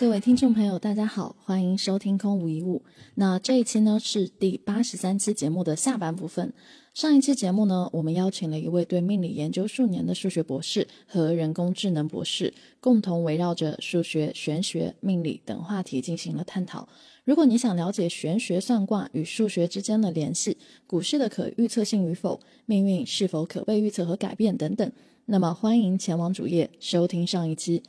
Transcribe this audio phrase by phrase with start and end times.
[0.00, 2.80] 各位听众朋友，大家好，欢迎收听空无一物。
[3.16, 6.54] 那这一期呢是第八十三期节目的下半部分。
[6.94, 16.88] 上一期节目呢，我们邀请了一位对命理研究数年的数学博士和人工智能博士，共同围绕着数学、玄学、命理等话题进行了探讨。
[17.24, 24.90] 如果你想了解玄学算卦与数学之间的联系、股市的可预测性与否、命运是否可被预测和改变等等，
[25.26, 27.82] 那么欢迎前往主页收听上一期。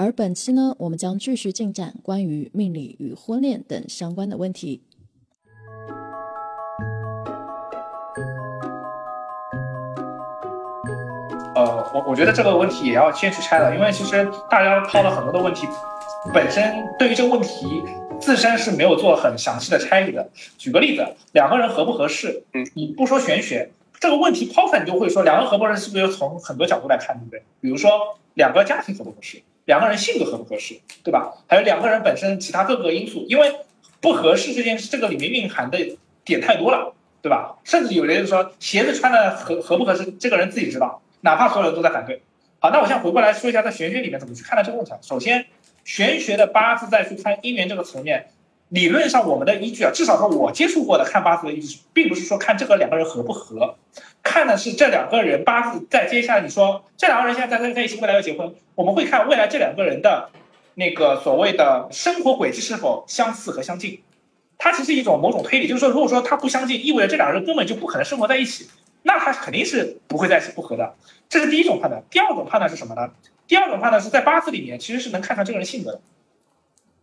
[0.00, 4.84] 而本期呢，我们将继续进展关于命理与婚恋等相关的问题。
[11.56, 15.66] 呃，我我觉得这个问题也要先去拆了，因为其实大家抛了很多的问题，
[16.32, 17.82] 本身对于这个问题
[18.20, 20.30] 自身是没有做很详细的拆理的。
[20.56, 22.44] 举个例子，两个人合不合适？
[22.52, 23.68] 嗯，你不说玄学，
[23.98, 27.42] 这个问题抛出来，你就会说两个人合不合适是不是要从很多角度来看，对不对？
[27.60, 27.90] 比如说
[28.34, 29.42] 两个家庭合不合适？
[29.68, 31.30] 两个人性格合不合适，对吧？
[31.46, 33.54] 还有两个人本身其他各个因素，因为
[34.00, 35.78] 不合适这件事，这个里面蕴含的
[36.24, 37.58] 点太多了，对吧？
[37.64, 42.22] 甚至有的人说鞋子穿的合合不合适，这个人自己知道，哪怕所有人都在反对。
[42.60, 44.92] 好，那我现在回过来说一下，在玄学里面怎么去看待这个问题。
[45.02, 45.44] 首先，
[45.84, 48.30] 玄学的八字再去看姻缘这个层面。
[48.70, 53.76] 理论上，我们的依据啊，至少说我接触过的看八字的依据，并不是说看这个两个人合不合，
[54.22, 60.30] 看的是这两个人八字在接下来你说这两个人现在在在一起，未来要结婚，我们会看未来这两个人的
[60.74, 64.00] 那个所谓的生活轨迹是否相似和相近。
[64.58, 68.68] 它其实一种某种推理，就是说，如果说它不相近，意味着这两个人根本就不可能生活在一起，
[69.04, 70.94] 那他肯定是不会在一起不合的。
[71.28, 72.02] 这是第一种判断。
[72.10, 73.08] 第二种判断是什么呢？
[73.46, 76.00] 第二种判断是在八字里面其实是能看出这个人性格的。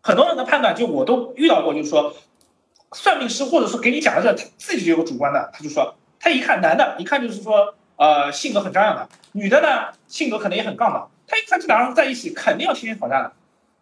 [0.06, 2.14] 很多人的判断，就我都遇到过，就是说，
[2.92, 11.08] 算命师或者说给你讲的这，他自己就有主观的，他就说，他一看男的，一看就是说，呃，性格很张扬的；女的呢，性格可能也很杠的。
[11.26, 13.32] 他一看这两个人在一起，肯定要天天吵架的，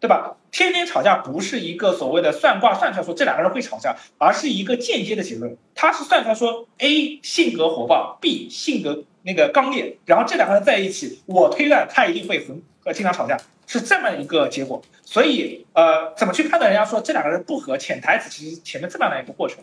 [0.00, 0.34] 对吧？
[0.50, 5.54] 天天吵架不是一个所谓的算卦算出来说这两个人会吵架，而是一个间接的结论。
[5.74, 13.36] 他是算出来说，A 性格火爆，B 性格那个刚烈，然后这两个人在一起，我推断他一定会很呃经常吵架。
[13.66, 17.76] 是这么一个结果，所以呃，怎么去判断人家说这两个人不合？
[17.76, 19.58] 潜台词其实前面这么样的一个过程。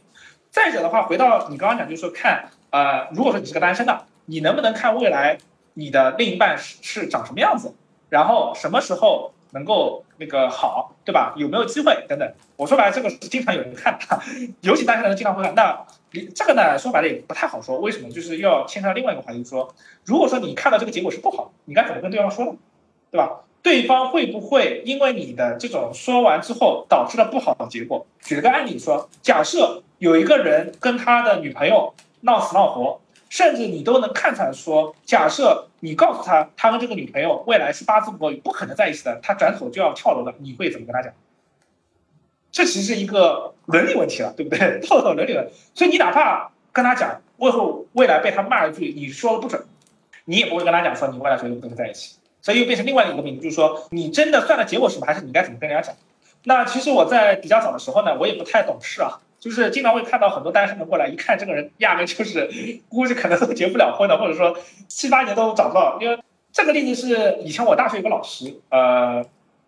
[0.50, 5.38] 再者的话，回到你刚刚讲，就是说看呃，如果说你是个单身的，你能不能看未来
[5.74, 7.74] 你的另一半是是长什么样子，
[8.09, 11.34] 然后什么时候能够那个好，对吧？
[11.38, 12.34] 有没有机会等等？
[12.56, 14.22] 我说白了，这个是经常有人看的，
[14.62, 15.56] 尤其单身的人经常会看。
[15.56, 18.09] 那你这个呢，说白了也不太好说，为什么？
[18.12, 19.74] 就是要牵扯到另外一个话题，就是说，
[20.06, 22.51] 如果说你看到这个结果是不好，你该怎么跟对方说呢？
[23.09, 23.41] 对吧？
[23.63, 28.05] 对方会不会因为你的这种说完之后导致了不好的结果？
[28.22, 41.13] 举个案例说，假设有一个人跟他的女朋友闹死闹活，甚至你都能看出来说，假设你告诉他他跟这个女朋友未来是八字不合，不可能在一起的，他转手就要跳楼的，你会怎么跟他讲？
[42.51, 44.79] 这其实是一个伦理问题了，对不对？
[44.85, 49.63] 套到伦理了，所以你哪怕跟他讲，未后未来被他骂一句你说的不准，
[50.25, 52.16] 你也不会跟他讲说你未来绝对不能在一起。
[52.41, 55.96] 所以又变成另外一个命题，就是说你真的算的结果是什么，还是你该怎么跟人家讲？
[56.44, 62.50] 那其实我在比较早的时候呢，我也不太懂事啊，就是经常会看到很多单身的过来，一看这个人压根就是
[62.90, 64.57] 估计可能都结不了婚的，或者说
[64.88, 66.00] 七八年都找不到。
[66.01, 66.19] 因为
[66.51, 69.24] 这个例子是以前我大学有个老师，呃，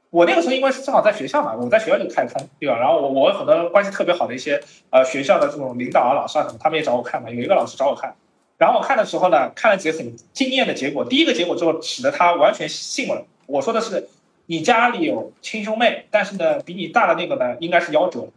[0.09, 2.79] 我那个时候因为是正好在学校嘛，我在学校就开始看，对吧？
[2.79, 7.29] 然后我我有很多关系特别好的一些呃学校的这种领导啊、老师啊什么，他们也找我看嘛。
[7.29, 8.15] 有一个老师找我看。
[8.57, 11.03] 然后我看的时候呢，看了几个很惊艳的结果。
[11.03, 13.25] 第一个结果之后，使得他完全信了。
[13.45, 14.07] 我说的是，
[14.45, 18.27] 你家里有亲兄妹，但是呢，比你大的那个呢，应该是夭折。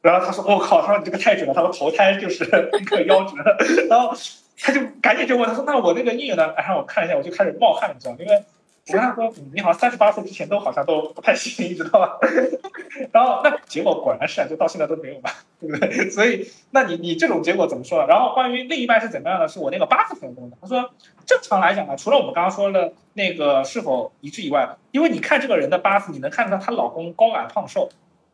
[0.00, 3.34] 然后他说：“我靠！”他说：“你这个太准了。”他说：“投胎就是一个夭折。
[3.88, 4.14] ”然后
[4.58, 8.44] 他就赶紧就问他说：“那我那个姻缘呢？”然后我看一下，我就开始冒汗，你知道，因为。
[8.86, 12.18] 我跟他说，你好像三十八岁之前都好像都不太行，你知道吧？
[13.12, 16.08] 然后那结果果然是啊，就到现在都没有嘛，对不对？
[16.10, 18.04] 所以那你你这种结果怎么说？
[18.06, 20.56] 然后关于另一半是怎么样的，是我那个八字朋友问的。
[20.60, 20.90] 他说，
[21.24, 27.88] 正常来讲呢，除了我们刚刚说的那个是否一致以外，因为你看这个人的八字，你能看出来她老公高矮胖瘦，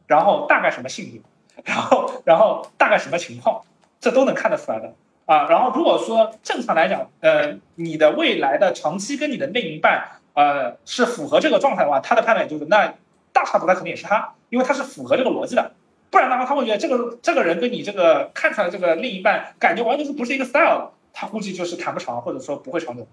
[0.09, 3.63] 然后大概什么性格，然后然后大概什么情况，
[4.01, 4.93] 这都能看得出来的
[5.27, 5.47] 啊。
[5.49, 10.17] 然后如果说正常来讲，呃，你的未来的长期跟你的另一半。
[10.35, 12.95] 呃，是符合这个状态的话，他的判断就是那
[13.33, 15.73] 大差不差，肯定也是他，因为他是符合这个逻辑的。
[16.11, 23.07] 不然的话，他会觉得这个这个人跟你这个看出来这个另一半感觉完全是不是一个 style，他估计就是谈不长，或者说不会长久。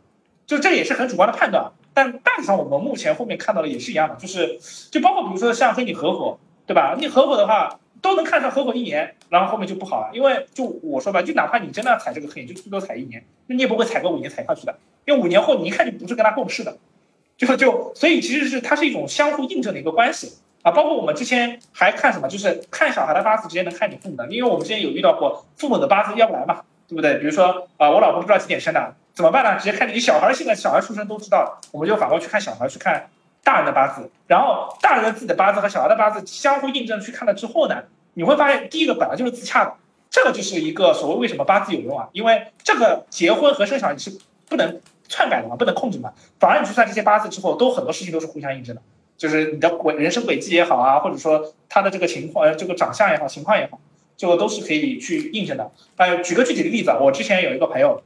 [0.47, 1.71] 就这也是很主观的判断。
[1.93, 4.59] 但大体上我们目前后面看到的也是一样的，就是
[4.89, 6.95] 就包括比如说像跟你合伙，对吧？
[6.97, 16.77] 你合伙的话都能看上合伙一年，然后后面就不好了，因为就我说吧，就哪怕你真的踩这个坑，就最多踩一年，那你也不会踩个五年踩下去的，因为五年后你一看就不是跟他共事的。
[17.37, 27.15] 就就所以其实是它是一种相互印证的一个关系啊，包括我们之前还看什么，就是看小孩的八字直接能看你父母的，因为我们之前有遇到过父母的八字要不来嘛，对不对？
[27.19, 29.57] 比如说啊，我老婆不知道几点生的，怎么办呢？
[29.57, 33.07] 直接看你小孩现在小孩出生都知道，我们就反过去看小孩去看
[33.43, 37.83] 大人的八字，然后大人的自己的八字和小孩的八字相互印证去看了之后呢，
[38.15, 39.73] 你会发现第一个本来就是自洽的，
[40.09, 44.19] 这个就是一个所谓为什么八字有用啊，因为这个结婚和生小孩是
[44.49, 48.81] 不能篡改的嘛，不能控制嘛，反而你去算这些八字之后，都很多事情都是互相印证的。
[49.17, 53.79] 就是你的轨人生轨迹也好啊，或者说他的这个情况，呃，这个长相也好，情况也好，
[54.15, 55.71] 就都是可以去印证的。
[55.95, 58.03] 呃，举个具体的例子啊，我之前有一个朋友，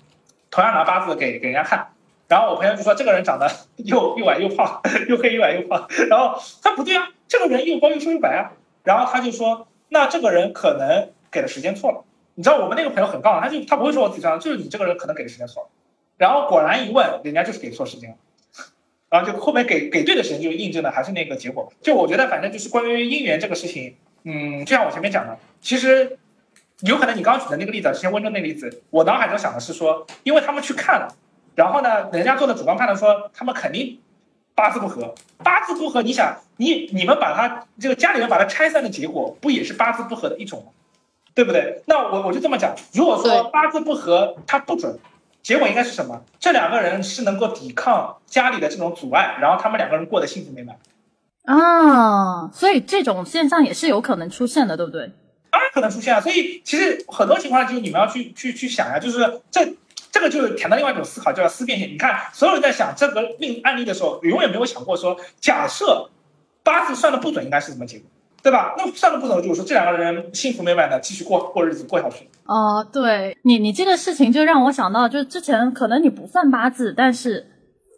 [0.49, 1.89] 同样拿八字给给人家看，
[2.29, 3.51] 然后我朋友就说这个人长得
[3.83, 8.53] 又又矮又胖， 又黑又矮又胖，然后他不对啊，这个人又高又瘦又白啊，
[8.85, 12.05] 然后他就说那这个人可能给的时间错了。
[12.35, 15.69] 你知道我们那个朋友很杠，他就他不会说我自己这样，就是你这个人可能给的时间错了。
[16.21, 18.15] 然后果然一问，人家就是给错时间了。
[19.09, 21.73] 然后就后面给给对的时间，就印证的还是那个结果。
[21.81, 26.19] 就我觉得，反正就是关于姻缘这个事情，嗯，就像我前面讲的，其实
[26.81, 31.07] 有可能你刚刚举的那个例子，之前温州那个例子，我脑海中想的是说，因为他们去看了，
[31.55, 33.99] 然后呢，人家做的主观判断说他们肯定
[34.53, 40.71] 八字不合，八字不合，你想你你们把他这个家里人把他拆散的结果，不也是八字不合的一种吗？
[41.33, 41.81] 对不对？
[41.87, 44.99] 那我我就这么讲，如果说八字不合，它不准。
[45.41, 46.23] 结果应该是什么？
[46.39, 50.77] 这两个人是能够抵抗家里的这种阻碍，然后他们两个人过得幸福美满
[51.45, 52.49] 啊。
[52.53, 55.11] 所以这种现象也是有可能出现的，对不对？
[55.49, 56.21] 当然可能出现啊。
[56.21, 59.67] 所以其实很多情况下，就是你们要去去去想呀，就是这
[60.11, 61.89] 这个就是谈到另外一种思考，叫思辨性。
[61.89, 66.09] 你看，所有人在想这个命案例的时候，永远没有想过说，假设
[66.63, 68.07] 八字算的不准，应该是什么结果？
[68.43, 68.73] 对吧？
[68.77, 72.27] 那上个不走，就是说这两个人幸福美满的继续过过日子过下去。
[72.45, 77.45] 哦，对你，你这个事情就让我想到，就是之前可能你不算八字，但是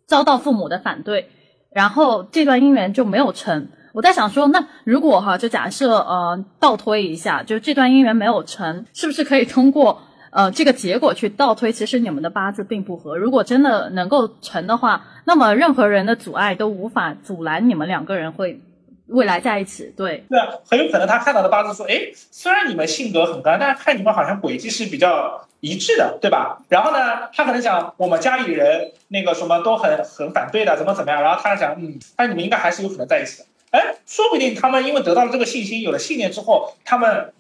[0.05, 1.29] 遭到父母的反对，
[1.71, 3.69] 然后这段姻缘就没有成。
[3.93, 10.01] 我在想说，那如果哈，就假设呃倒推一下，就这段姻缘没有成，是不是可以通过
[10.31, 13.17] 呃这个结果去倒推，其实你们的八字并不合。
[13.17, 18.61] 如果真的能够成的话，那么任何人的阻碍都无法阻拦你们两个人会。
[19.07, 26.61] 未来在一起，对对啊，很有可能他看到的八字说，哎，虽然你们性格很刚，但是看你们好像轨迹是比较一致的，对吧？
[26.69, 31.21] 然后呢，他可能想我们家里人那个什么都很很反对的，怎么怎么样？
[31.21, 33.45] 然后他想，嗯，但你们应该还是有可能在一起的。
[33.71, 37.33] 哎，说不定他们因为得到了这个信心，有了信念之后，他们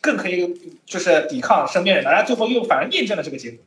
[0.00, 3.58] 更可以就是抵抗身边人的，然后最后又反而验证了这个结果。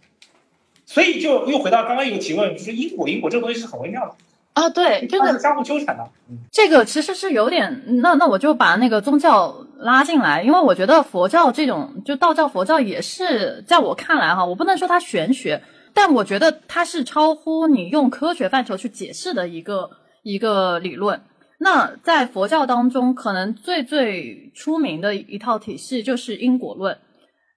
[0.86, 4.16] 所以就又回到刚刚一个提问，就是因果，因果这个东西是很微妙的。
[4.54, 6.08] 啊，对，这个相互纠缠的。
[6.52, 15.64] 这个其实是有点，那那我就把那个宗教拉进来，因为我觉得佛教这种，就道教、佛教也是，在我看来哈，我不能说它玄学，
[15.94, 19.90] 但我觉得它是超乎你用科学范畴去解释的一个
[20.22, 21.22] 一个理论。
[21.58, 26.96] 那在佛教当中，可能最最出名的一套体系就是因果论，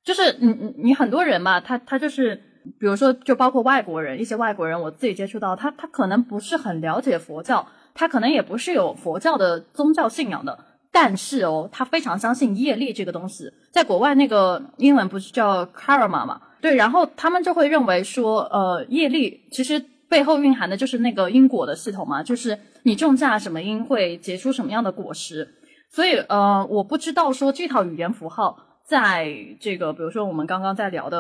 [0.03, 2.43] 就是你你你很多人嘛，他他就是。
[2.79, 10.59] 比如说，就包括外国人，一些外国人，我自己接触到他，他可能不是很了解佛教，他可能也不是有佛教的宗教信仰的，
[10.91, 13.51] 但是哦，他非常相信业力这个东西。
[13.71, 16.41] 在国外，那个英文不是叫 karma 嘛？
[16.61, 25.49] 对，然后他们就会认为说，呃，业力其实背后蕴含的就是那个因果的系统嘛，就是你种下什么因会结出什么样的果实。
[25.91, 28.59] 所以，呃，我不知道说这套语言符号。
[28.87, 29.29] 在
[29.59, 31.19] 这个，比如说我们刚刚在聊的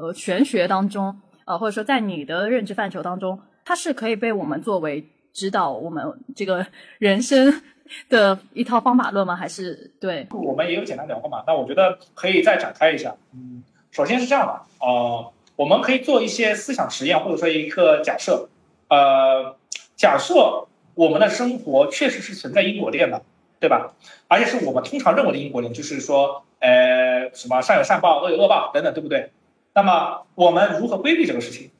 [0.00, 6.04] 呃玄学当中，呃或者说在你的认知范畴当中，它是可以被我们作为指导我们
[6.36, 6.64] 这个
[7.00, 7.60] 人生
[8.08, 9.34] 的一套方法论吗？
[9.34, 10.28] 还是对？
[10.30, 11.42] 我们也有简单聊过嘛？
[11.44, 13.16] 那我觉得可以再展开一下。
[13.34, 18.48] 嗯，首先是这样的，呃，我们可以做一些思想实验，或者说一个假设，
[18.88, 19.56] 呃，
[19.96, 23.20] 假设我们的生活确实是存在因果链的，
[23.58, 23.92] 对吧？
[24.28, 26.44] 而且是我们通常认为的因果链，就是说。
[26.60, 29.30] 呃，什么善有善报，恶有恶报等等，对不对？
[29.74, 31.70] 那么我们如何规避这个事情？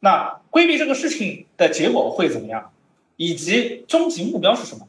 [0.00, 2.72] 那规避这个事情的结果会怎么样？
[3.16, 4.86] 以及终极目标是什么？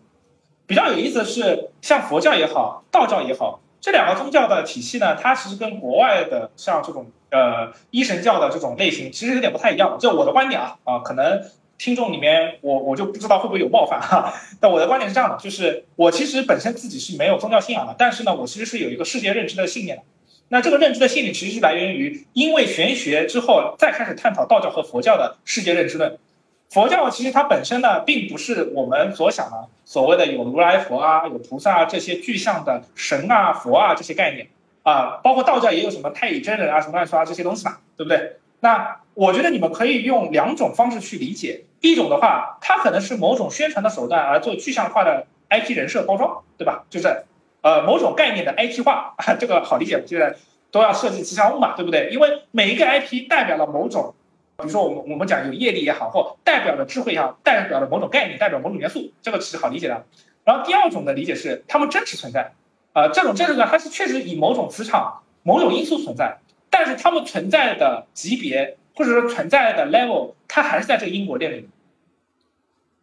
[0.66, 9.98] 比较有意思的是，像佛教也好，道教也好，这两个宗教的体系呢，它其实跟国外的像这种呃一神教的这种类型，其实有点不太一样。
[10.00, 11.44] 就我的观点啊啊，可能。
[11.80, 14.32] 听众里面，我我就不知道会不会有冒犯哈。
[14.62, 20.04] 但我的观点是这样的，就是我其实本身自己是没有宗教信仰的，但是呢，我其实是有一个世界认知的信念的。
[20.50, 26.18] 那这个认知的信念其实是来源于，因为玄学之后再开始探讨道教和佛教的世界认知论。
[26.70, 34.48] 佛教其实它本身呢，并不是我们所想的所谓的有如来佛啊、有菩萨啊这些具象的神啊、佛啊这些概念
[34.84, 38.34] 啊，包括道教也有什么太乙真人啊、什么乱七八糟这些东西嘛，对不对？
[38.62, 41.66] 那我觉得你们可以用两种方式去理解。
[41.82, 46.84] 一种的话，它可能是某种宣传的手段，而做具象化的 IP 人设包装，对吧？
[46.90, 47.24] 就是
[47.62, 50.36] 呃某种概念的 IP 化， 这个好理解，就是
[50.72, 52.10] 都要设计吉祥物嘛，对不对？
[52.12, 54.14] 因为每一个 IP 代表了某种，
[54.58, 60.04] 比如说我们我们讲有业力也好，或代表了智慧也好，代表了某种概念，代表某种元素，这个是好理解的。
[60.44, 62.52] 然后第二种的理解是，它们真实存在，
[62.92, 66.40] 呃，这种真实呢，它是确实以某种磁场、某种因素存在，
[66.70, 71.66] 但是他们存在的级别或者说存在的 level，它还是在这个因果链里面。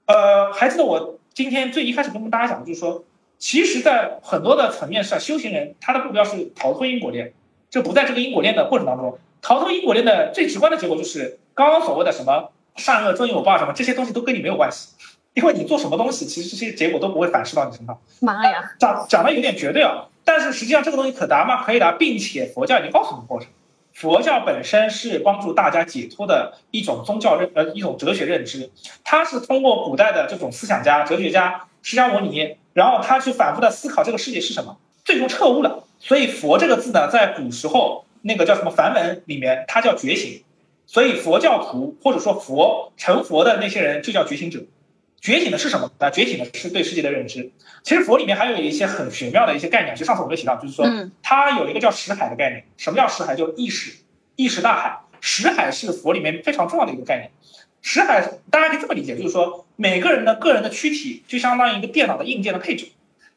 [0.07, 3.05] 呃，还记得我今天最一开始跟大家讲的，就是说，
[3.39, 7.33] 其实，在很多的层面上，修行人他的目标是逃脱因果链，
[7.69, 9.19] 就不在这个因果链的过程当中。
[9.43, 14.91] 逃脱因果链的最直观的结果，就是刚刚所谓的什么善恶终有报什么这些东西都跟你没有关系，
[15.35, 17.99] 因为你做什么东西，其实这些结果都不会反噬到你身上。
[18.21, 21.65] 妈呀，讲讲的有点绝对啊，但是实际上这个东西可达吗？
[21.65, 23.49] 可以达，并且佛教已经告诉你过程。
[23.97, 28.71] 佛教本身是帮助大家解脱的一种宗教认呃一种哲学认知，
[29.03, 35.83] 它是通过古代的这种思想家、哲学家释迦牟尼，然后他去反复的思考这个世界是什么，最终彻悟了。
[35.99, 40.43] 所以“佛”这个字呢，在古时候那个叫什么梵文里面，它叫觉醒。
[40.85, 44.61] 所以佛教徒或者说佛成佛的那些人就叫觉醒者。
[45.21, 45.91] 觉醒的是什么？
[45.99, 47.51] 那觉醒的是对世界的认知。
[47.83, 50.87] 其实佛里面还有一些很玄妙的一些概念，就上次我们提到，就是说，
[51.23, 52.65] 它有一个叫识海的概念。
[52.77, 53.35] 什么叫识海？
[53.35, 53.99] 就是意识，
[54.37, 55.01] 意识大海。
[55.21, 57.31] 识海是佛里面非常重要的一个概念。
[57.83, 58.21] 识海
[58.51, 62.89] 大家可以这么理解，就是说，每个人的个人的躯体就相当于一个电脑的硬件的配置，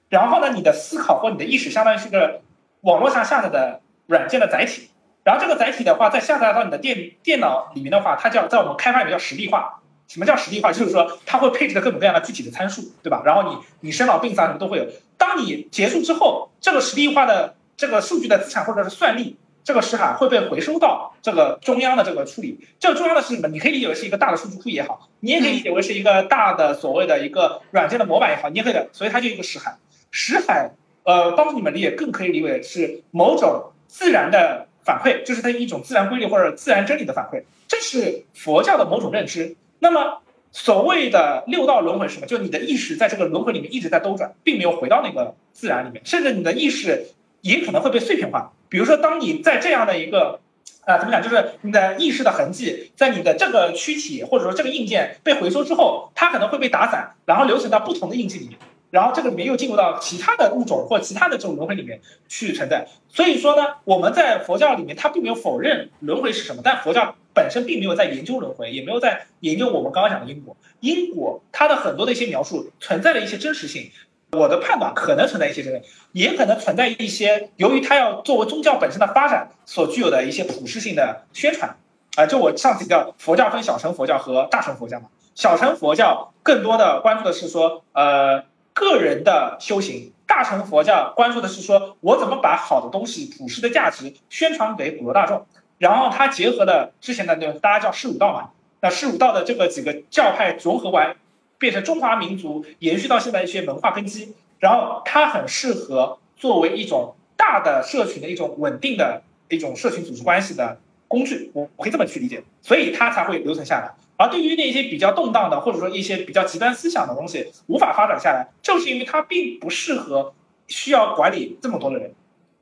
[0.10, 2.42] 然后呢，你的思考或你的意识相当于是个
[2.82, 4.90] 网络上下载的软件的载体，
[5.24, 9.79] 然后这个载体的话，再下载到你的电电脑里面的话，它叫在我们开发里面叫实例化。
[10.10, 10.74] 什么叫实例化？
[10.74, 13.22] 就是说它会配置的各种各样的具体的参数，对吧？
[13.24, 14.88] 然后你你生老病死啊什么都会有。
[15.18, 22.60] 当你结束之后，这个实例化的这个数据的资产或者是算力，这个时海会被回收到这个中央的这个处理。
[22.80, 23.48] 这个中央的是什么？
[23.50, 28.88] 你可以理解为是一个大的数据库也好，你也可以理解为是一个大的所谓的一个软件的模板也好，你也可以的。
[28.92, 29.78] 所以它就一个石海。
[30.10, 30.72] 石海，
[31.04, 37.44] 呃，帮助你们理解，更可以理解是某种自然的反馈，就是它一种自然规律或者自然真理的反馈。
[37.68, 39.56] 这是佛教的某种认知。
[39.80, 40.20] 那么，
[40.52, 42.28] 所谓的六道轮回是什么？
[42.28, 47.08] 就你的意识在这个轮回里面一直在兜转，并没有回到那个自然里面，甚至你的意识
[47.42, 48.52] 也可能会被碎片化。
[48.68, 50.40] 比如说，当你在这样的一个，
[50.86, 51.22] 啊，怎么讲？
[51.22, 58.58] 就是你的意识的痕迹在你的这个躯体或者说这个硬件被回收之后，它可能会被打散，然后留存到不同的印记里面，
[58.92, 62.88] 然后这个里面又进入到其他的物种或其他的这种轮回里面去存在。
[63.08, 67.16] 所以说呢，我们在佛教里面，它并没有否认轮回是什么，但佛教。
[67.40, 70.58] 本身并没有在研究轮回，也没有在研究我们刚刚讲的因果。
[70.82, 73.90] 因果它的很多的一些描述存在了一些真实性，
[74.34, 75.82] 我的判断可能存在一些真实，
[76.12, 81.78] 也可能存在一些由于它要作为宗教本身的发展所具有的一些普适性的宣传。
[82.18, 85.08] 啊，就我上次提到，佛教分小乘佛教和大乘佛教嘛。
[85.36, 88.44] 小乘佛教更多的关注的是说，呃，
[88.74, 95.46] 个人的修行；大乘佛教关注的是说我怎么把好的东西、普世的价值宣传给普罗大众。
[95.80, 101.16] 然后它结合了之前的那大家叫释儒道嘛，那释儒道的这个几个教派融合完，
[101.58, 113.92] 变成中华民族延续到现在一些文化根基，然后它很适合作为一种大的社群的一种稳定的一种社群组织关系的工具，我我可以这么去理解，所以它才会留存下来。
[114.18, 120.34] 而对于那些比较动荡的或者说一些比较极端思想的东西无法发展下来，就是因为它并不适合
[120.68, 122.14] 需要管理这么多的人。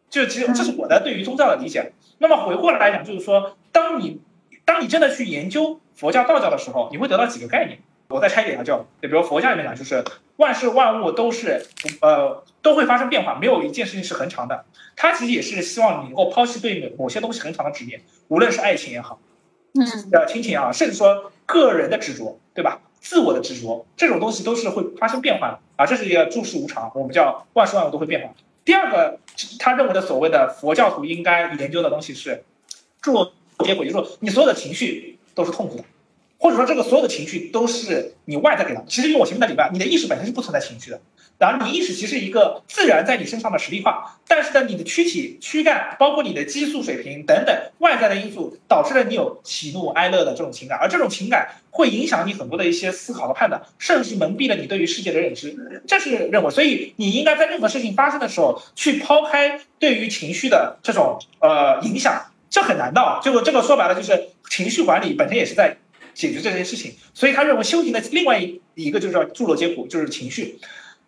[0.10, 1.92] 就其实这是我的对于宗教的理解。
[2.20, 4.22] 那么回过来来讲，就是说，当你
[4.66, 7.80] 当你真的去研究佛教、道教的时候，你会得到几个概念。
[8.10, 10.02] 我再拆解一下，就比如佛教里面讲，就是
[10.38, 11.66] 万事万物都是
[12.02, 14.64] 呃都会发生变化，没有一件事情是恒常的。
[14.96, 19.20] 它其实也是希望你能够抛弃对某某些东西恒常的执念，无论是爱情也好，
[19.74, 19.84] 嗯，
[20.14, 22.80] 呃亲情也好，甚至说个人的执着，对吧？
[23.02, 25.86] 自我的执着，这种东西都是会发生变化的啊。
[25.86, 28.34] 这是一个诸事无常，我们叫万事万物都会变化。
[28.68, 29.18] 第二个，
[29.60, 32.44] 他认为的所谓的佛教徒应该研究的东西是，
[33.02, 35.86] 诸落结果，就是说你所有的情绪都是痛苦的，
[36.38, 38.84] 或者说这个所有的情绪都是你外在给的。
[38.86, 41.00] 其实用我前面的理论，你的意识本身是不存在情绪的。
[41.38, 55.56] 然后你意识其实一个自然在你身上的实力化，但是呢，你的躯体、躯干，包括你的激素水平等等外在的因素，导致了你有喜怒哀乐的这种情感，而这种情感会影响你很多的一些思考和判断，甚至蒙蔽了你对于世界的认知。
[55.86, 63.20] 这是认为，所以你应该在任何事情发生的时候，去抛开对于情绪的这种呃影响，这很难的。
[63.24, 65.78] 就这个说白了，就是情绪管理本身也是在
[66.16, 66.96] 解决这件事情。
[67.14, 70.58] 所以他认为修行的另外一一个就是叫诸罗皆苦，就是情绪。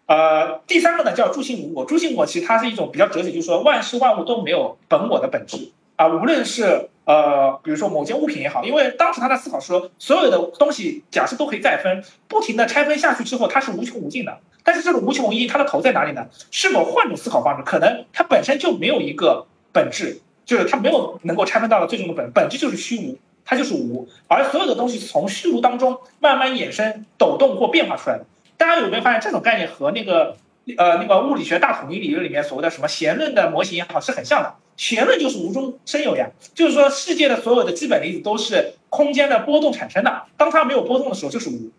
[0.09, 16.25] 呃，第三个呢叫诸性无我，诸性无我其实它是一种比较哲学，就是说万事万物都没有本我的本质啊，无论是呃，比如说某件物品也好，因为当时他在思考说，所有的东西假设都可以再分，不停的拆分下去之后，它是无穷无尽的，但是这种无穷无尽，它的头在哪里呢？
[16.49, 28.25] 是否换种思考方式，可能它本身就没有一个本质，就是它没有能够拆分到了最终的本本质就是虚无，它就是无，而所有的东西从虚无当中慢慢衍生、抖动或变化出来的。
[28.59, 30.35] 大家有没有发现这种概念和那个
[30.77, 34.53] 呃那个物理学大统一理论里面所谓的什么弦论的模型也好是很像的？
[34.77, 41.71] 弦论就是无中生有呀，就是说世界的所有的基本粒子都是空间的波动产生的，当它没有波动的时候就是无。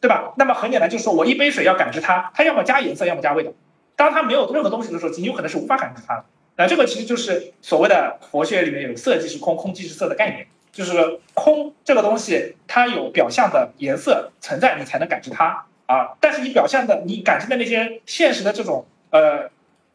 [0.00, 0.32] 对吧？
[0.36, 3.52] 那么很简单，就是说我一杯水要感知它，它要么加颜色，要么加味道。
[3.94, 6.24] 当它没有任何东西的时候，你有可能是无法感知它的。
[6.56, 16.16] 那这个其实就是所谓的佛学里面有色即是空，空即是色的概念，就是空这个东西它有表象的颜色存在，你才能感知它啊。
[16.20, 19.50] 但是你表现的，你感知的那些现实的这种呃，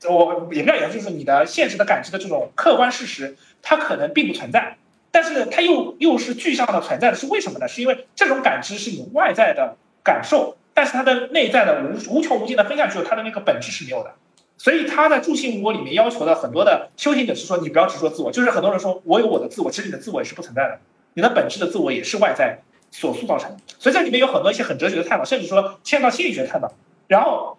[0.10, 4.78] 我严格来讲就是你的现实的感知的这种客观事实，它可能并不存在，
[5.12, 7.68] 但是它又又是具象的存在的，是为什么呢？
[7.68, 9.76] 是因为这种感知是你外在的。
[10.08, 14.14] 感受，但是它的内在的无无穷无尽的分下去，它的那个本质是没有的。
[14.58, 20.80] 所以他在住行无我里面要求的很多的修行者是说，你不要执着自我，就是很多人说我有我的自我，其实你的自我也是不存在的，
[21.16, 22.60] 你的本质的自我也是外在
[22.92, 23.58] 所塑造成的。
[23.80, 26.72] 所以这里面有很多一些很哲学的探讨，甚至说牵到心理学探讨。
[27.08, 27.58] 然后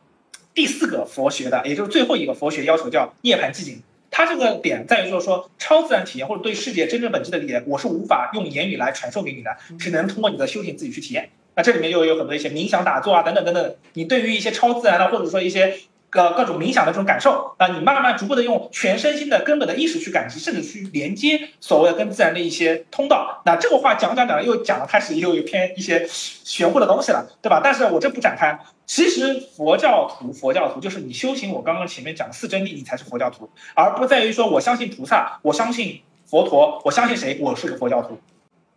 [0.54, 3.82] 第四个佛学的，也就是最后一个佛学要求叫涅槃寂静。
[4.10, 11.28] 它这个点在于就是说，超自然体验或者对世界真正本质的理解，我是无法用言语来传授给你的，只能通过你的修行自己去体验。
[11.54, 13.76] 那这里面又有很多一些冥想、打坐啊，等等等等。
[13.92, 15.76] 你对于一些超自然的，或者说一些
[16.10, 23.42] 各各种冥想的这种感受啊，你慢慢逐步的用全身心的根本的意识去感知，甚至去连接所谓的跟自然的一些通道。
[23.44, 27.60] 那这个话讲讲讲，又讲了开始又有偏一些玄乎的东西了，对吧？
[27.62, 28.58] 但是我这不展开。
[28.86, 38.18] 其实佛教徒，佛教徒就是你修行，我刚刚前面讲四真谛，你才是佛教徒，而不在于说我相信菩萨，我相信佛陀，我相信谁，我是个佛教徒。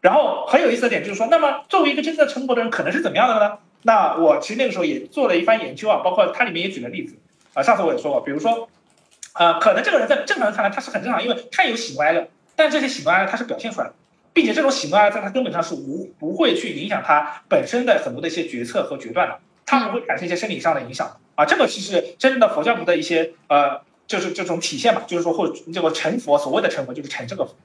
[0.01, 3.57] 然后很有意思的点就是说，那么作为一个真正成佛的人，可能是怎么样的呢？
[3.83, 7.15] 那我其实那个时候也做了一番研究啊，包括它里面也举了例子
[7.53, 7.63] 啊。
[7.63, 8.69] 上次我也说过，比如说，
[9.34, 13.93] 呃，可能这个人在正常人看来他是很正常，因为他有喜怒哀乐，但这些喜怒哀乐他是表现出来的，
[14.34, 21.45] 并且这种喜怒哀乐在他根本上是无不会去影响他本身的很多的一些决策和决断的，他不会产生一些生理上的影响啊。
[21.45, 27.56] 这个其实真正的佛教徒的一些呃，就是这种体现嘛，就是说或这个成佛，所谓的成佛就是成这个佛。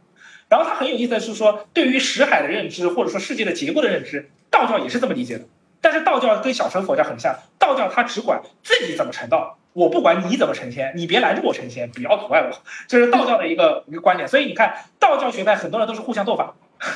[0.48, 5.44] 然后他很有意思的是说，对于识海的认知，或者说世界的结构的认知，道教也是这么理解的。
[5.80, 12.50] 但是道教跟小乘佛教很像，道教它只管自己怎么成道，我不管你怎么成仙，你别拦着我成仙，不要阻碍我，
[12.88, 14.26] 这是道教的一个一个观点。
[14.28, 16.54] 所以你看，道教学派很多人都是互相斗法，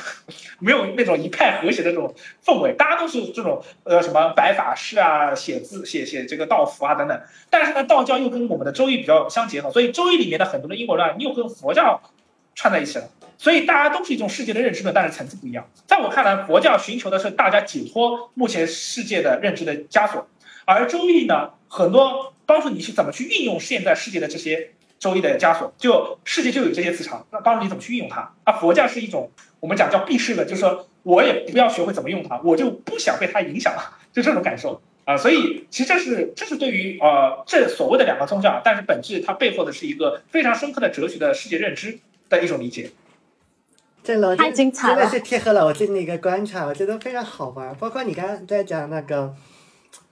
[0.59, 2.13] 没有那种一派和谐的这种
[2.43, 7.21] 氛围，大家都是这种呃什么白法师啊，写字写写这个道符啊等等。
[7.49, 12.01] 但是呢，道教又跟我们的周易比较相结合，所以周易里面的很多的因果论又跟佛教
[12.55, 13.05] 串在一起了。
[13.41, 15.67] 所以大家都是一种世界的认知论，但是层次不一样。
[15.87, 20.27] 在我看来，佛教寻求的是大家解脱目前世界的认知的枷锁，
[20.63, 25.73] 而周易呢，很多帮助你去怎么去运用现在世界的这些周易的枷锁。
[25.79, 28.31] 就世界就有这些磁场，那帮助你怎么去运用它。
[28.43, 35.17] 而佛教是一种我们讲叫避世论，就是说我也不要学会怎么用它，我就不想被它影响了，就这种感受啊。
[35.17, 41.97] 所以其实这是这是对于呃这所谓的两个宗教，但是本质它背后的是一个非常深刻的哲学的世界认知
[42.29, 42.91] 的一种理解。
[44.03, 47.75] 这老太精彩了，真的是贴合了我最近的一个观察，我觉得非常好玩。
[47.75, 49.33] 包括你刚刚在讲那个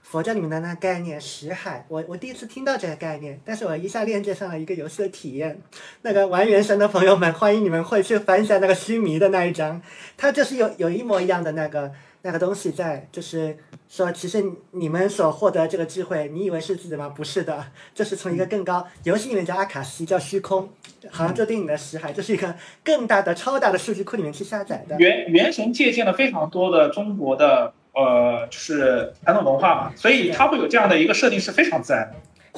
[0.01, 5.59] 佛教里面的那个概念“识海”，我我第一次听到这个概念，但是我一下链接上了一个游戏的体验。
[6.03, 9.81] 那个玩原神的朋友们，欢迎你们回去翻一下那个须弥的那一章，
[10.17, 11.91] 它就是有有一模一样的那个。
[12.21, 17.07] 那个东西在，就是说，其实你们所获得这个智慧，你以为是自己的吗？
[17.09, 20.69] 不是的，这是从一个更高游戏里面叫阿卡西，叫虚空，
[21.09, 22.53] 好像就电影的识海，这是一个
[22.83, 24.97] 更大的、超大的数据库里面去下载的。
[24.99, 32.15] 原原神借鉴了非常多的中国的呃，就是传统文化嘛，所以它会有这样的一个设定是非常自然的。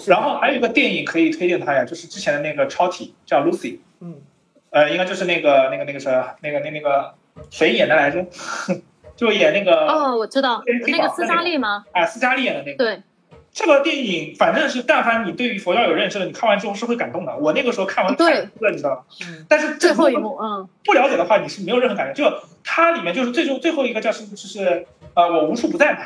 [0.07, 4.15] 然后还有一个电影可以推荐它呀，就是之前的那个超体叫 Lucy，嗯，
[4.71, 7.13] 呃，应该就是那个那个那个谁，那个那那个
[7.51, 8.25] 谁演的来着？
[9.15, 11.85] 就演那个哦，我知道那个斯嘉丽吗？
[11.91, 12.77] 啊，斯嘉丽演的那个。
[12.83, 13.01] 对，
[13.53, 17.35] 这个电影反正是，但凡你对于佛教有认识的，你看完之后是会感动的。
[17.37, 19.03] 我那个时候看完哭了，你知道吗？
[19.27, 19.45] 嗯。
[19.47, 22.13] 但是最后一幕，嗯，不了解的话，你是没有任何感觉。
[22.13, 25.99] 就它里面就是最终最后一个叫是就是呃，我无处不在嘛。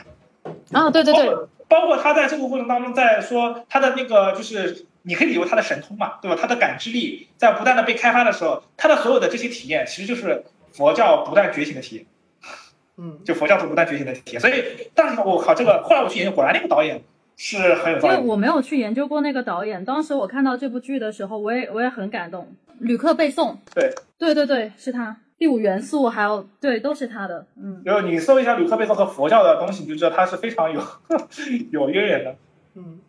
[0.71, 1.35] 啊，对对对。
[1.67, 6.37] 包括他在这个过程当中在说他的那个，就是你可以理解他的神通嘛，对吧？
[6.39, 12.05] 他的感知力在不断的被开发的时候，他的所有的这些体验，其实就是佛教不断觉醒的体验。
[12.97, 17.01] 嗯，就佛教徒不断觉醒的体验，所以但是我靠，这个后来我去研究，果然那个导演
[17.35, 18.15] 是很有道理。
[18.15, 22.53] 因为我没有去研究过那个导演，当时我看到这部剧的时候，我也我也很感动。
[22.79, 25.15] 旅客背诵，对，对对对，是他。
[25.37, 27.45] 第五元素还有对，都是他的。
[27.57, 30.81] 嗯，然后你搜一下旅客背诵和佛教的东西，你就知道他是非常有
[31.71, 32.35] 有渊源的。
[32.75, 32.99] 嗯，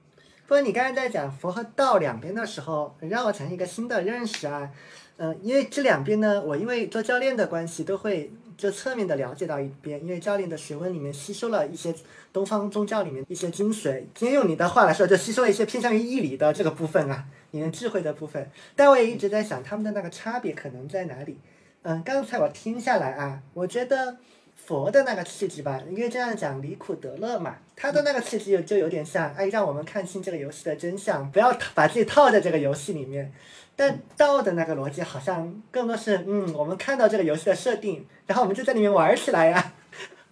[0.46, 4.70] 不过你刚才在讲佛和道两边的时候，让我产生一个新的认识啊。
[5.18, 11.94] 嗯、因为这两边呢，我因为做教练的关系，都会就侧面的了解到一边，因为教练的学问里面吸收了一些
[12.32, 14.02] 东方宗教里面一些精髓。
[14.14, 18.50] 今天用你的话来说，就吸收了一些偏向于义理的这个部分啊，里面智慧的部分。
[18.74, 21.38] 但我也一直在想，他们的那个差别可能在哪里？
[21.82, 24.16] 嗯，刚才我听下来啊，我觉得
[24.56, 33.32] 佛的那个气质吧，因为这样讲离苦得乐嘛，他的那个气质有就有点像，哎，让我们看清这个游戏的真相，不要把自己套在这个游戏里面。
[33.76, 39.72] 但道的那个逻辑好像更多是，嗯，我们看到这个游戏的设定，然后我们就在里面玩起来呀、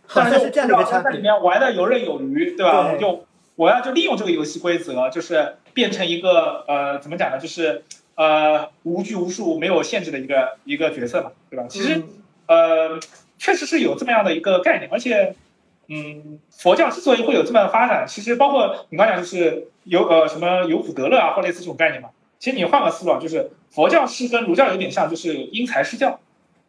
[0.06, 1.22] 好像是这样的一个差在里别。
[1.22, 2.84] 面玩的游刃有余，对吧？
[2.84, 3.26] 对我就
[3.56, 7.38] 我要就利用这个游戏规则，就是变成一个呃，怎么讲呢？
[7.38, 11.66] 就是呃无拘无束、没有限制的一个一个角色嘛，对吧？
[11.68, 12.08] 其实、嗯
[12.46, 13.00] 呃，
[13.38, 15.34] 确实是有这么样的一个概念，而且，
[15.88, 22.08] 嗯，佛教之所以会有这么样的发展，其实包括你刚讲就是有呃什么有苦得乐啊，或类似这种概念嘛。
[22.38, 26.20] 其实你换个思路啊，就是佛教是跟儒教有点像，就是因材施教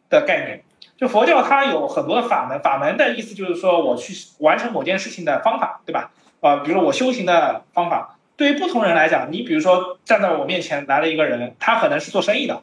[0.08, 0.62] 的概念。
[0.96, 6.10] 就佛教它有很多的法门，法门的意思就是说我去完成某件事情的方法，对吧？
[6.40, 12.62] 呃，比如说我修行的方法，对于不同人来讲，你比如说站在我面前来了一个人，他可能是做生意的，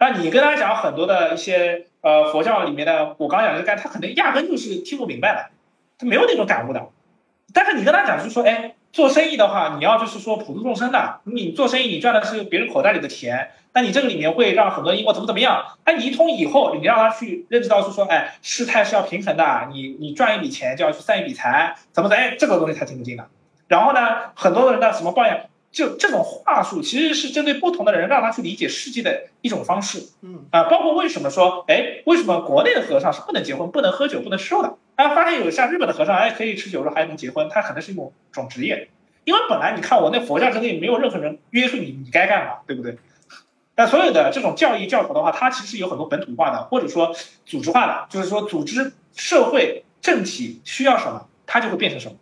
[0.00, 5.50] 那你跟他讲很多的一些呃佛教里面的，我刚讲的概念，他可能压根就是听不明白的，
[5.98, 6.84] 他没有那种感悟的。
[7.54, 15.64] 但是你跟他讲，就是说，哎，做生意的话，你要就是说普度众生的，你做生意你赚的是别人口袋里的钱，但你这个里面会让很多因果怎么怎么样？
[15.86, 22.16] 那你一通以后，你让他去认知到是说，哎，事态是要平衡的，你你赚一笔钱就要去散一笔财，怎么的？
[22.16, 23.24] 哎，这个东西才听得进的。
[23.68, 24.00] 然后呢，
[24.34, 30.08] 很多人呢什么抱怨，就这种话术其实是针对不同的人，让他去理解世界的一种方式。
[30.22, 34.74] 嗯啊、包括为什么说，哎，为什么国内的和尚是不能结婚、不能喝酒、不能吃肉的？
[34.96, 38.88] 大家发现有像日本的和尚，哎，可以吃酒肉还能结婚，他可能是一种种职业，
[39.22, 42.98] 因为本来你看我那佛教之内没有任何人约束你，你该干嘛，对不对？
[43.76, 47.14] 但所有的这种教义教条的话，它其实有很多本土化的，或者说
[47.46, 52.16] 组织化的，就是说组织社会政体需要什么，它就会变成什么，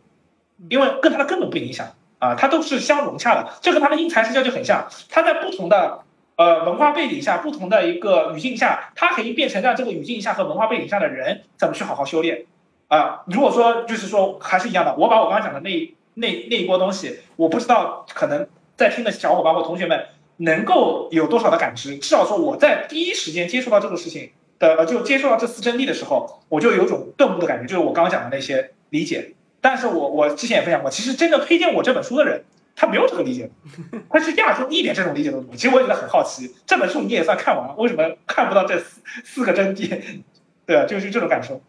[0.68, 1.94] 因为跟它的根本不影响
[2.26, 6.00] 啊，它都是相融洽的，这跟它的因材施教就很像，它在不同的
[6.36, 12.46] 呃文化背景下，不同的一个语境下，它可以变成让这个语境下和文化背景下的人怎么去好好修炼
[12.88, 13.22] 啊。
[13.26, 20.06] 如果说就是说还是一样的，我把我刚刚讲的那那那一波东西，我不知道可能在听的小伙伴或同学们
[20.38, 29.35] 能够有多少的感知，至少说我在第一时间接触到这个事情的，就接触到这四真谛的时候，我就有种顿悟的感觉，就是我刚刚讲的那些理解。
[29.60, 33.50] 但是我我之前也分享过，其实真正推荐我这本书的人，他没有这个理解，
[34.10, 35.54] 他是亚洲一点这种理解都没有。
[35.54, 40.22] 其实我也觉得很好奇，这本书你也算看完了，为什么看不到这四四个真谛？
[40.66, 41.60] 对，啊就是这种感受。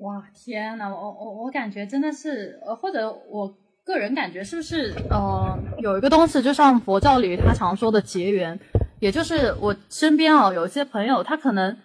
[0.00, 3.54] 哇，天呐，我我我感觉真的是，呃，或者我
[3.84, 8.58] 个人感觉是不是，呃，有一个东西，就像佛教里他常说的结缘，
[9.00, 11.76] 也就是我身边啊有一些朋友，他可能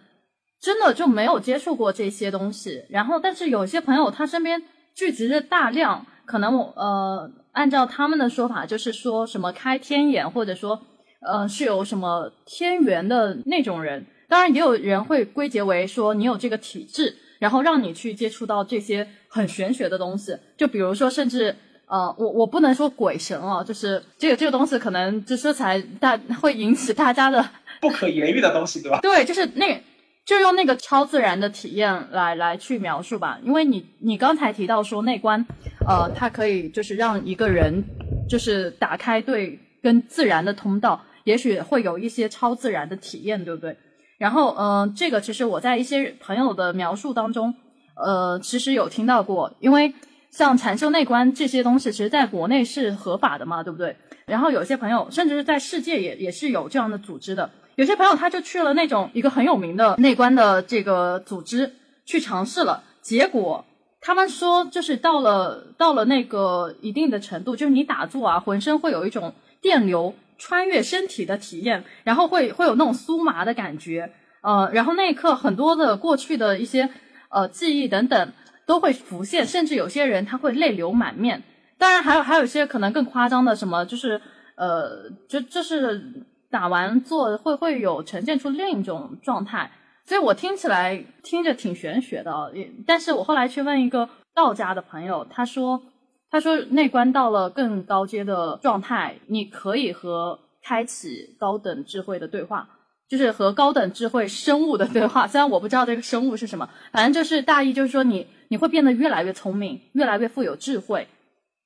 [0.62, 4.64] 真的就没有接触过这些东西，然后但是有些朋友他身边
[4.98, 10.82] 聚集着大量，可能我呃按照他们的说法，就是说什么开天眼，或者说
[11.22, 17.16] 呃是有什么天缘的那种人，当然也有人会归结为说你有这个体质。
[17.40, 21.56] 然后让你去接触到这些很玄学的东西，就比如说，甚至
[21.86, 27.48] 呃，我我不能说鬼神啊，就是这个这个东西可能就说起来大会引起大家的
[27.80, 29.00] 不可言喻的东西，对吧？
[29.04, 29.80] 对，就是那
[30.28, 35.44] 就用那个超自然的体验来来去描述吧，因为你你刚才提到说内观，
[35.88, 37.82] 呃，它可以就是让一个人
[38.28, 43.78] 就是打开对跟自然的通道，也许会有一些超自然的体验，对不对？
[44.18, 47.56] 然后，嗯、这个其实我在一些朋友的描述当中，
[47.96, 49.94] 呃，其实有听到过，因为
[50.30, 53.96] 像禅修内观这些东西，其实在国内是合法的嘛，对不对？
[54.26, 57.50] 然后有些朋友，甚至是在世界也也是有这样的组织的。
[57.78, 61.74] 有些朋友他就去了那种一个很有名的内观的这个组织
[62.06, 63.64] 去尝试了，结果
[64.02, 70.14] 他们说就是到了到了那个一定的程度，就是你打坐啊，浑身会有一种电流。
[70.40, 74.14] 穿越身体的体验，然后会会有那种酥麻的感觉，
[74.44, 76.88] 呃，然后那一刻很多的过去的一些
[77.30, 78.32] 呃记忆等等
[78.68, 81.42] 都会浮现，甚至有些人他会泪流满面。
[81.80, 84.22] 当然还有还有一些可能更夸张的，什么就是
[84.54, 86.14] 呃，就就是
[86.50, 89.72] 打完坐会会有呈现出另一种状态，
[90.06, 95.82] 所以我听起来听着挺玄学的，也但是我后来去问一个道家的朋友，他说。
[96.30, 102.68] 他说，内观到了更高阶的状态，你可以和开启高等智慧的对话，
[103.08, 105.26] 就是和高等智慧生物的对话。
[105.32, 111.08] 虽然我不知道这个生物是什么，反正就是大意就是说你你会变得越来越聪明，越来越富有智慧。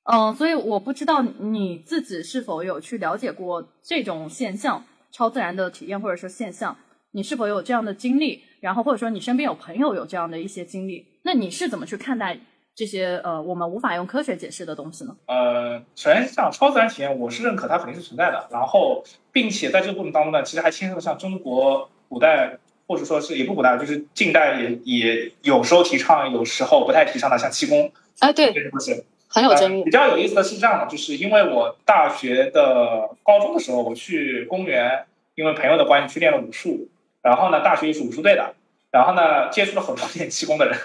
[0.04, 6.76] 嗯，所以我不知道你自己是否有去了解过这种现象，超自然的体验或者说现象，
[7.12, 8.42] 你是否有这样的经历？
[8.60, 12.38] 然后或者说你身边有朋友有这样的一些经历，那你是怎么去看待
[12.74, 15.16] 这些呃我们无法用科学解释的东西呢？
[15.26, 18.48] 呃，首先像超自然体验，我是认可它肯定是存在的。
[18.50, 27.92] 然后，并且在这个过程当中呢，其实还牵涉到像中国古代或者说是也不古代，就是近代也也有时候提倡，有时候不太提倡的，像气功。
[28.20, 29.04] 啊，对，这些东西。
[29.32, 29.84] 很有争议。
[29.84, 36.88] 比较有意思的是这样的，就是因为我大学的高中的时候，我去公园，因为朋友的关系去练了武术，
[37.22, 38.54] 然后呢，大学也是武术队的，
[38.90, 40.76] 然后呢，接触了很多练气功的人，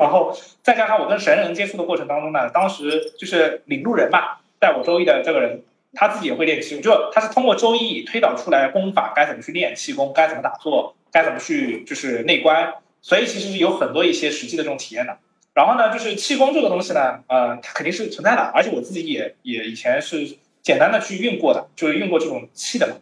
[0.00, 5.62] 然后再加上我跟神人接触的过程当中呢，当时就是领路人嘛，带我周易的这个人，
[5.94, 15.16] 他自己也会练气功，就他是通过周易推导出来功法该怎么去练气功，该怎么打坐，该怎么去就是内观，所以其实有很多一些实际的这种体验的。
[15.54, 22.94] 然后呢，就是气功这个东西呢，呃，它肯定是存在的，而且我自己也也以前是简单的去运过的，就是运过这种气的嘛，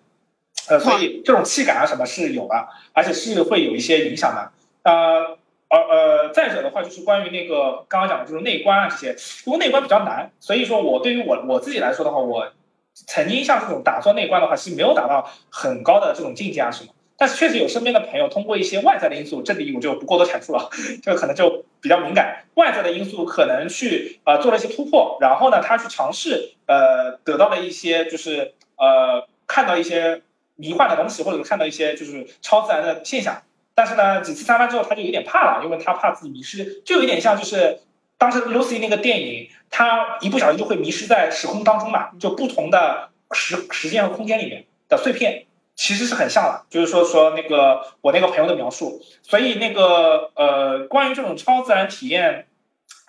[0.68, 4.50] 呃，所以这种气感啊什么是有的，而且是会有一些影响的。
[4.82, 9.14] 呃，呃呃，再者的话就是关于那个刚刚讲的就是内观啊这些，
[9.46, 12.52] 因为内观比较难，所以说我对于我我自己来说的话，我
[12.94, 16.92] 曾经像这种打坐内观的话是没有达到很高的这种境界啊什么。
[17.20, 20.70] 但是确实有身边的朋友通过一些外在的因素，这里我就不过多阐述了，
[21.04, 22.46] 这个可能就比较敏感。
[22.54, 30.22] 外在的因素可能去呃做了一些突破，然后呢，他去尝试呃得到了一些就是呃看到一些
[30.56, 33.42] 迷幻的东西，或者看到一些就是超自然的现象。
[33.74, 37.80] 但是呢，几次三番之后他就有点怕了，因为他怕自己迷失，就有点像就是
[38.16, 45.44] 当时 Lucy 那个电影，他一不小心就会迷失在时空当中嘛，就不同的时时间和空间里面的碎片。
[45.81, 52.49] 其实是很像了，就是说说那个我那个朋友的描述，所以那个呃，关于这种超自然体验，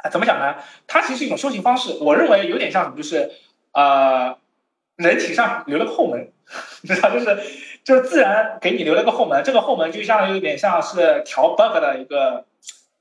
[0.10, 0.56] 怎么讲呢？
[0.88, 1.98] 它其实一种修行方式。
[2.00, 3.30] 我认为有点像什么，就是
[3.74, 4.38] 呃，
[4.96, 6.32] 人体上留了个后门，
[6.82, 7.38] 你知道，就是
[7.84, 12.46] 就是自然给你留了个后门，这个后门就相当于有点像是调 bug 的一个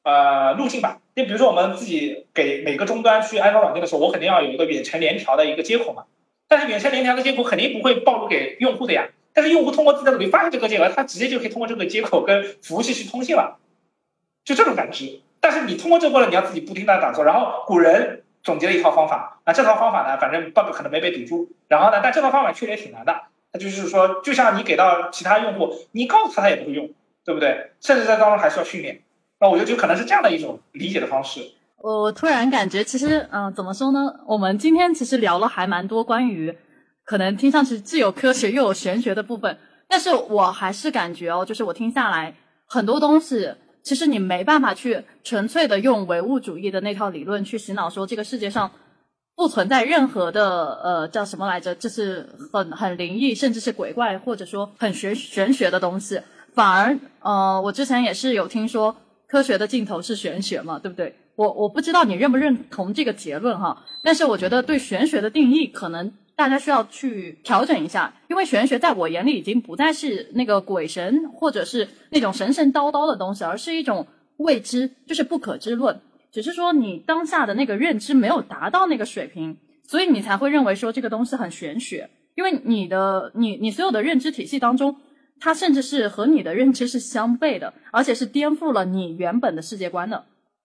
[0.03, 0.99] 呃路径吧。
[1.15, 6.07] 就比如说我们自己给每个终端去安装软件的时候，我肯定要有一个远程联调的一个接口嘛，
[6.49, 9.07] 但是远程联调的接口肯定不会暴露给用户的呀。
[9.33, 13.59] 但是用户通过自己的努力发现这个接口，他直接就可以通过这个接口跟服务器去通信了，
[14.45, 15.21] 就这种感知。
[15.41, 17.25] 但是你通过这波了，你要自己不停的打坐。
[17.25, 21.49] 然后古人总结了一套方法，那这套方法呢，反正 bug 可能没被堵住。
[21.69, 23.23] 然后呢，但这套方法确实也挺难的。
[23.53, 26.91] 那就是说，就像你给到其他用户，你告诉他他也不会用，
[27.25, 27.71] 对不对？
[27.81, 29.01] 甚至在当中还需要训练。
[29.39, 31.41] 那我觉得就可能是这样的一种理解的方式。
[31.79, 34.21] 我突然感觉，其实，嗯，怎么说呢？
[34.27, 36.55] 我们今天其实聊了还蛮多关于。
[37.11, 42.33] 可能听上去既有科学又有玄学的部分，但是我还是感觉哦，就是我听下来
[42.69, 48.71] 很多东西，其实你没办法去纯粹的用唯物主义的那套理论去洗脑，说这个世界上
[49.35, 56.21] 不存在任何的呃叫什么来着，就是很很灵异，甚至是鬼怪，或者说很玄玄学的东西。
[56.55, 58.95] 反而呃，我之前也是有听说
[59.27, 61.13] 科学的尽头是玄学嘛，对不对？
[61.35, 66.13] 我我不知道你认不认同这个结论哈，但是我觉得对玄学的定义可能。
[66.41, 74.07] 大家需要去调整一下，因为玄学在我眼里已经不再是那个鬼神或者是那种神神叨叨的东西，而是一种
[74.39, 76.01] 未知，就是不可知论。
[76.33, 82.09] 只是说你当下的那个认知没有达到那个水平，所以你才会认为说这个东西很玄学。
[82.37, 84.97] 因为你的你你所有的认知体系当中，
[85.41, 90.25] 它甚至是和你的认知是相悖的，而且是颠覆了你原本的世界观的。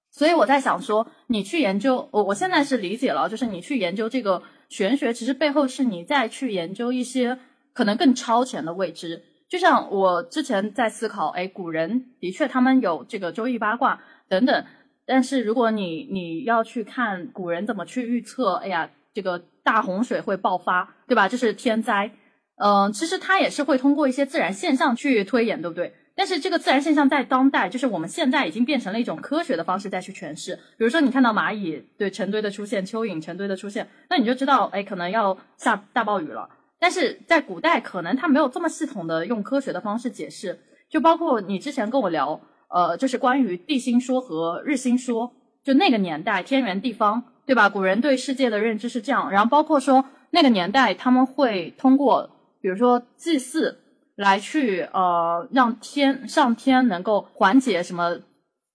[0.09, 4.41] 所以我在想说，你去研究我我现在是理解了，就是你去研究这个。
[4.69, 7.37] 玄学其实背后是你再去研究一些
[7.73, 14.65] 可能更超前的未知，就像我之前在思考，哎，古人的确他们有这个周易八卦等等，
[15.05, 21.27] 但是如果你你要去看古人怎么去预测，哎呀，这个大洪水会爆发，对吧？
[21.27, 22.11] 这是天灾，
[22.57, 25.93] 嗯，其实他也是会通过一些自然现象去推演，对不对？
[26.17, 30.55] 但是这个自然现象在当代，就是我们现在已经变成了一种科学的方式再去诠释。
[30.77, 36.49] 比如说，你看到蚂蚁对成堆的出现，蚯蚓成堆的出现，那你就知道，哎，可能要下大暴雨了。
[36.79, 40.57] 但是在古代，可能它没有这么系统的用科学的方式解释。
[40.89, 45.33] 就包括你之前跟我聊，呃，就是关于地心说和日心说，
[45.65, 47.67] 就那个年代天圆地方，对吧？
[47.67, 49.29] 古人对世界的认知是这样。
[49.29, 52.29] 然后包括说那个年代他们会通过，
[52.61, 53.81] 比如说祭祀。
[54.15, 58.19] 来去呃，让天上天能够缓解什么，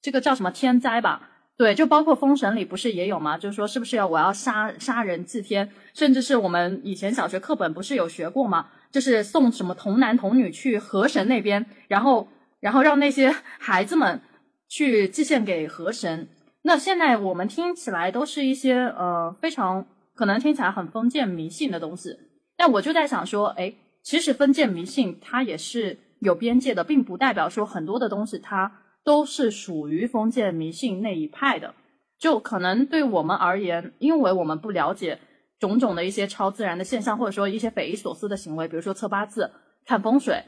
[0.02, 1.28] 这个叫什么天灾吧？
[1.56, 3.36] 对，就包括封神里不是也有吗？
[3.36, 8.68] 就是说是不是要我要杀杀人祭天，甚至是我们以前小学课本不是有学过吗？
[8.90, 12.28] 就是送什么童男童女去河神那边，然后
[12.60, 14.20] 然后让那些 孩子们
[14.68, 16.28] 去祭献给河神。
[16.62, 22.16] 那现在我们听起来都是一些呃非常可能听起来很封建迷信的东西。
[22.56, 28.72] 但我就在想说，哎，其实封建迷信它也是有边界的，并不代表说很多的东西它
[29.04, 31.74] 都是属于封建迷信那一派的。
[32.18, 35.18] 就可能对我们而言，因为我们不了解
[35.58, 39.50] 种种的一些超自然的现象，或者说一些匪夷所思的行为，比如说测八字、
[39.86, 40.44] 看风水，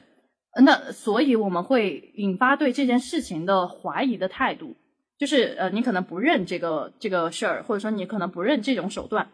[0.63, 4.77] 那所以我们会引发对这件事情的怀疑的态度。
[5.19, 9.31] 就是呃，你可能不认这个这个事儿，或者说你可能不认这种手段。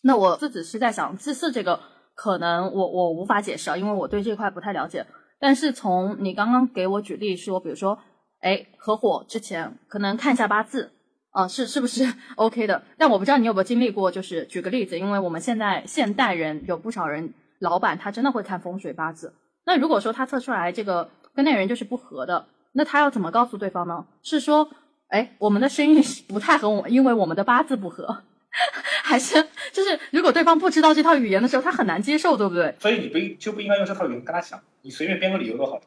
[0.00, 1.80] 那我自己是在想，祭祀这个
[2.14, 5.06] 可能我我无法解释啊，因为我对这块不太了解。
[5.40, 7.98] 但是从你刚刚给我举例说，比如说，
[8.40, 10.92] 哎，合伙之前可能看一下八字。
[11.30, 12.80] 啊，是是不是 OK 的？
[12.96, 19.34] 但我不知道你有没有经历过，就是举个例子，因为我们现在现代人有不少人，老板他真的会看风水八字。
[19.66, 24.06] 那如果说他测出来这个跟那人就是不合的，那他要怎么告诉对方呢？
[24.22, 24.70] 是说，
[25.08, 28.22] 哎，我们的生意 不太合，我因为我们的八字不合，
[29.06, 29.34] 还是
[29.70, 32.74] 就是如果对方不知道这套语言的时候，他很难接受，对不对？
[32.80, 35.78] 所以你不就不应该用这套语言跟他讲，你随便编个理由都好。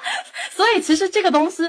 [0.52, 1.62] 所以其实这个东西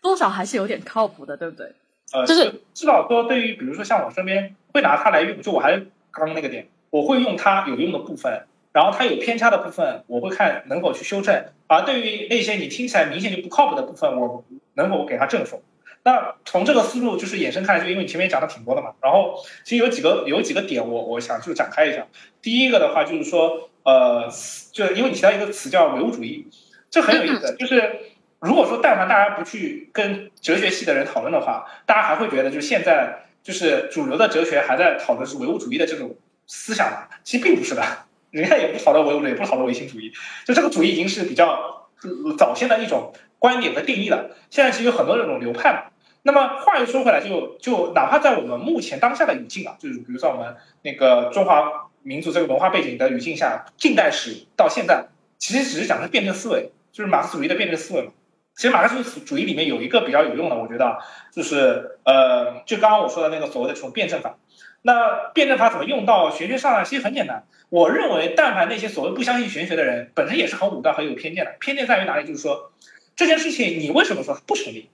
[0.00, 1.72] 多少还是有点靠谱的，对不对？
[2.12, 11.46] 呃，就是至少说，对于比如说像我身边会拿它来用，就我还是刚刚那个点，我会用它有用的部分，然后它有偏差的部分，我会看能否去修正。
[11.66, 15.60] 而对于那些你听起来明显就不靠谱的部分，我能否给它正否？
[16.04, 22.06] 那从这个思路就是衍生开来，就因为你前面讲的挺多的嘛，然后其实有几个有几个点，我我想就展开一下。
[22.40, 24.30] 第一个的话就是说，呃，
[24.72, 26.46] 就因为你提到一个词叫唯物主义，
[26.90, 28.12] 这很有意思，就是。
[28.40, 36.14] 如果说但凡大家不去跟哲学系的人讨论的话，大家还会觉得就是现在就是主流的哲学还在讨论是唯物主义的这种
[36.46, 37.08] 思想嘛？
[37.22, 37.82] 其实并不是的，
[38.30, 40.12] 人家也不讨论唯物主义，也不讨论唯心主义，
[40.44, 41.88] 就这个主义已经是比较
[42.36, 44.36] 早先的一种观点和定义了。
[44.50, 45.84] 现在其实有很多这种流派嘛。
[46.26, 55.04] 那么话又说回来，就就哪怕在我们目前当下的语境啊，就是比如说我们那个中华民族这个文化背景的语境下，近代史到现在，
[55.38, 58.12] 其实只是讲的辩证思维，就是马克思主义的辩证思维嘛。
[58.56, 60.98] 其实马克思主义里面有一个比较有用的，我觉得
[61.30, 64.38] 就是呃，就刚刚我说的那个所谓的这种辩证法。
[64.80, 66.84] 那辩证法怎么用到玄学上呢？
[66.84, 67.44] 其实很简单。
[67.68, 71.54] 我认为，但凡那些所谓不相信玄学的人，本身也是很武断、很有偏见的。
[71.58, 72.26] 偏见在于哪里？
[72.26, 72.70] 就是说，
[73.16, 74.88] 这件事情你为什么说不成立？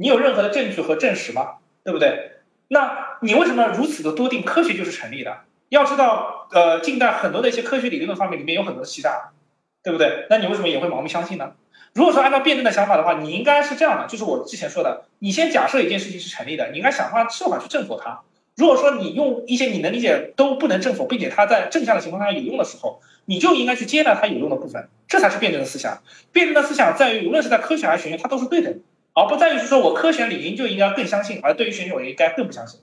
[0.00, 1.56] 你有任何的证据和证实吗？
[1.82, 2.34] 对不对？
[2.68, 5.38] 那你为什么如此的笃定科学就是成立的？
[5.70, 9.30] 要知道，呃，近代很多的一些科学理论方面里面有很多的欺诈，
[9.82, 10.26] 对不对？
[10.30, 11.54] 那你为什么也会盲目相信呢？
[11.94, 18.20] 如果说按照辩证的想法的话，你应该是这样的，就是我之前说的，你先假设一件事情是成立的，你应该想办法设法去证否它。
[18.56, 26.02] 如果说你用一些你能理解都不能证否，并且它在正向的情况下有用的时候，你就应该去接纳它有用的部分，这才是辩证的思想。
[26.32, 28.80] 辩证的思想在于，无论是在科学还是玄学，它都是对等，
[29.18, 32.80] 而不在于是说我科学理应就应该更相信，而对于玄学我应该更不相信。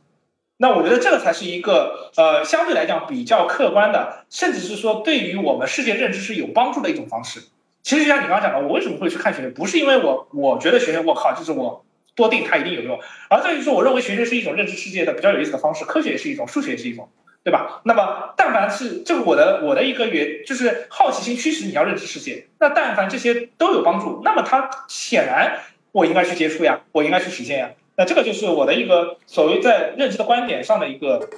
[0.57, 7.41] 那我觉得这个才是一个呃相对来讲比较客观的，甚至是说对于我们世界认知是有帮助的一种方式。
[7.83, 9.49] 其实就像你刚刚讲的，我为什么会去看玄学？
[9.49, 17.09] 不是因为我我觉得玄学，我靠，就是我多定它一定有用，而在于说，我认为玄学是一种认知世界的比较有意思的方式，科学也是一种，数学也是一种，
[17.43, 17.81] 对吧？
[17.83, 25.59] 那么，但凡是这个我的我的一个原就是好奇心驱使你要认知世界，那但凡这些都有帮助，那么它显然
[25.95, 27.71] 我应该去接触呀，我应该去实现呀。
[27.95, 31.29] 那这个就是我的一个所谓在认知的观点上的一个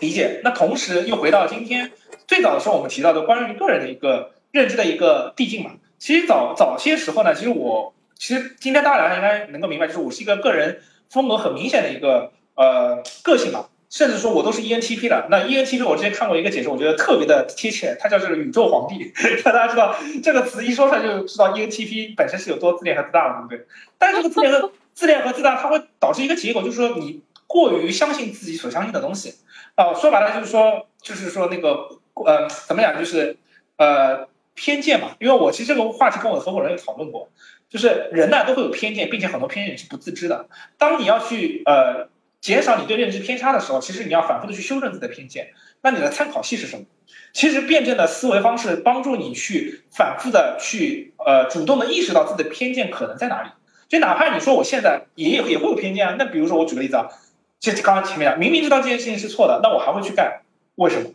[0.00, 0.40] 理解。
[0.42, 1.92] 那同时又回到今天
[2.26, 5.70] 最早的时候我们提到的关于个人的一个认知的一个递进嘛。
[5.96, 15.26] 其实早早些时候呢，其实我其实今天大家应该能够明白，就是我是一个个人风格很明显的一个呃个性吧，甚至说我都是 ENTP 了。
[15.30, 19.12] 那 ENTP 我之前看过一个解释，我觉得特别的贴切，它叫这个宇宙皇帝。
[19.44, 23.66] 大家知道这个词一说出来就知道 ENTP 本身是有多自恋和自大了，对不对？
[23.98, 29.34] 但是这个自恋和 自恋和自大，它会导致一个结果，就是说你过于相信自己所相信的东西。
[29.74, 33.36] 啊，说白了就是说，就是说那个呃，怎么讲，就是
[33.76, 34.30] 呃。
[34.52, 37.30] 偏见嘛，因为我其实这个话题跟我的合伙人有讨论过，
[37.70, 40.48] 就是人呢都会有偏见，并且很多偏见是不自知的。
[40.76, 42.08] 当你要去呃
[42.40, 45.52] 减少你对认知偏差的时候，其实你要反复的去修正自己的偏见。
[45.82, 46.84] 那你的参考系是什么？
[47.32, 53.50] 其实辩证的思维方式帮助你去反复的去呃主动的意识到自己的偏见可能在哪里。
[53.88, 57.08] 就哪怕你说我现在也也会有偏见啊，那比如说我举个例子啊，
[57.58, 60.42] 就刚刚前面讲，明明知道这件事情是错的，那我还会去干，
[60.76, 61.10] 为什么？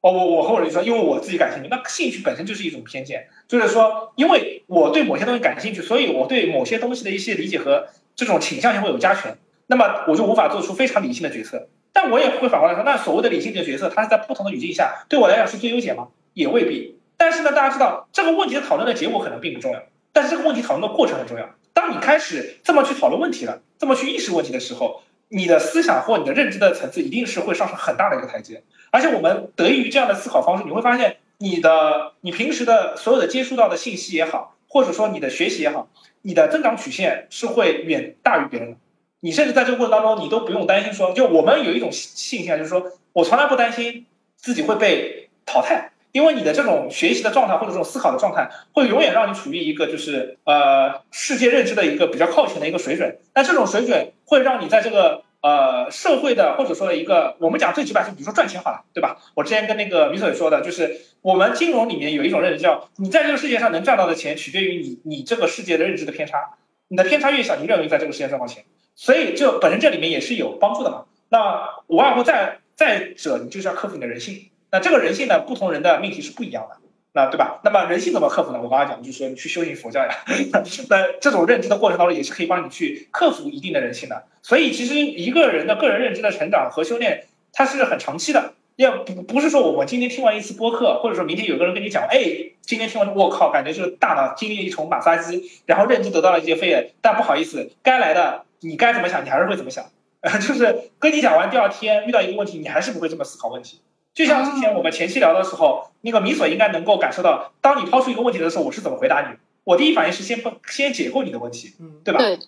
[0.00, 9.36] 哦，我我和我人说，因为我自己感兴趣，那兴趣本身就是一种偏见，就是说，因为我对某些东西感兴趣，所以我对某些东西的一些理解和这种倾向性会有加权，
[9.72, 11.66] 那么我就无法做出非常理性的决策。
[11.94, 16.08] 但我也会反过来说，那所谓的理性的决策，它是在不同的语境下，对我来讲是最优解吗？
[16.34, 16.98] 也未必。
[17.16, 19.80] 但是呢，大家知道这个问题的讨论的结果可能并不重要，
[20.12, 21.48] 但是这个问题讨论的过程很重要。
[21.72, 25.00] 当你开始这么去讨论问题了，这么去意识问题的时候。
[25.34, 28.62] 你的思想或你的认知的层次一定是会上升很大的一个台阶。
[28.90, 35.88] 而且我们得益于这样的思考方式，你会发现你的你平时的所有的接触到的信息也好，或者说你的学习也好，
[36.20, 38.76] 你的增长曲线是会远大于别人的。
[39.24, 44.04] 你甚至在这个过程当中，你都不用担心说，就我们有一种信心啊，就是说我从来不担心
[44.36, 53.16] 自己会被淘汰，因为你的这种学习的状态或者这种思考的状态，会永远让你处于一个就是呃世界认知的一个比较靠前的一个水准。
[53.32, 59.18] 但这种水准会让你在这个呃社会的或者说一个我们讲最直白就，比如说赚钱好了，对吧？
[59.36, 66.56] 我之前跟那个米也说的，就是我们金融里面有一种认知叫，你在这个世界上能赚到的钱，取决于你你这个世界的认知的偏差，
[66.88, 68.64] 你的偏差越小，你越容易在这个世界赚到钱。
[68.94, 71.04] 所以，就本身这里面也是有帮助的嘛。
[71.28, 74.50] 那无外乎再再者，你就是要克服你的人性。
[74.70, 76.76] 那这个人性呢，不同人的命题是不一样的，
[77.14, 77.60] 那对吧？
[77.64, 78.60] 那么人性怎么克服呢？
[78.62, 80.08] 我刚刚讲就是说，你去修行佛教呀。
[80.88, 84.24] 那这种认知的过程当中，也是可以帮你去克服一定的人性的。
[84.42, 88.54] 所以，其实一个人的个人认知的成长和修炼，它是很长期的。
[88.76, 92.18] 要不不是说我们今天听完一次播客，或者说明天有个人跟你讲，哎，
[92.62, 98.44] 今天听完，我靠，感觉就是大脑经历了一重马杀鸡，然后认知得到了一些飞跃，但不好意思，该来的。
[98.62, 99.84] 你该怎么想，你还是会怎么想，
[100.40, 103.80] 就是跟你讲完第二天遇到一个问题，你还是不会这么思考问题。
[104.14, 109.36] 就像之前我们前期聊的时候，那个米索应该能够感受到，当你抛出一个问题的时候，我是怎么回答你。
[109.64, 112.20] 我第一反应是先先解构你的问题，对吧？
[112.20, 112.38] 对。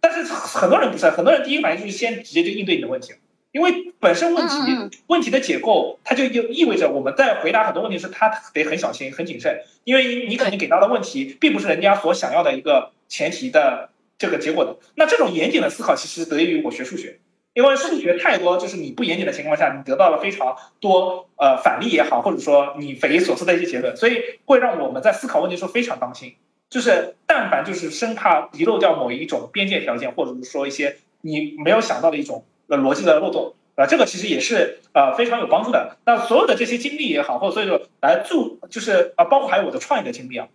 [0.00, 3.14] 但是很多人不是，很多人第一反应就是先直接就应对你的问题，
[3.52, 13.88] 因为本身问题问题的解构，它就意意味着我们在回答很多问题时，他得很小心、很谨慎，因为你肯定给到的问题并不是人家所想要的一个前提的。
[14.16, 17.18] 这个结果的，那这种严谨的思考其实得益于我学数学，
[17.52, 26.34] 因为数学太多，就是你不严谨的情况下，你得到了非常多呃反例也好，或者说你匪夷所思的一些结论，所以会让我们在思考问题时候非常当心，
[26.70, 35.96] 就是但凡就是生怕遗漏掉某一种边界条件，或者是说一些你没有想到的一种呃逻辑的漏洞啊，这个其实也是呃非常有帮助的。
[36.06, 40.48] 那所有的这些经历也好，或者所以说来助，就是啊，包括还有我的创业的经历啊。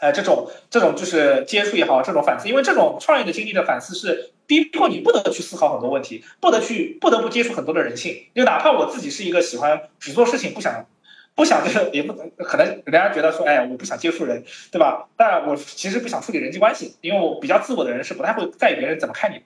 [0.00, 8.16] 呃，这种这种就是接触也好，这种反思，因为这种创业的经历的反思是逼迫你不得去思考很多问题，不得去不得不接触很多的人性。
[8.34, 10.86] 就哪怕我自己是一个喜欢只做事情不想。
[11.34, 15.06] 不想就是 也不可能，人家觉得说，哎，我不想接触人，对吧？
[15.16, 19.36] 但我其实不想处理人际关系，因为我比较自我的人是不太会在意别人怎么看你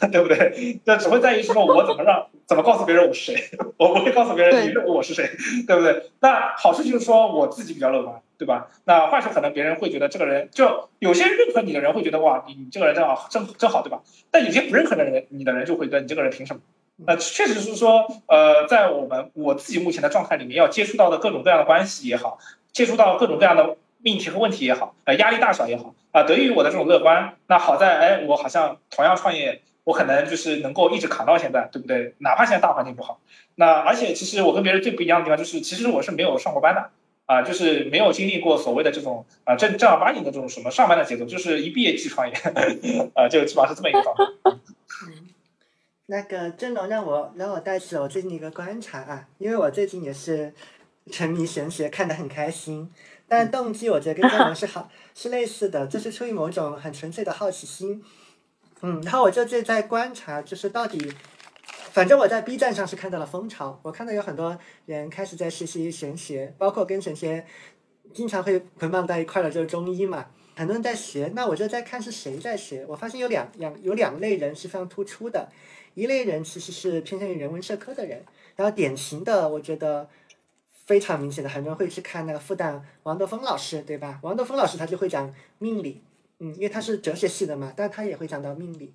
[0.00, 0.80] 的， 对不对？
[0.86, 5.28] 就只会在意说我怎么让怎么告诉别人我是谁， 我不会告诉别人你认为我是谁，
[5.66, 6.10] 对不对？
[6.20, 8.68] 那好处就是说我自己比较乐观，对吧？
[8.84, 14.00] 那换说可能别人会觉得这个人就有些认可你的人会觉得哇，你你这个人真好，真真好，对吧？
[14.30, 16.60] 但有些不认可的人，你的人就会觉得你这个人凭什么？
[16.96, 22.38] 那，确实是说，呃，在我们我自己目前的状态里面，要接触到的各种各样的关系也好，
[22.72, 32.14] 接触到各种各样的命题和问题也好，呃，压力大小也好，啊，得益于我的这种乐观，那好在，哎，我好像同样创业，我可能就是能够一直扛到现在，对不对？
[32.18, 33.18] 哪怕现在大环境不好，
[33.56, 36.90] 那而且其实我跟别人最不一样的地方就是，其实我是没有上过班的，
[37.26, 42.34] 啊，就是没有经历过所谓的这种啊正正儿八经的这种什么上班的节奏，就是一毕业即创业，
[43.14, 44.24] 啊，就基本上是这么一个状态。
[46.06, 50.52] 那个郑龙让我让我带起了我最近一个观察啊，因为我最近也是
[51.10, 52.90] 沉迷玄学，看得很开心。
[53.26, 58.04] 但动机我觉得跟郑龙是好是类似的，就是出于某种很纯粹的好奇心。
[58.82, 61.10] 嗯，然后我就在观察，就是到底，
[61.94, 67.46] 反正我在 B 站上是看到了风潮，我看到有很多人开始在学习玄学，包括跟神仙
[68.12, 70.26] 经常会捆绑在一块的，就是中医嘛，
[70.56, 71.30] 很多人在学。
[71.36, 75.48] 那我就在看是谁在学，我发现有两两有两类人是非常突出的。
[75.94, 78.24] 一类人其实是偏向于人文社科的人，
[78.56, 80.08] 然后典型的，我觉得
[80.86, 84.18] 非常明显的，很多人会去看那个复旦王德峰老师，对吧？
[84.24, 86.02] 王德峰老师他就会讲命理，
[86.40, 88.92] 嗯，因为他是哲学系的嘛，但他也会讲到命理。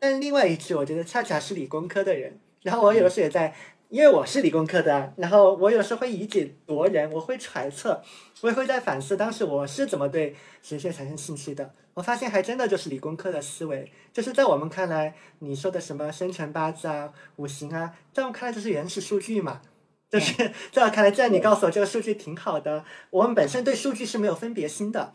[0.00, 3.54] 但另外一句，我觉得恰恰是理工科的人，然后我有的时候也在。
[3.90, 8.00] 因为我是理工科的，然后我有时候会以己夺人，我会揣测，
[8.40, 11.74] 我也会在反思当时我是怎么对神学产生兴趣的。
[11.94, 19.60] 我发现还真的就是理工科的思维，就是在我们看来，你说的什么生辰八字啊、五行啊，在我们看来就是原始数据嘛。
[20.08, 25.12] 就是在我看来，既然你告诉我这个数据挺好的，我们本身对数据是没有分别心的，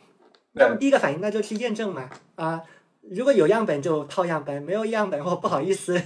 [0.52, 2.10] 那么第一个反应那就去验证嘛。
[2.36, 2.62] 啊，
[3.10, 6.02] 如果有样本就套样本，没有样本我不好意思。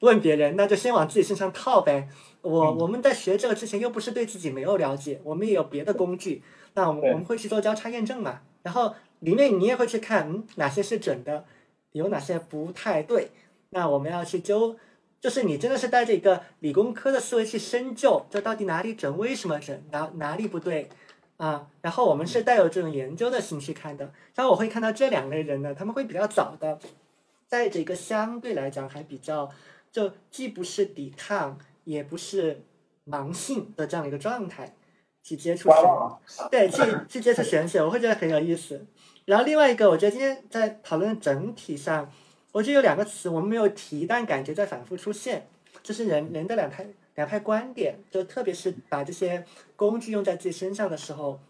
[0.00, 2.08] 问别人，那就先往自己身上套呗。
[2.40, 6.42] 我我们在学这个之前，又不是对自己没有了解，我们也有别的工具。
[6.74, 8.40] 那我们我们会去做交叉验证嘛？
[8.62, 11.44] 然后里面你也会去看，嗯，哪些是准的，
[11.92, 13.30] 有哪些不太对。
[13.70, 14.76] 那我们要去揪，
[15.20, 20.88] 就是你真的是带着一个理工科的思维去深究，这到底哪里准，为什么准，哪哪里不对
[21.46, 21.66] 啊？
[21.80, 24.12] 然后我们是带有这种研究的心去看的。
[24.34, 26.78] 然后我会看到这两类人呢，他们会比较早的，
[27.48, 29.50] 带着一个相对来讲还比较。
[29.90, 32.62] 就既不是抵抗，也不是
[33.06, 34.74] 盲性的这样一个状态
[35.22, 38.86] 去接触观神，望啊，对，去去接触玄学，我会觉得很有意思。
[39.26, 42.10] 然后另外一个，我觉得今天在讨论整体上，
[42.52, 45.46] 我觉得有两个词我们没有提，但感觉在反复出现，
[45.82, 46.86] 就是人人的两派
[47.16, 49.44] 两派观点，就特别是把这些
[49.90, 51.40] 工具用在自己身上的时候，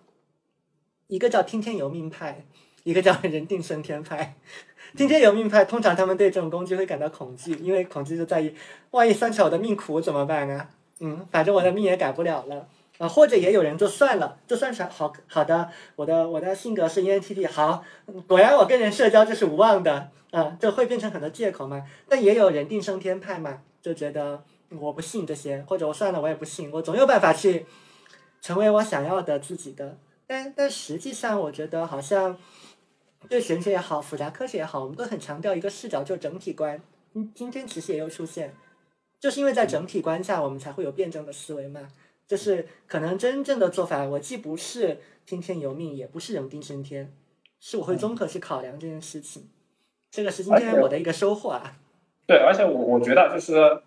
[1.08, 2.46] 一个叫听天由命派，
[2.84, 4.36] 一个叫人定胜天派。
[4.96, 8.54] 听天由命派通常他们对这种工具会感到恐惧，因为恐惧就在于，
[8.90, 10.70] 万一算出来我的命苦怎么办啊？
[11.00, 12.68] 嗯，反正我的命也改不了了。
[12.98, 17.82] 啊，或者也有人就算了，就算是好好的，我的我的性格是 ENTP，好，
[18.28, 21.84] 果然我跟人社交就是无望的，啊，就会变成很多借口嘛。
[22.06, 27.66] 但也有人定胜天派嘛，就觉得我不信这些，或者我算了我也不信，我总有办法去
[28.42, 29.96] 成为我想要的自己的。
[30.26, 32.36] 但但实际上，我觉得好像
[33.28, 36.78] 对玄学也好，复杂科学也好，我们都很强调一个视角，就是整体观。
[37.14, 38.54] 嗯，今天其实也有出现，
[39.20, 41.88] 就是因为在整体观下，我们才会有辩证的思维嘛。
[42.26, 47.12] 就是可能真正的做法，我既不是听天由命，也不是人定胜天，
[47.60, 49.48] 是我会综合去考量这件事情。
[50.10, 51.76] 这个是今天我的一个收获啊。
[52.26, 53.82] 对，而且我我觉得就是，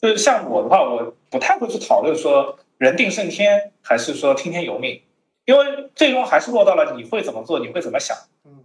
[0.00, 5.02] 就是像我的话，我不太会去讨论说人定胜天还是说听天由命，
[5.44, 8.16] 因为最终还是落到了你会怎么做，你会怎么想。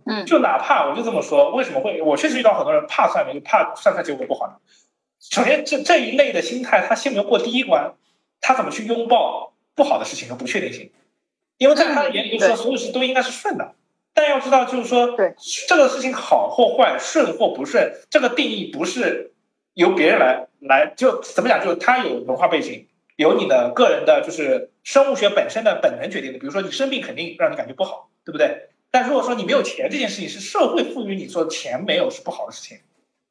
[0.06, 2.02] 嗯就哪怕我就这么说，为什么会？
[2.02, 4.60] 我确实遇到很多人怕算命，就怕算出来结果不好的。
[5.20, 7.94] 首先，这这一类的心态，他先没有过第一关，
[8.40, 10.92] 他怎么去拥抱不好的事情和不确定性？
[11.58, 13.76] 因为在他的眼里，就是说所有事都应该是顺的。
[14.14, 15.34] 但要知道，就是说，对
[15.68, 19.32] 这个事情好或坏，顺或不顺，这个定义不是
[19.76, 21.64] 由别人来来，就怎么讲？
[21.64, 22.88] 就是他有文化背景，
[23.22, 26.40] 有你的个人的，就是生物学本身的本能决定的。
[26.40, 28.70] 比如说，你生病肯定让你感觉不好，对不对？
[28.90, 32.80] 但如果说你没有钱这件事情是社会赋予你说钱没有是不好的事情，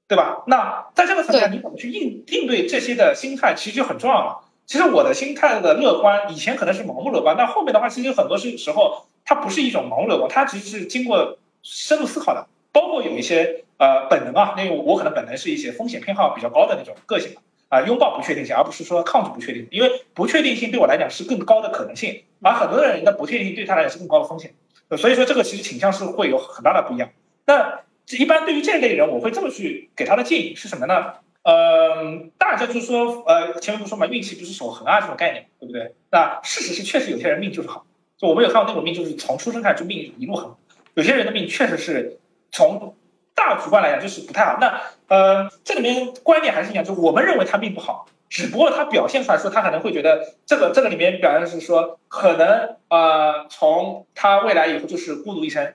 [0.08, 0.44] 对吧？
[0.46, 4.46] 那在这个层面，你怎么去应应对这些的心态，其实就很重要了。
[4.64, 24.52] 其实我的心态的乐观，以前可能是盲目乐观，但后面的话，其实很多时时候它不是一种盲目乐观，它其实是经过深入思考的，包括有一些呃本能啊，那个我可能本能是一些风险偏好比较高的那种个性啊、啊拥抱不确定性，而不是说抗拒不确定性，因为不确定性对我来讲是更高的可能性，而很多人的不确定性对他来讲是更高的风险。
[24.98, 27.08] 所以说这个其实倾向是会有很大的不一样。
[27.46, 27.80] 那
[28.18, 31.14] 一般对于这类人，我会这么去给他的建议是什么呢？
[31.42, 35.94] 呃，大家就是说，呃，前面不说嘛，运气不是守恒啊这种概念，对不对？
[36.10, 37.86] 那事实是确实有些人命就是好，
[38.18, 40.58] 就我们有看到那种命，就是从出生开始就命一路好，
[40.94, 42.18] 有些人的命确实是
[42.50, 42.94] 从
[43.40, 44.58] 大局观来讲就是不太好。
[44.60, 55.74] 那呃，这里面观念还是一样，就我们认为他命不好，只不过他表现出来说他可能会觉得这个这个里面表现的是说可能呃从他未来以后就是孤独一生，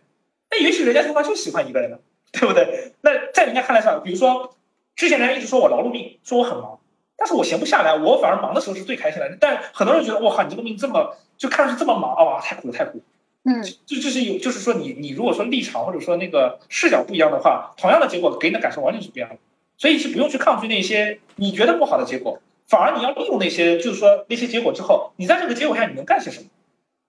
[0.51, 1.97] 那也许人家他妈就喜欢一个人呢，
[2.31, 2.93] 对不对？
[3.01, 4.55] 那在人家看来上，比如说
[4.95, 6.79] 之前人家一直说我劳碌命，说我很忙，
[7.17, 9.37] 但是我闲不下来，我反而忙的时候是最开心的。
[9.39, 13.03] 但很多人觉得，我靠，你这个命这么就看上去这么忙，啊，太苦了，太苦了。
[13.45, 19.37] 嗯，就就是有，就是说你你如果说立场或者说那个视角不一样的话，同样的结果给你的感受完全是不一样的。
[19.77, 26.47] 所以是不用去抗拒那些你觉得不好的结果，反而你要利用那些，就是说那些结果之后，你在这个结果下你能干些什么？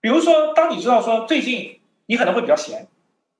[0.00, 2.86] 比如说，当你知道说最近你可能会比较闲，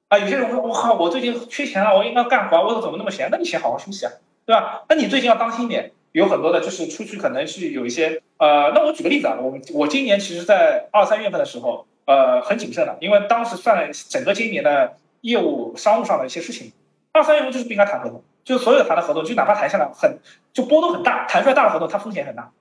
[0.09, 3.29] 啊，有些人说，我靠，我最近缺钱了，我应该干活，我怎么那么闲？
[3.31, 4.13] 那你先好好休息啊，
[4.47, 4.85] 对吧？
[4.89, 16.73] 那你最近要当心一点，有很多的就是出去可能是有一些，呃，那我举个例子啊，我我今年其实，在二三月份的时候，呃，很谨慎的，因为当时算整个今年的业务商务上的一些事情，
[17.13, 20.19] 二三月份就是不应该谈合同，就所有谈的合同，就哪怕谈下来很
[20.53, 22.53] 就波动很大，谈出来大的合同，它风险很大。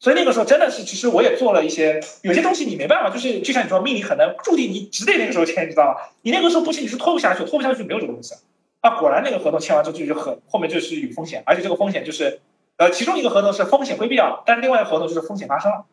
[0.00, 5.94] 所以那个时候真的是，其实我也做了一些，有些东西你没办法，就是就像你说，命里可能注定你只得那个时候签，你知道吗？
[6.22, 8.34] 你那个时候不签，你是拖不下去，拖不下去没有这个东西。
[8.80, 12.40] 啊，果然那个合同签完之后就就很后面就是有风险，而且这个风险就是，
[12.76, 15.84] 呃，其中一个合同是风险规避掉了，但是另外一个合同就是风险发生了。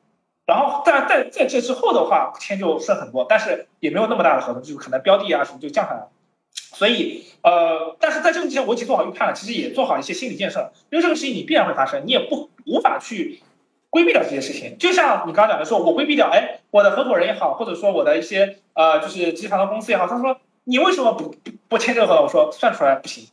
[0.45, 6.09] 然后在在在这之后的话，签就顺很多，但是也没有那么大的合同，就是可能标的啊什么就降下来了。
[6.53, 13.41] 所以呃，但是在这个之前我已经做好预判了，其实也做好一些心理建设，因为这个事情你必然会发生，你也不无法去
[13.89, 14.77] 规避掉这些事情。
[14.77, 22.23] 就像你刚刚讲的说，我规避掉，哎，我的合伙人也好，或者说我的一些呃就是集团的公司也好，他说你为什么不不不签这个合同？
[22.25, 23.27] 我说算出来不行，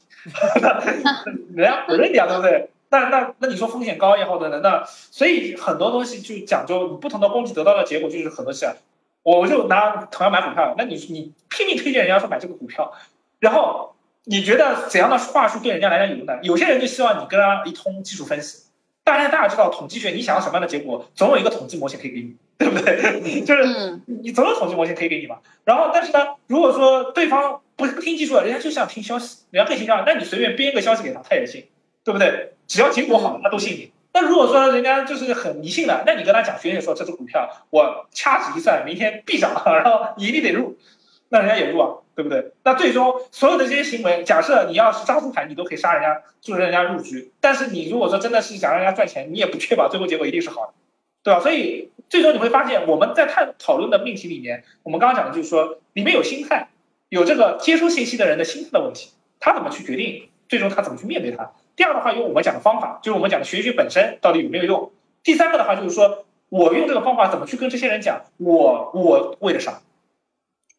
[1.54, 2.70] 人家不认你啊，对不对？
[2.92, 8.74] 那那那你说风险高也好等等，那所以很多东西就讲究你不同的工具得到的结果就是很多事啊。
[9.24, 12.92] 我就拿同样买股票，那你你拼命推荐人家说买这个股票，
[13.40, 16.38] 然后你觉得怎样的话术对人家来讲有用呢？
[16.42, 18.64] 有些人就希望你跟他一通技术分析。
[19.04, 23.40] 大家大家知道统计学，你想要什么样的结果，总有一个统计模型可以给你，对不对？
[23.42, 25.38] 就是嗯你总有统计模型可以给你嘛。
[25.64, 31.64] 然后，但是呢，如果说对方不不听技术，人家就想听消息，人家更倾向，那你随便编一个消息给他，他也信。
[32.04, 32.52] 对不对？
[32.66, 33.92] 只要结果好，他都信你。
[34.14, 40.76] 那如果说人家就是很迷信的，那你跟他讲，学姐说这只股票我掐指一算，明天必涨， 然后你一定得入，
[41.30, 42.52] 那人家也入啊，对不对？
[42.64, 47.32] 那最终所有的这些行为，假设你要是张书凯，你都可以杀人家，助人家入局。
[47.40, 50.72] 但是你如果说真的是想让人家赚钱，你也不确保最后结果一定是好的，
[51.22, 51.40] 对吧？
[51.40, 56.68] 所以最终你会发现，我们在探讨论的命题里面，我们刚刚讲的就是说，里面有心态，
[57.08, 61.50] 有这个接收信息的人的心态的问题，他怎么去决定，最终他怎么去面对它。
[61.76, 64.90] 第二的话，用我们讲的方法，就是我们讲的学习本身到底有没有用。
[65.22, 69.80] 第三个的话，就是说我用这个方法怎么去跟这些人讲，我我为了啥？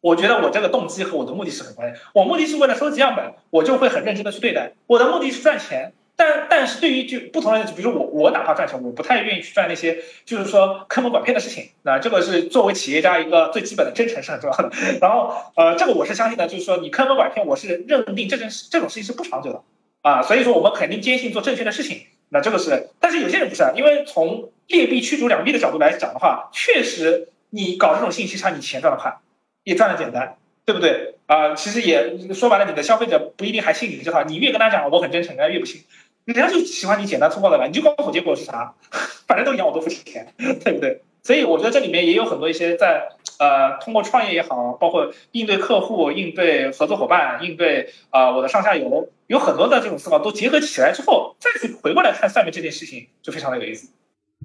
[0.00, 1.98] 我觉得我这个动机和我的目的是很关键。
[2.12, 4.72] 我目的是为了收集样本，我就会很认真的去对待。
[4.86, 11.70] 我的目的是赚钱，但但是对于就不同人，比如说我我哪怕赚钱，我不太愿意去赚那些就是说坑蒙拐骗的事情。
[11.84, 14.70] 那这个是作为企业家一个最基本的真诚是很重要的。
[15.00, 19.62] 然后呃，这个我是相信的，就是说你坑蒙拐骗，我是认定这件事这种事情是不长久的。
[20.04, 29.16] 啊，所以说我们肯定坚信做正确的事情，那这个是，但是有些人不是，因为从劣币驱逐良币的角度来讲的话，确实你搞这种信息差，你钱赚的快，
[29.64, 30.36] 也赚的简单，
[30.66, 31.14] 对不对？
[31.24, 35.82] 啊，其实也说白了，你的消费者不一定还信你这套，你越跟他讲我很真诚，人家越不信，
[36.26, 38.74] 人家就喜欢你简单粗暴的来，你就告诉我结果是啥，
[39.26, 41.00] 反正都一样，我都付钱， 对不对？
[41.22, 53.90] 所以我觉得这里面也有很多一些在呃通过创业也好，包括应对客户、应对合作伙伴、应对啊我的上下游，有很多的这种思考都结合起来之后，再去回过来看算命这件事情，就非常的有意思。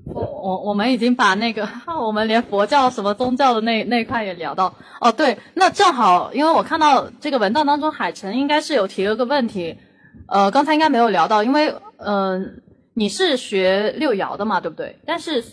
[0.05, 1.67] 我我我们已经把那个
[2.01, 9.77] 我们连佛教什么宗教的那那块也聊到哦，对，那正好因为我看到这个文档当中，海晨应该是有提了个问题，
[10.27, 12.61] 呃，刚才应该没有聊到，因为嗯
[12.93, 14.97] 你是学六爻的嘛，对不对？
[15.05, 15.43] 但是。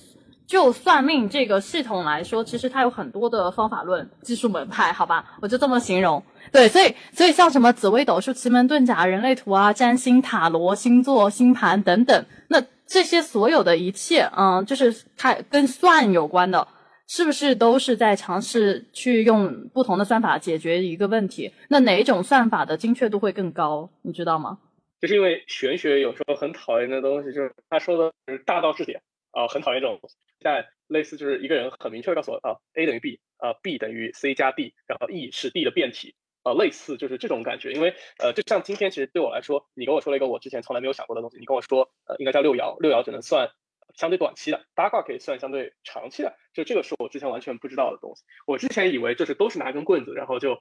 [0.47, 6.23] 就算命这个系统来说，其实它有很多的方法论、技术门派， 好吧，我就这么形容。
[6.53, 16.69] 对，所以所以像什么紫微斗数、奇门遁甲、人类图啊、占星、塔罗、星座、星盘等等，那这些所有的一切，嗯，就是它跟算有关的，
[17.09, 21.53] 是不是都是在尝试去用不同的算法解决一个问题？
[21.69, 23.91] 那哪一种算法的精确度会更高？
[24.03, 24.59] 你知道吗？
[25.01, 29.01] 就是因为玄学有时候很讨厌的东西，就是他说的是大道至简
[29.37, 30.01] 啊，很讨厌这种。
[30.41, 37.72] 在类似就是一个人很明确的告诉我啊，A 等于 B，啊 B 等于 C 加 D，然后 E 是 D 的变体，啊类似就是这种感觉。
[37.72, 43.51] 因为呃，就像今天其实对我来说，你跟我说了一个我之前从来没有想过的东西，你跟我说呃应该叫六爻，六爻只能算
[43.95, 48.22] 相对短期的，八卦可以算相对长期的，就这个是我之前完全不知道的东西。
[48.47, 50.53] 我之前以为就是都是拿根棍子，然后就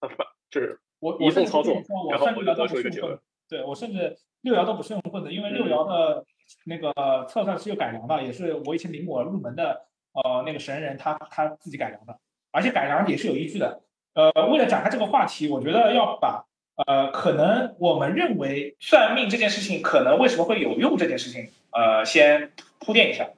[0.00, 0.08] 呃
[0.50, 1.74] 就是我一通操作，
[2.10, 3.16] 然后我就得出一个结论。
[3.48, 6.26] 对我甚至六爻都不是用棍子，因为六爻的。
[6.64, 6.92] 那个
[7.28, 12.18] 测算是有改良的，也是我以前领我入门的，呃，那个神人他他自己改良的，
[12.50, 13.82] 而且改良也是有依据的。
[14.14, 16.44] 呃，为了展开这个话题，我觉得要把
[16.86, 23.28] 呃，可能我们认为算命这件事情可能为什么会有用这件事情，呃，先铺垫一下。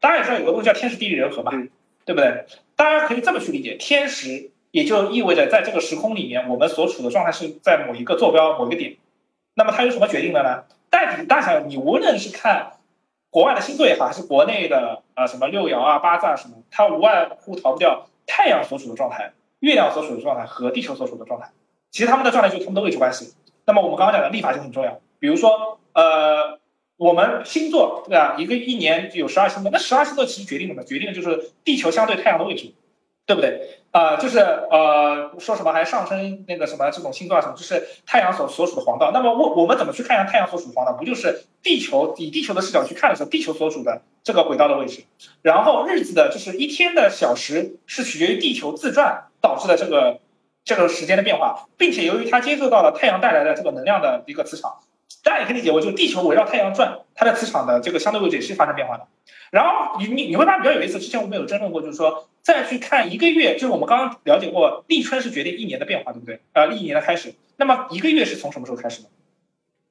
[0.00, 1.52] 大家也知道有个东西叫天时地利人和嘛，
[2.04, 2.46] 对不对？
[2.76, 8.96] 大家可以这么去理解，天时也就意味着在这个时空里面，我们所处的状态是在某一个坐标某一个点。
[9.54, 10.64] 那么它有什么决定的呢？
[10.94, 12.74] 大体大小，你无论是看
[13.28, 21.50] 国外的星座也好，还是国内的啊什么六爻啊八字啊什么，它无外乎逃不掉太阳所处的状态、月亮所处的状态和地球所处的状态。
[21.90, 23.34] 其实他们的状态就是他们的位置关系。
[23.66, 26.60] 那么我们刚刚讲的历法就很重要，比如说呃，
[26.96, 28.36] 我们星座对吧？
[28.38, 30.84] 一个一年有十二星座，那十二星座其实决定什么？
[30.84, 32.72] 决定的就是地球相对太阳的位置。
[33.26, 33.80] 对不对？
[33.94, 39.12] 啊，就是呃，说什么还上升那个什么这种星座啊什么，就是太阳所所属的黄道。
[39.14, 40.94] 那么我我们怎么去看一下太阳所属的黄道？
[40.94, 45.04] 不就是地球以地球的视角去看的时候，地球所处的这个轨道的位置，
[45.42, 50.18] 然后日子的就是一天的小时是取决于地球自转导致的这个
[50.64, 54.78] 这个时间的变化，并且由于它接受到了太阳带来的这个能量的一个磁场，
[55.22, 59.06] 大家也可以理解为，就地球围绕太阳转，它的磁场的这个相对位置也是发生变化的。
[59.52, 66.40] 然后你你你会发现比较有意思，之前我们有争论过，就是说再去看一个月，就是我们刚刚了解过，立春是决定一年的变化，对不对？
[66.52, 69.08] 呃，一年的开始，那么一个月是从什么时候开始呢？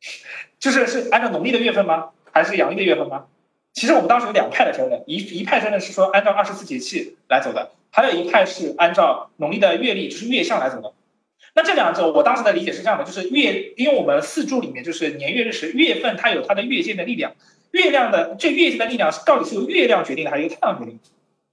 [0.59, 2.11] 就是是按照农历的月份吗？
[2.31, 3.25] 还是阳历的月份吗？
[3.73, 10.93] 其实我们当时有两派的争论，一一派争论是说按照二十四节气来走的，还有一派是按照农历的月历，就是月相来走的。
[11.55, 17.33] 那这两者，我当时的理解是这样的，就是月，因为我们四柱里面就是年月日时，月份它有它的月间的力量。
[17.71, 20.99] 月亮的这月间的力量是到底是由月亮决定的还是由太阳决定？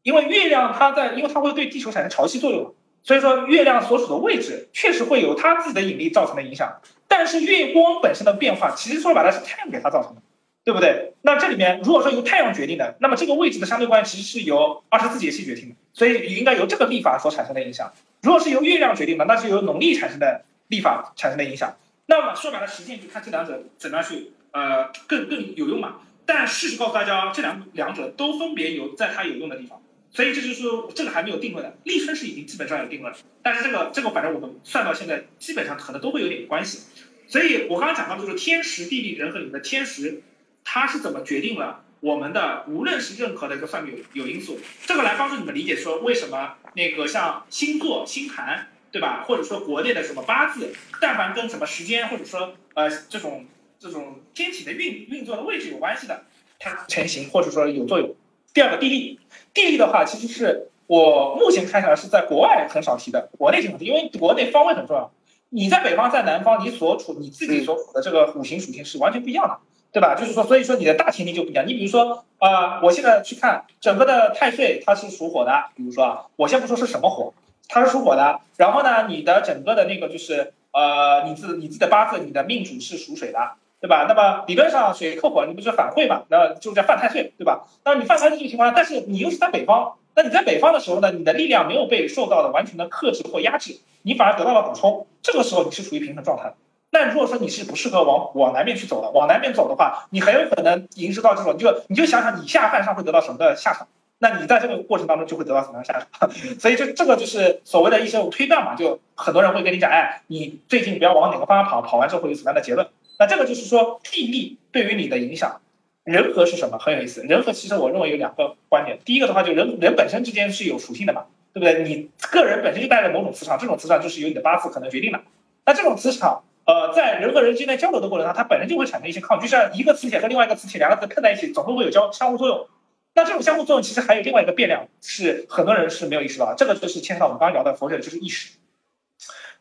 [0.02, 6.80] 因为月亮它在，因为它会对地球产生潮汐作用，所以说月亮所处的位置确实会有它自己的引力造成的影响。
[7.06, 10.22] 但是月光本身的变化，其实说白了是太阳给它造成的，
[10.64, 11.12] 对不对？
[11.22, 17.92] 那这里面如果说由太阳决定的，那么这个位置的相对关系其实是由二十四节气决定的，所以应该由这个历法所产生的影响。
[18.22, 21.76] 如果是由月亮决定的，那是由农历产生的历法产生的影响。
[22.06, 24.32] 那么说白了，实践就看这两者怎么样去。
[24.52, 25.98] 呃更更有用嘛。
[26.26, 29.79] 但事实告诉大家，这两两者都分别有在它有用的地方，
[30.12, 31.76] 所以这就是说这个还没有定论的。
[31.84, 36.80] 立春是已经基本上有定论，但是这个这个反正我们算到现在，基本上可能都会有点关系。
[37.28, 40.22] 所以我刚刚讲到就是天时地利人和里面的天时，
[40.64, 53.46] 它是怎么决定了我们的无论是任何的一个算命有有因素，这个来帮助你们理解说为什么那个像星座星盘对吧，或者说国内的什么八字，但凡跟什么时间或者说呃这种。
[53.82, 56.24] 这种天体的运运作的位置有关系的，
[56.58, 58.14] 它成型或者说有作用。
[58.52, 59.20] 第二个地利，
[59.54, 65.10] 地利的话，其实是我目前看下来是在国外很少提的，国内经常提，因为国内方位很重要。
[65.50, 69.58] 你在北方，在南方，你所处你自己所处的这个五行属性是完全不一样的，
[69.92, 70.14] 对吧？
[70.14, 71.66] 就是说，所以说你的大前提就不一样。
[71.66, 75.52] 你比如说啊，我现在去看整个的太岁，它是属火的。
[75.74, 77.34] 比如说啊，我先不说是什么火，
[77.68, 78.40] 它是属火的。
[78.56, 83.38] 然后呢，你的整个的那个就是呃，你自你自己的八字，你的命主是属水的。
[83.80, 84.04] 对吧？
[84.06, 86.22] 那么理论上水克火，你不是反馈嘛？
[86.28, 87.64] 那就叫犯太岁，对吧？
[87.84, 96.52] 那你犯太岁这个情况下，但是你又是在北方，那你在北方的时候呢，你的力量没有被受到的完全的克制或压制，你反而得到了补充，这个时候你是处于平衡状态。
[96.90, 103.86] 那如果说你是不适合往往南面去走的，往南面走的话，你很有可能迎受到这种，就你就想想你下犯上会得到什么的下场，
[104.18, 106.30] 那你在这个过程当中就会得到什么样的下场？
[106.60, 112.86] 所以这这个就是所谓的一些推断嘛，就很多人会跟你讲，哎，你最近不要往哪个方向跑，跑完之后会有什么样的结论？
[113.20, 115.60] 那这个就是说地利对于你的影响，
[116.04, 116.78] 人和是什么？
[116.78, 117.22] 很有意思。
[117.22, 118.98] 人和其实我认为有两个观点。
[119.04, 121.84] 第一个的话，就人人本身之间是有属性的嘛，对不对？
[121.84, 125.20] 你个人本身就带着某种磁场，这种磁场就是由你的八字可能决定的。
[125.66, 132.66] 那这种磁场，呃，在人和人之间交流的过程中，它本身就会产生一些抗拒，像一个磁铁和另外一个磁铁两个字碰在一起，总会会有交相互作用。
[133.12, 136.54] 那这种相互作用其实还有另外一个变量，是很多人是没有意识到的。
[136.56, 138.54] 这个就是牵扯到我们刚刚聊的佛学，就是意识，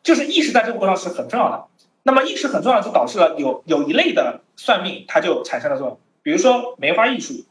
[0.02, 1.66] 就是意识在这个过程是很重要的。
[2.02, 5.98] 那么意识很重要，就导致了有有一类的算命，它就产生了作用。
[6.22, 7.44] 比如说梅花易数、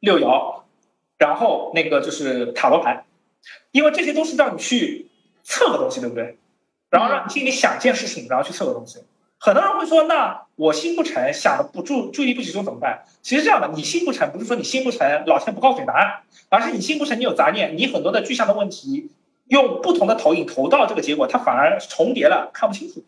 [0.00, 0.62] 六爻，
[1.18, 3.04] 然后那个就是塔罗牌，
[3.72, 5.08] 因为这些都是让你去
[5.42, 6.38] 测个东西，对不对？
[6.90, 9.00] 然后让你心里想件事情，然后去测个东西。
[9.38, 13.04] 很多人会说，那我心不诚，想的不注注意力不集中怎么办？
[13.20, 19.10] 其实这样的，你心不诚不是说你心不诚，老天不告诉你答案，而是你心不诚，你有杂念，你很多的具象的问题，
[19.48, 23.02] 用不同的投影投到这个结果，它反而重叠了，看不清楚。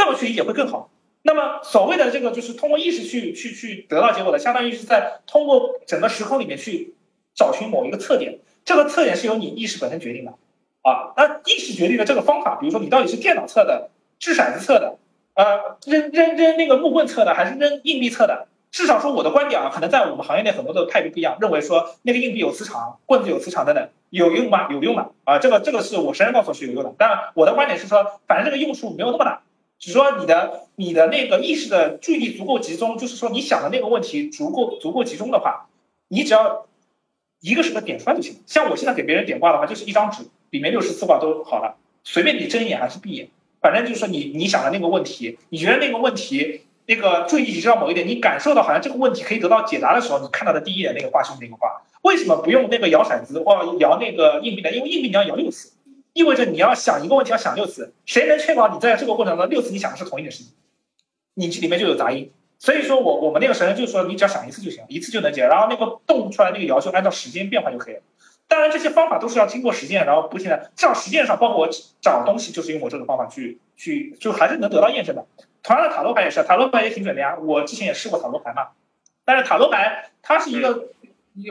[0.00, 0.88] 这么去理解会更好。
[1.20, 6.94] 那么所谓的这个就是通过意识去去去得到结果的，相当于是在通过整个时空里面去
[7.34, 10.32] 找寻某一个侧点，这个侧点是由你意识本身决定的
[10.80, 11.12] 啊。
[11.18, 14.96] 那意识决定的这个方法，比如说你到底是电脑测的、掷骰子测的、
[15.34, 18.46] 呃扔扔扔那个木棍测的，还是扔硬币测的？
[18.70, 24.72] 至少说我的观点啊，可能在我们行业内很多的派别不一样，认为说那个硬币有磁场，棍子有磁场等等，有用吗？
[24.72, 25.38] 有用的啊。
[25.38, 29.42] 这个这个是我神人告诉我是有用的，但我的观点是说，反正这个用处没有那么大。
[29.80, 35.68] 只说你的你的那个意识的注意力足够集中，就是说你想的那个问题足够足够集中的话，
[36.08, 36.66] 你只要
[37.40, 38.36] 一个什么点出来就行。
[38.46, 43.30] 像我现在给别人点卦的话，就是一张纸，里面六十四卦都好了，随便你睁眼还是闭眼，
[43.62, 51.80] 反正就是说你你想的那个问题，你觉得那个问题那个注意力集中到某一点，你感受到好像这个问题可以得到解答的时候，你看到的第一眼那个卦是那个卦。
[52.02, 54.70] 为什么不用那个摇骰子或摇那个硬币呢？
[54.72, 55.72] 因为硬币你要摇六次。
[56.12, 60.52] 意味着你要想一个问题要想六次，谁能确保你在这个过程中六次你想的是同一件事情？
[61.34, 62.32] 你这里面就有杂音。
[62.58, 68.00] 所以说我我们那个神人就说你只要想一次就行，一次就能解，然后那个动出来那个爻就按照时间变化就可以了。
[68.48, 71.68] 当然这些方法都是要经过实践，然后不停的，至少实践上，包括我
[72.00, 75.24] 找东西就是用我这种方法去去，就还是能得到验证的。
[75.62, 77.36] 同样的塔罗牌也是，塔罗牌也挺准的呀。
[77.38, 78.68] 我之前也试过塔罗牌嘛，
[79.24, 80.88] 但是塔罗牌它是一个。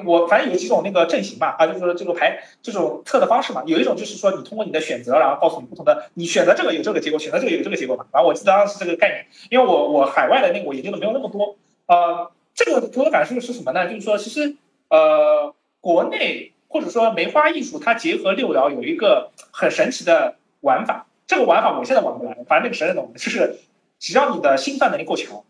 [0.05, 8.05] 我反正有几种那个阵型嘛，啊，就是说这个牌这种测的方式嘛，有一种就是说你通过你的选择，然后告诉你不同的，你选择这个有这个结果，选择这个有这个结果嘛。
[8.11, 11.55] 反正我记得当时这个概念，因为我我海外的那个我研究的没有那么多，
[11.87, 13.87] 呃，这个给我的感受是什么呢？
[13.87, 14.55] 就是说其实
[14.89, 23.57] 呃国内或者说梅花艺术它结合六爻有一个很神奇的玩法，这个玩法我现在玩不来，反正那个神人懂，就是
[23.97, 25.43] 只要你的心算能力够强，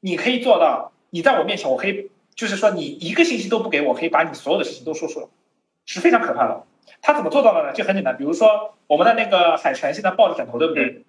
[0.00, 2.10] 你可以做到，你在我面前我可以。
[2.34, 5.26] 就是说，你一个信息都不给我，可以把你所有的事情都说出来，
[5.86, 6.64] 是非常可怕的。
[7.00, 7.72] 他怎么做到的呢？
[7.72, 11.04] 就很简单，比如说我们的那个海泉现在抱着枕头，对不对？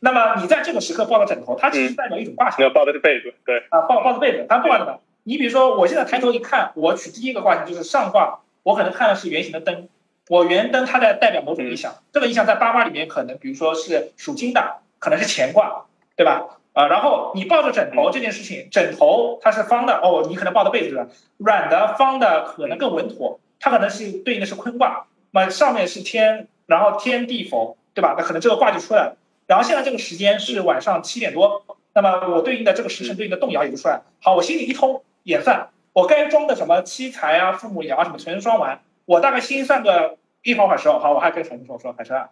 [0.00, 2.60] 那么你在这个时刻抱着枕头，它其实代表一种卦象。
[2.60, 3.58] 要抱着是被子，对。
[3.70, 5.00] 啊，抱抱着被子，它不管的。
[5.22, 9.88] 你比如说，我现在抬头一看，我取第一个卦象就是上卦，我可能看的是圆形的灯，
[10.28, 11.94] 我圆灯它在代表某种意象。
[12.12, 16.59] 这个意象在八卦里面可能，比如说是属金的，可能是乾卦，对吧？
[16.72, 21.08] 啊，然后你抱着枕头这件事情，枕头它是方的哦，你可能抱的被子
[21.38, 28.14] 软的、方的可能更稳妥，它可能是对应的是坤卦，那么上面是天，然后天地否，对吧？
[28.16, 29.16] 那可能这个卦就出来了。
[29.46, 34.02] 然后现在这个时间是晚上七点多，那么我对应的这个时辰对应的动摇也就出来。
[34.22, 42.30] 好，我心里一通演算，我该装的什么七财啊、父母爻啊什么全装完，我大概心算个一会儿时候，好，我还跟海生说，我说海生啊，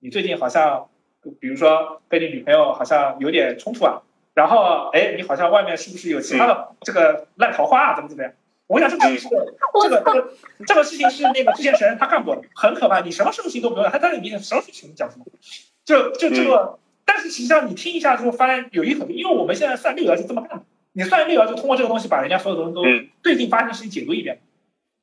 [0.00, 0.88] 你最近好像，
[1.40, 4.02] 比如说跟你女朋友好像有点冲突啊，
[4.34, 8.32] 然后哎，你好像外面是不是有其他的这个烂桃花啊，怎么怎么样？
[8.66, 9.28] 我想这个是
[9.82, 10.32] 这个这个
[10.66, 13.00] 这个事情是那个之前神人他干过的，很可怕。
[13.00, 15.24] 你什么事情都没有，他在你面前什么事情讲什么，
[15.84, 16.78] 就就这个。
[17.06, 20.64] 但是实际上你听一下之后，发现有一很多，因为我们现在算六爻是这么干的，
[20.94, 22.82] 你算六爻就通过这个东西把人家所有东西都
[23.22, 24.40] 最近发生的事情解读一遍。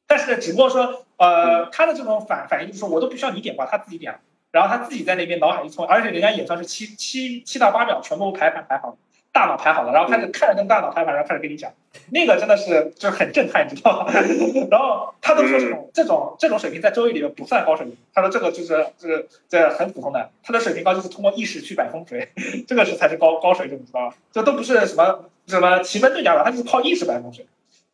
[0.07, 4.19] 但是只不过说，呃，他的这种反反应就是说我都不需要你点卦，他自己点了，
[4.51, 8.97] 然后他自己在那边脑海一冲，而且人家演算是七七七到八秒全部排盘排好。
[9.33, 11.71] 大脑排好了，然后开始看着跟大脑排完，然后开始跟你讲，
[12.09, 14.11] 那个真的是就是很震撼，你知道吗？
[14.69, 22.27] 然后他都说这种这种这种水平在周易里面不算高水平，他说这个就是就是这很普通的，他的水平高就是通过意识去摆风水，
[22.67, 24.13] 这个是才是高高水准，你知道吗？
[24.33, 27.45] 这都不是什么什么奇门遁甲了，他就是靠意识摆风水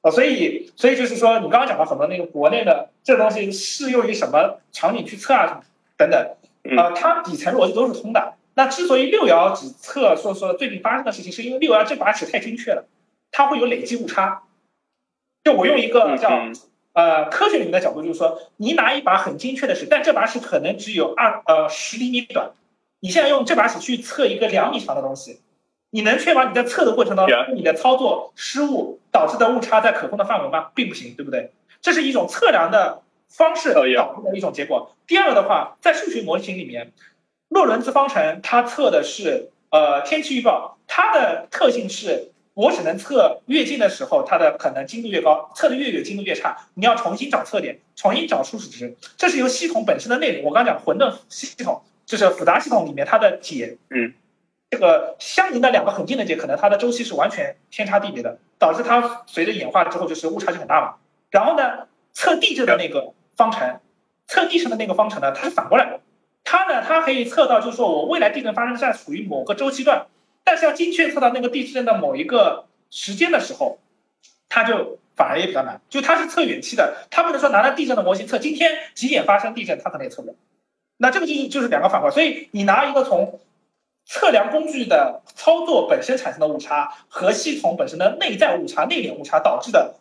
[0.02, 5.62] 啊，所以所以就是说你刚刚讲到很多那个国内的这东西适用于什么场景去测啊什么
[5.96, 6.32] 等等，
[6.76, 8.34] 啊，它底层逻辑都是通的。
[8.56, 12.86] 那之所以六爻只测说说最近发生的事情，是因为六爻这把尺太精确了，
[13.32, 14.44] 它会有累积误差。
[15.44, 16.50] 就我用一个叫
[16.94, 22.52] 呃科学里面的角度，就是说，你拿一把很精确的尺，但这把尺可能只有二呃十厘米短，
[23.00, 25.40] 你现在用这把尺去测一个两米长的东西，
[25.92, 30.72] 你能确保你在测的过程当中，你的操作失误导致的误差在可控的范围吗？
[30.74, 31.54] 并不行，对不对？
[31.80, 34.96] 这是一种测量的方式导致的一种结果。
[35.06, 36.92] 第二个的话，在数学模型里面。
[37.50, 46.58] 洛伦兹方程它测的是呃天气预报，它的特性是我只能测越近的时候，它的可能精度越高，测的越远精度越差。
[46.74, 50.44] 你要重新找测点，重新找初始值，这是由系统本身的内容。
[50.44, 54.14] 我刚讲混沌系统就是复杂系统里面它的解，嗯，
[54.70, 60.96] 这个相邻的两个很近的解，可能它的周期是完全天差地别的，导致它随着演化之后就是误差就很大嘛。
[61.32, 63.80] 然后呢，测地质的那个方程，
[64.28, 66.02] 测地质的那个方程呢，它是反过来的。
[66.44, 70.08] 它呢，它可以测到，就是说我未来地震发生在属于某个周期段，
[70.44, 73.80] 但是要精确测到那个地震的某一个时间的时候，
[74.50, 75.80] 它就反而也比较难。
[75.90, 80.36] 就它是测远期的，它不能说拿了地震的模型测今天几点发生地震，它可能也测不了。
[80.98, 83.40] 那这个就就是两个反过来，所以你拿一个从
[84.06, 89.96] 测量工具的操作本身产生的误差和系统本身的内在误差、内敛误差导致的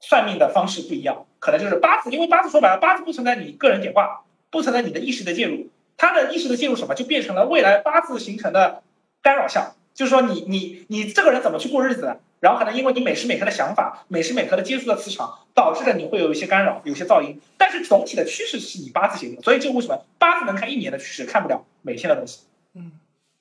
[0.00, 4.20] 算命的方式不一样，可能就是八字，因为八字说白了，八字不存在你个人点卦，
[4.50, 5.68] 不存在你的意识的介入。
[5.96, 8.82] 他的意识的介入什么，就变成了未来八字形成的
[9.22, 17.40] 干扰项，就是说你你你这个人怎么去过日子，然后可能因为你每时每刻的想法，每时每刻的接触的磁场，导致了你会有一些干扰，有些噪音。
[17.56, 22.40] 但是总体的趋势是你八字决定，所以就为什么八字能看一年的趋势，看不了每天的东西。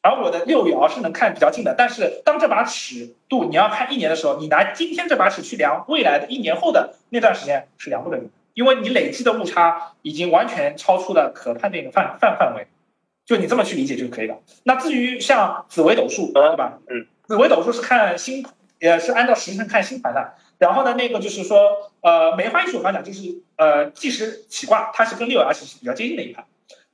[0.05, 8.29] 而我的六爻是能看比较近的，但是当这把尺度你要看一年的时候，你拿今天这把尺去量未来的一年后的那段时间是量不准的。
[8.53, 12.67] 因为你累积的误差已经完全超出了可判定的范范范围，
[13.25, 14.37] 就你这么去理解就可以了。
[14.61, 16.77] 那至于像紫微斗数，对吧？
[16.87, 18.45] 嗯，紫微斗数是看星，
[18.79, 20.35] 也是按照时辰看星盘的。
[20.59, 26.45] 然后呢，那个就是说，呃，梅花易数我刚讲就是呃计时起卦，它是跟六爻其实比较接近的一盘。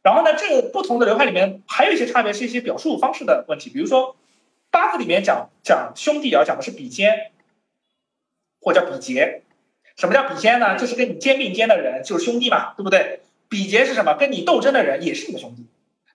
[0.04, 3.70] 然后呢，这个不同的流派里面还有一些差别，是一些表述方式的问题。
[3.70, 4.16] 比如说
[4.70, 7.32] 八字里面讲讲兄弟爻讲的是比肩，
[8.62, 9.44] 或者叫比劫。
[9.98, 10.78] 什么叫比肩呢？
[10.78, 13.20] 就是跟你肩并肩的人就是兄弟嘛，对不对？
[13.50, 14.16] 比劫是什么？
[14.16, 15.66] 跟你斗争的人也是你的兄弟。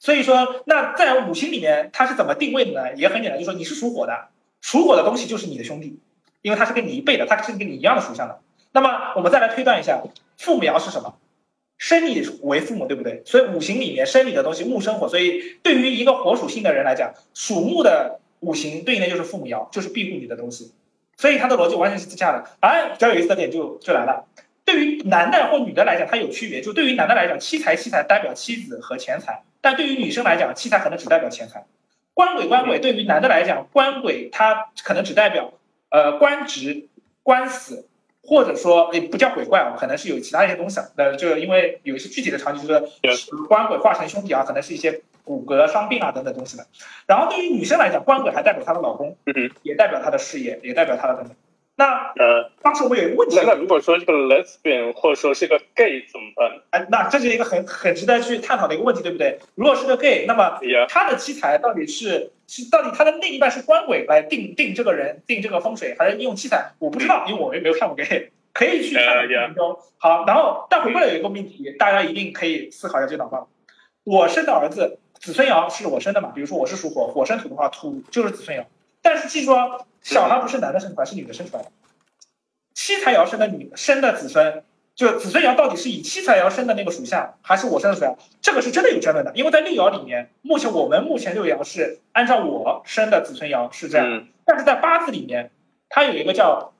[0.01, 2.95] 所以说，那在五行里面它是怎么定位的呢？
[2.97, 4.29] 也很简单，就说你是属火的，
[4.61, 6.01] 属火的东西就是你的兄弟，
[6.43, 8.41] 因为它是跟你一辈的，它是跟你一样的属相的。
[8.73, 10.03] 那么我们再来推断一下，
[10.39, 11.19] 父母爻是什么？
[11.79, 13.23] 生你为父母，对不对？
[13.25, 20.73] 所以五行里面生你的东西木生火，所以对于一个火属性的人来讲，属木的五行对应的就是父母爻，就是庇护你的东西。
[21.17, 22.45] 所以它的逻辑完全是自洽的。
[22.61, 24.27] 而比较有意思的点就就来了，
[24.65, 26.61] 对于男的或女的来讲，它有区别。
[26.61, 31.65] 就对于男的来讲，妻财妻财代表妻子和钱财；但对于女生来讲，妻财可能只代表钱财。
[32.13, 35.53] 官鬼官鬼对于男的来讲，官鬼它可能只代表
[35.91, 36.89] 呃官职、
[37.23, 37.87] 官死，
[38.27, 40.81] 或者说也不叫鬼怪啊，可能是有其他一些东西。
[40.97, 42.75] 呃，就因为有一些具体的场景，就
[43.13, 46.67] 是官鬼化成兄弟啊，可能是一些骨骼伤病啊等等东西的。
[47.07, 49.17] 然后对于女生来讲，官鬼还代表她的老公，
[49.63, 51.35] 也代表她的事业，也代表她的等等。
[51.79, 56.61] 那呃，当时我们有一个问题，那如果说这个 lesbian 或者说是个 gay 怎么办？
[56.71, 59.39] 哎，那这是一个很很值得去探讨的一个问题，对不对？
[59.57, 60.59] 如果是个 gay，那么
[60.89, 66.73] 他的妻财到底是是到底他的另一半是官鬼来定定这个人定这个风水，还是用七彩？
[66.79, 69.79] 我不知道，因为我也没有看过 gay，可以去探讨研究。
[69.99, 73.47] 好，然后但回过来有一个命题，大家一定可以思考一下这脑话。
[74.05, 76.31] 我生的儿子子孙爻是我生的嘛？
[76.35, 78.65] 比如说我是属火，火生土的话，土就是子孙爻。
[79.03, 81.71] 但是记住哦，小孩不是男的生出来，是女的生出来的。
[82.75, 84.63] 七彩爻生的女生的子孙，
[84.97, 88.17] 就子孙爻到底是以七财爻生的那个属相，还是我生的属相？
[88.41, 95.51] 这个是真的有争论的，因为在六爻里面，目前我们目前六爻是按照我生的子孙爻是这样，嗯但是在八字里面，
[95.91, 96.73] 它有一个叫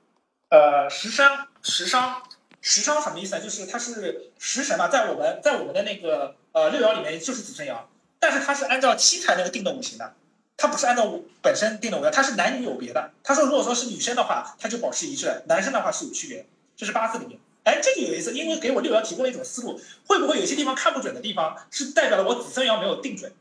[0.49, 2.23] 呃食伤食伤
[2.59, 3.41] 食伤什么意思呢？
[3.41, 7.75] 就是它是食神嘛，在我们在我们的那个呃六爻里面就是子孙爻，
[8.19, 10.13] 但是它是按照七财那个定的五行的。
[10.59, 13.11] 它不是按照我本身定的五行，它是男女有别的。
[13.23, 16.47] 他说，如果说是女生的话，它就保持一致；男生的话是有区别。
[16.75, 17.37] 这是八字里面。
[17.67, 23.33] 哎，这个有意思，因为给我六爻提供了一种思路，会不会有些地方看不准的地方，是代表了我子孙爻没有定准，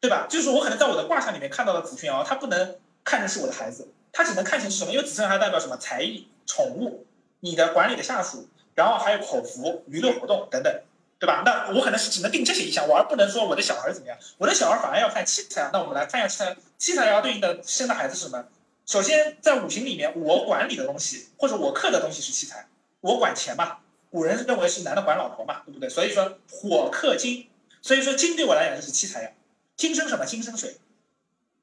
[0.00, 0.26] 对吧？
[0.30, 4.92] 就是说我可能在我的卦象里面看到了子孙爻，它不能看成是我的孩子，它只能看成是什么？
[4.92, 5.76] 因为子孙爻还代表什么？
[5.76, 7.04] 才艺、宠物、
[7.40, 10.80] 你的管理的下属，然后还有口福、娱乐活动等等。
[11.16, 11.42] 对吧？
[11.46, 14.18] 那我可能是只能定这些意象，我而不能说我的小孩怎么样。
[14.36, 15.70] 我的小孩反而要看七财。
[15.72, 18.44] 那我们来看一下七财，七财爻对应的生的孩子是什么？
[18.84, 22.66] 首先，在五行里面，我管理的东西或者我克的东西是七财，
[23.04, 23.78] 我管钱嘛。
[24.10, 25.88] 古人认为是男的管老婆嘛，对不对？
[25.88, 27.48] 所以说火克金，
[27.82, 29.30] 所以说金对我来讲就是七财呀。
[29.76, 30.24] 金生什么？
[30.24, 30.76] 金生水，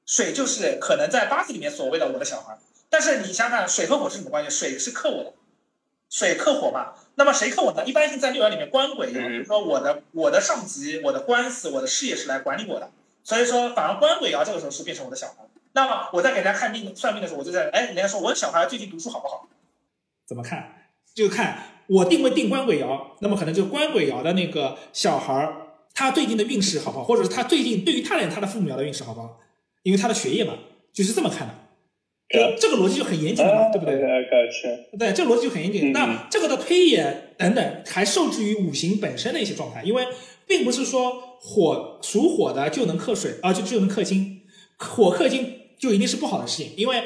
[0.04, 2.58] 水就是可能在八字里面所谓的我的小孩。
[2.90, 4.50] 但是你想想，水和火是什么关系？
[4.50, 5.32] 水是克我的，
[6.10, 6.92] 水克火嘛。
[7.14, 7.84] 那么谁克我呢？
[7.86, 12.90] 一般性在六爻里面官鬼爻，比如说我的我的上级、我的官司、我的事业是来管理我的，
[13.24, 15.36] 所以说反而官鬼爻这个时候是变成我的小孩。
[15.72, 19.48] 那么我在给人家看病算命的时候，我就在哎，人家说我的小孩最近读书好不好？
[20.26, 20.81] 怎么看？
[21.14, 25.56] 就看我定位定官鬼爻，那么可能就官鬼爻的那个小孩儿，
[25.94, 29.40] 他最近的运势好不好，或者是他最近对于他来讲他的父母爻的运势好不好？
[29.82, 30.54] 因为他的学业嘛，
[30.92, 31.54] 就是这么看的。
[32.28, 33.94] 这这个逻辑就很严谨了嘛，对不对？
[33.96, 34.98] 对？
[34.98, 35.90] 对，这个逻辑就很严谨。
[35.90, 40.06] 嗯那这个的推演等等，还受制于五行本身的一些状态，因为
[40.46, 44.40] 并不是说火属火的就能克水啊，就就能克金，
[44.78, 46.72] 火克金就一定是不好的事情。
[46.76, 47.02] 因为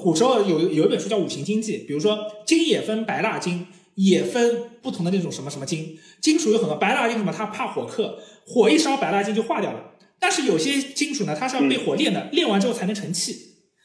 [0.00, 3.66] 古时候有有一本书叫《五行经济》，比如说金也分白蜡金，
[3.96, 9.92] 也分不同的那种什么什么金，金属有很多，白蜡金什么它怕火克，火一烧白蜡金就化掉了。
[10.18, 13.36] 但是有些金属呢，它是要被火炼的，炼完之后才能成器。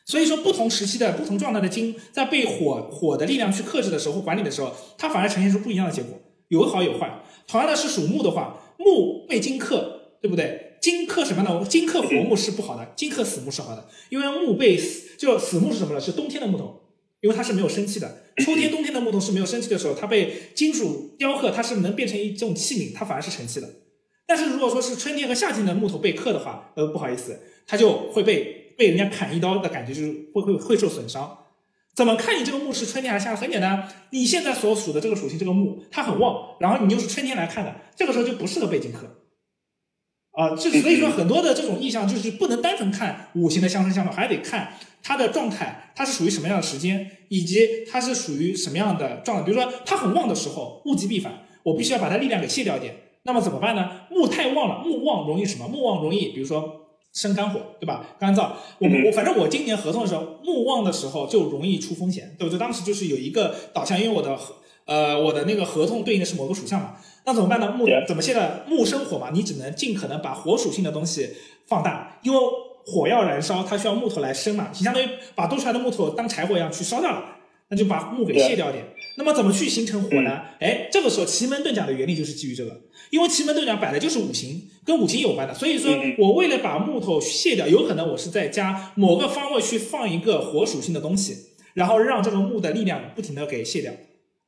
[0.05, 7.21] 所以说，不同时期的不同状态的金，在被火火的力量去克制的时候或管理的时候，它反而呈现出不一样的结果，有好有坏。
[7.45, 10.68] 同样的是属木的话，木被金克，对不对？
[10.81, 11.65] 金克什么呢？
[11.67, 15.99] 金克活木是不好的， 金克死木是好的，因为木被死就死木是什么呢？
[15.99, 16.81] 是冬天的木头，
[17.21, 18.23] 因为它是没有生气的。
[18.45, 23.69] 秋天、冬天的木头是没有生气的时候，它被金属雕刻，它是能变成一种器皿，它反而是成气的。
[24.25, 31.37] 但是如果说是春天和夏天的木头被刻的话，呃，不好意思，它就会被被人家砍一刀的感觉，就是会会会受损伤。
[31.95, 33.41] 怎么看你这个木是春天还是夏天？
[33.41, 38.99] 很简单，你现在所属的这个属性，这个木它很旺，然后你又是春天来看的，这个时候就不适合被金克。
[40.31, 44.73] 啊，这所以说很多的这种意象就是不能单纯看五行的相生相克，还得看
[45.03, 49.43] 它的状态，它是属于什么样的时间，以及它是属于什么样的状态。
[49.43, 52.95] 比如说它很旺的时候，物极必反，我必须要把它力量给卸掉一点。
[53.23, 54.01] 那么怎么办呢？
[54.09, 55.67] 木太旺了，木旺容易什么？
[55.67, 58.15] 木旺容易，比如说生肝火，对吧？
[58.17, 58.51] 干燥。
[58.79, 62.57] 我嗯我反正我今年合同的时候，木旺的时候就容易出风险，对不对？
[62.57, 64.55] 当时就是有一个导向，因为我的合
[64.85, 66.95] 呃我的那个合同对应的是某个属相嘛，
[67.29, 67.71] 那怎么办呢？
[67.77, 69.29] 木怎么现在木生火嘛？
[69.31, 71.29] 你只能尽可能把火属性的东西
[71.67, 72.39] 放大，因为
[72.87, 77.23] 火要燃烧，它需要木头来生嘛，你相当于把多出来的木头当柴火一样去烧掉了，
[77.69, 78.83] 那就把木给卸掉一点。
[79.15, 80.41] 那么怎么去形成火呢？
[80.59, 91.35] 哎，这个时候奇门遁甲的原理就是基于这个，因为奇门遁甲摆的就是五行，跟五行有关的，所以说嗯我为了把木头卸掉，有可能我是在加某个方位去放一个火属性的东西，
[91.75, 93.93] 然后让这个木的力量不停的给卸掉。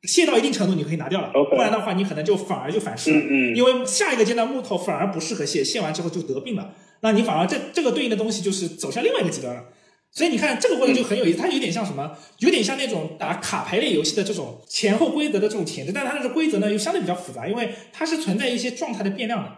[0.03, 3.19] 卸到一定程度，你可以拿掉了不然的话，你可能就反而就反噬了。
[3.19, 9.65] 嗯嗯因为下一个阶段木头反而不适合卸，卸完之后就得病了，那你反而这这个对应的东西就是走向另外一个极端了。
[10.13, 12.17] 所以你看这个过程就很有意思，它有点像什么？
[12.39, 19.51] 有点像那种打卡牌类游戏的这种前后规则的这种前置，但它的规则呢又相对比较复杂，因为它是存在一些状态的变量的。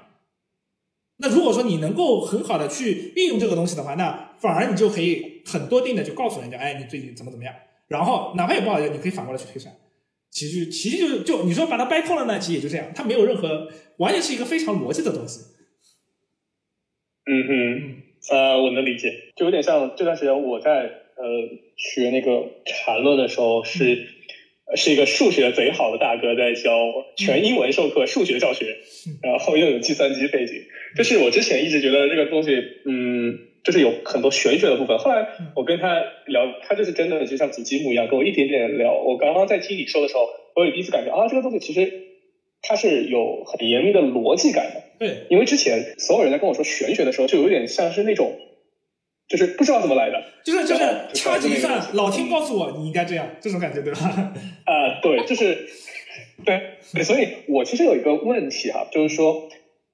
[1.17, 7.53] 那如果说你能够很好的去运用这个东西的话，那反而你就可以很多定的就告诉人家，哎，你最近怎么怎么样，
[7.87, 9.73] 然后哪怕有不好的，你可以反过来去推算。
[10.33, 15.39] 其实其实就是就你说把它掰透了呢，其实也就这样，它没有任何完全是一个非常逻辑的东西。
[17.25, 20.71] 嗯哼，呃，我能理解，就有点像这段时间我在
[21.15, 21.23] 呃
[21.77, 24.07] 学那个缠论的时候是。
[24.75, 26.71] 是一个数学贼好的大哥在教
[27.17, 28.77] 全英文授课，数学教学，
[29.21, 30.55] 然后又有计算机背景。
[30.95, 32.55] 就是我之前一直觉得这个东西，
[32.85, 34.97] 嗯，就是有很多玄学的部分。
[34.97, 38.93] 后来我跟他聊，他就是真的就像祖基木一样，跟我一点点聊。
[38.93, 41.91] 我刚刚在听你说的时候，我有第一次感觉啊，这个东西其实
[42.61, 44.83] 它是有很严密的逻辑感的。
[44.99, 48.37] 对，因为之前所有人在跟我说玄学的时候，就有点像是那种，
[49.27, 50.23] 就是不知道怎么来的。
[50.43, 50.83] 就是就是
[51.13, 53.99] 掐指一算，老天告诉我你应该这样，这种感觉对吧？
[54.65, 55.67] 啊、 对，就是
[56.45, 56.61] 对
[56.93, 59.49] 对，所以我其实有一个问题哈，就是说，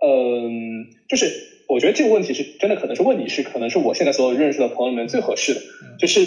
[0.06, 1.28] 嗯，就是
[1.70, 5.62] 我觉得这个问题是真的，可能是问你是可能是我现在所有认识的朋友里面最合适的，
[5.98, 6.26] 就是。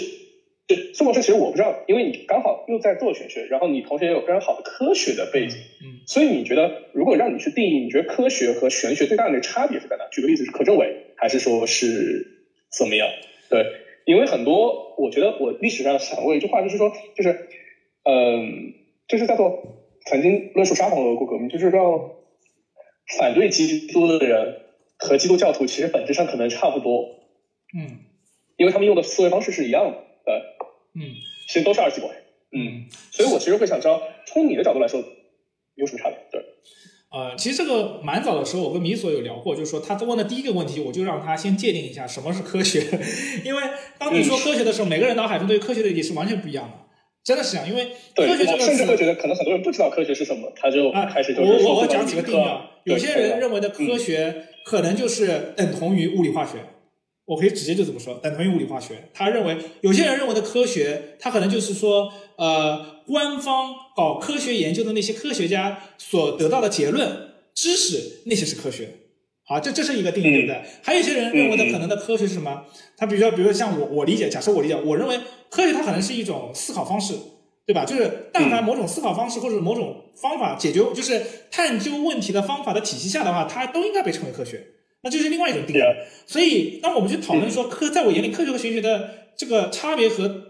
[0.68, 10.04] 就苏博士，其实我不知道，因为你刚好又在做玄学，然后你同时也有非常好的科学的背景，嗯，所以你觉得如果让你去定义，你觉得科学和玄学最大的差别是在哪？
[10.12, 13.08] 举个例子，是柯震伟，还是说是怎么样？
[13.50, 13.66] 对，
[14.06, 17.48] 因为很多，我觉得我历史上想过一句话，就是说，就是，
[18.04, 18.72] 嗯，
[19.08, 19.64] 就是叫做
[20.06, 22.12] 曾经论述沙皇俄国革命，就是让
[23.18, 24.60] 反对基督的人
[25.02, 27.20] 和基督教徒其实本质上可能差不多，
[27.76, 27.98] 嗯。
[28.56, 30.38] 因为他们用的思维方式是一样的，呃，
[30.94, 31.02] 嗯。
[31.48, 32.14] 其实都是二极管，
[32.52, 35.02] 嗯，所以我其实会想知道，从你的角度来说，
[35.74, 36.16] 有什么差别？
[36.30, 36.40] 对。
[37.10, 42.86] 呃，其实这个蛮早的时候，我跟米索有聊过，就是说他问的第一个问题，我就让他先界定一下什么是科学，
[43.44, 43.62] 因为
[43.98, 46.81] 当你说科学的时候，每个人脑海中对科学的理解是完全不一样的，
[47.24, 49.06] 真的是这样，因为，科学这个我甚至会觉。
[49.06, 56.58] 得，可能很多人不知道科学是什么，他就啊，开始就我我我讲几个定义啊，有些人认为的嗯科学可能就是等同于物理化学，
[57.26, 59.08] 我可以直接就这么说，等同于物理化学。
[59.14, 68.88] 他认为有些人认为的科学，他可能就是说，呃，官方搞科学研究的那些科学家所得到的结论、知识，那些是科学。
[69.52, 70.62] 好，这这是一个定义，嗯对不对？
[70.82, 72.64] 还有一些人认为的可能的科学是什么？
[72.96, 77.14] 他比如说，比如说像我我理解，假设我理解，我认为科学它可能是一种思考方式，
[77.66, 77.84] 对吧？
[77.84, 84.68] 就是但凡某种思考方式或者某种方法解决，就是探究问题的方法的体系下的话，它都应该被称为科学。
[85.04, 85.80] 那就是另外一种定义。
[86.26, 90.42] 所以，当我们去讨论说科，在我眼里科学和玄学的这个差别和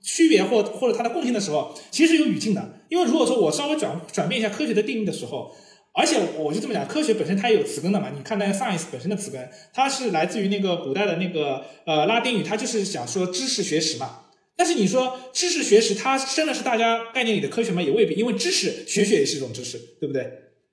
[0.00, 2.76] 区别或或者它的共性的时候，其实是有语境的。
[2.88, 5.52] 因为如果说我稍微转转变一下科学的定义的时候，
[5.92, 8.12] 而且我就这么讲，科学本身它也有词根的嘛。
[8.16, 14.26] 你看那个 science 本身的词根，它是来自于那个古代的那个呃拉丁语，它就是想说知识学识嘛。
[14.56, 17.82] 但是你说知识学识，它真的是大家概念里的科学吗？
[17.82, 20.22] 也未必，因为知识学学也是一种知识，对不对？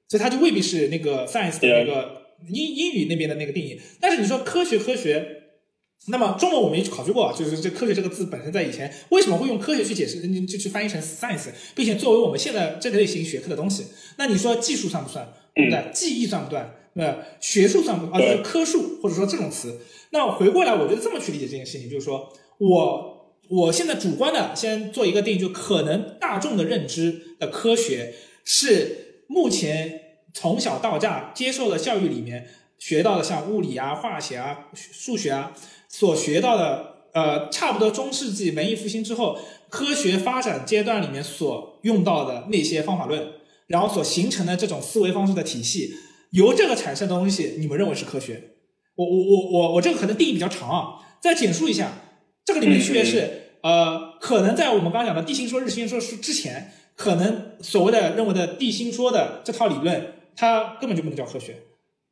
[0.07, 3.79] 所以它就未必是那个 science 的那个英英语那边的那个定义。
[3.99, 5.34] 但是你说科学科学，
[6.07, 13.87] 那么中文我们也考虑过啊，就是这科学这个字本身在以前为什么会用科学去解释，嗯就去翻译成 science，并且作为我们现在这个类型学科的东西。
[14.17, 15.27] 那你说技术算不算？
[15.55, 15.91] 对不对？
[15.93, 16.75] 技艺算不算？
[16.93, 18.13] 那学术算不？
[18.15, 19.79] 啊，就是科术或者说这种词。
[20.11, 23.13] 那回过来，我觉得这么去理解这件事情，就是说我。
[23.47, 30.01] 我现在主观的先做一个定义，就可能大众的认知的科学是目前
[30.33, 32.47] 从小到大接受的教育里面
[32.79, 35.55] 学到的，像物理啊、化学啊、数学啊
[35.97, 39.39] 所学到的，呃，差不多中世纪文艺复兴之后
[39.69, 43.25] 科学发展阶段里面所用到的那些方法论，
[43.67, 45.93] 然后所形成的这种思维方式的体系，
[46.31, 48.55] 由这个产生的东西，你们认为是科学？
[48.95, 51.93] 我我我我我这个可能定义比较长啊，再简述一下。
[52.43, 61.63] 这个里面区别是，呃，可能在我们刚刚讲的地心说、日心说是之前，可能所谓的认为的地心说的这套理论，它根本就不能叫科学，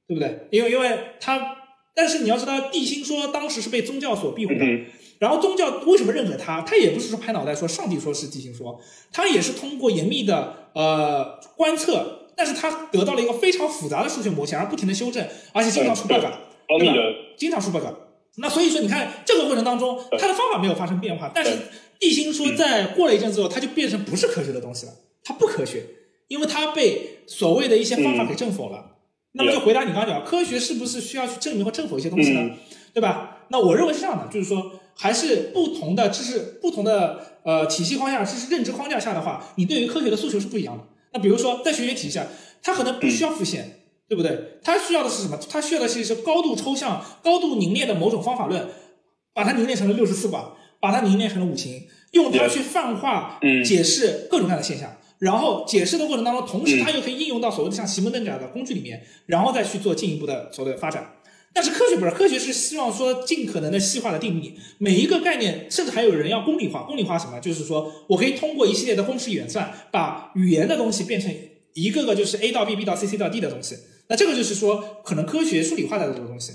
[0.07, 0.47] 对不对？
[0.51, 1.62] 因为因为它，
[1.95, 4.85] 但是你要知道，地心说当时是被宗教所庇护的，嗯
[5.19, 6.61] 然后宗教为什么认可它？
[6.61, 8.77] 它也不是说拍脑袋说上帝说是地心说，
[9.11, 16.93] 它也是通过严密的呃观测，但是它得到了一个非常复杂的数学模型，而不停的修正，而且经常出 bug，对吧？
[17.37, 17.83] 经常出 bug。
[18.37, 21.51] 那所以说，你看这个过程当中，它的方法没有发生变化，但是
[21.99, 24.91] 地心说在过了一阵之后，它就变成不是科学的东西了，
[25.23, 25.85] 它不科学，
[26.27, 28.92] 因为它被所谓的一些方法给证否了。
[29.33, 32.55] 那么就回答你刚刚讲，科学是不是需要去证明和证否一些东西呢？
[32.93, 33.45] 对吧？
[33.49, 40.83] 那我认为是这样的，就是说，还是不同的知识、不同的呃体系框架、知识认知框架下的话，你对于科学的诉求是不一样的。
[41.13, 42.27] 那比如说在玄学体系下，
[42.61, 43.79] 它可能不需要复现。
[44.05, 44.59] 对不对？
[44.61, 45.39] 它需要的是什么？
[45.49, 48.67] 它需要的是一些高度抽象、高度凝练的某种方法论，
[49.33, 54.97] 把它凝练成了六十四卦，把它凝练成了五行，用它去泛化、解释各种各样的现象。
[55.23, 61.15] 然后解释的过程当中，同时它又可以应用到所谓的像奇门遁甲的工具里面，然后再去做进一步的所谓的发展。
[61.53, 66.83] 但是科学不是，科学是希望说尽可能的细化的定义每一个概念，甚至还有人要公理化。
[66.83, 67.39] 公理化什么？
[67.39, 71.33] 就是说我可以通过一系列的公式演算，把语言的东西变成
[71.73, 73.77] 一个个就是 A 到 B、B 到 C、C 到 D 的东西。
[74.09, 76.51] 那这个就是说，可能科学数理化的这个东西。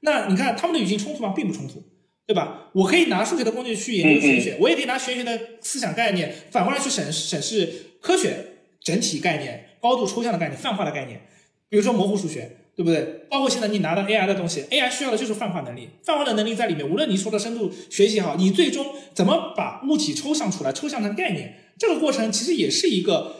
[0.00, 1.32] 那你看他们的语境冲突吗？
[1.34, 1.82] 并不冲突，
[2.30, 2.70] 对吧？
[2.74, 7.68] 我可以拿数学的工具去研究玄学，我也可以拿玄学的思想概念反过来去审审视
[8.00, 8.36] 科学
[8.80, 11.22] 整体概念、高度抽象的概念、泛化的概念。
[11.68, 13.02] 比如说模糊数学，对不对？
[13.28, 16.88] 包括现在你拿到 AI 的东西，AI 需要的就是泛化能力，泛化的能力在里面。
[16.88, 23.34] 无论你说的深度学习也好，你最终怎么把物体抽象出来，抽象成概念，这个过程其实也是一个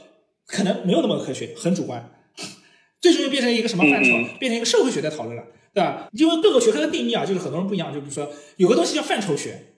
[0.47, 2.11] 可能没有那么科学，很主观。
[3.01, 4.11] 最终又变成一个什么范畴？
[4.41, 5.45] 变成一个社会学的讨论了。
[5.73, 6.09] 对吧？
[6.13, 7.93] 因为各个学科的定义啊，就是很多人不一样。
[7.93, 9.75] 就比如说，有个东西叫范畴学，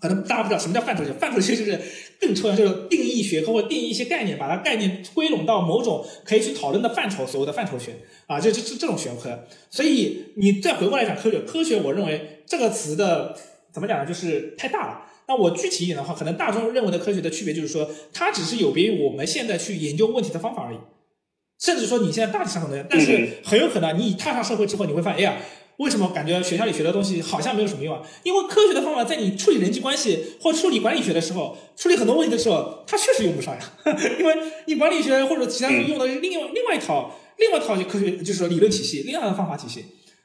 [0.00, 1.12] 可能大家不知道什么叫范畴学。
[1.12, 1.80] 范畴学就是
[2.20, 7.96] 更抽象，就是定义学科或定义一些概念，把它概念归拢到某种可以去讨论的范畴，所谓的范畴学
[8.26, 9.46] 啊，就就是这种学科。
[9.70, 13.36] 所以你再回过来讲科学，科学我认为这个词的
[13.72, 14.06] 怎么讲呢？
[14.06, 15.04] 就是太大了。
[15.28, 20.78] 那我具体一点的话，可能大众认为的科学的区别就是说，它只是有别于我们现在去研究问题的方法而已。
[21.58, 25.42] 甚至说你现在大体上可能，但是很有可能你踏上社会之后，你会发现，哎呀，
[25.78, 28.02] 为什么感觉学校里学的东西好像没有什么用啊？
[28.22, 33.60] 因为科学的方法在你处理人际关系或处理管理学的时候，处理很多问题的时候，它确实用不上呀。
[34.18, 34.34] 因为
[34.66, 39.84] 你管理学或者其他用的是另外另外一套另外一套科学，就是说理论体系，另外的方法体系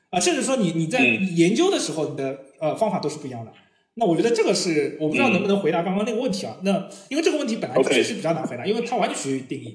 [0.10, 3.51] 啊，甚至说你你在研究的时候，你的呃方法都是不一样的。
[3.95, 6.57] 那我觉得这个是我不知道能不能回答刚刚那个问题啊？
[6.64, 9.73] 那因为这个问题本来确实比较难回答，因为它完全取决于定义。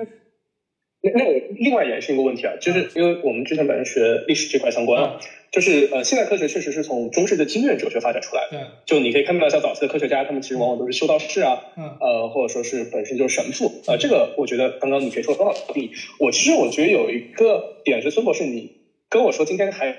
[1.01, 5.21] 那那我另外延伸一个问题啊，就是因为我们之前本身学历史这块相关啊，
[5.53, 11.61] 就是呃现代科学确实是从中世纪的经验哲学发展出来的，就你可以看到像早期的科学家，他们其实往往都是修道士啊，
[12.01, 13.81] 呃或者说是本身就是神父。
[13.87, 15.91] 啊，这个我觉得刚刚你可以说很好定义。
[16.19, 18.73] 我其实我觉得有一个点是孙博士，你
[19.09, 19.95] 跟我说今天还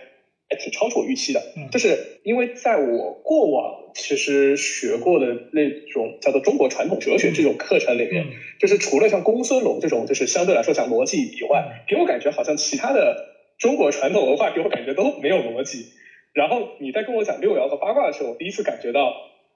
[0.49, 3.79] 还挺超出我预期的，就是因为在我过往。
[3.91, 8.27] 其实学过的那种叫做中国传统哲学这种课程里面，
[8.59, 13.17] 就是除了像公孙龙这种就是相对来说讲逻辑以外，给我感觉好像其他的
[13.57, 15.87] 中国传统文化给我感觉都没有逻辑。
[16.33, 19.07] 然后你在跟我讲六爻和八卦的时候，我第一次感觉到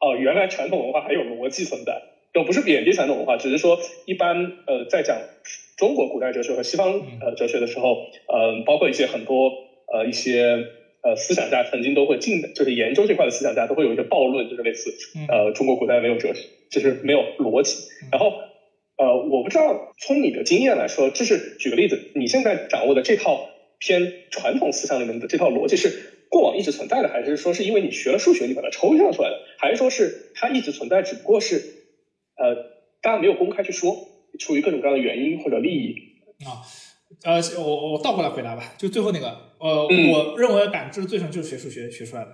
[0.02, 2.02] 哦，原来传统文化还有逻辑存在。
[2.34, 5.22] 都不是贬低传统文化，只是说一般呃在讲
[5.78, 6.92] 中国古代哲学和西方
[7.22, 7.94] 呃哲学的时候，
[8.28, 9.52] 呃包括一些很多
[9.94, 10.58] 呃一些。
[11.04, 14.90] 呃，思想家曾经都会进的，就是研究这块的思想家都会有一个暴论，就是类似
[15.28, 17.90] 呃，中国古代没有哲学，就是没有逻辑。
[18.10, 18.32] 然后
[18.96, 23.50] 呃，我不知道从你的经验来说，就是举个例子，你现在掌握的这套
[23.80, 31.58] 偏传统思想里面的这套逻辑是过往一直存在的，还是说是因为你学了数学你把它抽象出来的，还是说是它一直存在，只不过是
[32.38, 32.56] 呃
[33.02, 34.08] 大家没有公开去说，
[34.40, 35.96] 出于各种各样的原因或者利益
[36.46, 36.64] 啊？
[37.26, 39.52] 呃，我我倒过来回答吧，就最后那个。
[39.64, 42.30] 呃，我认为感知最深就是学数学学出来的，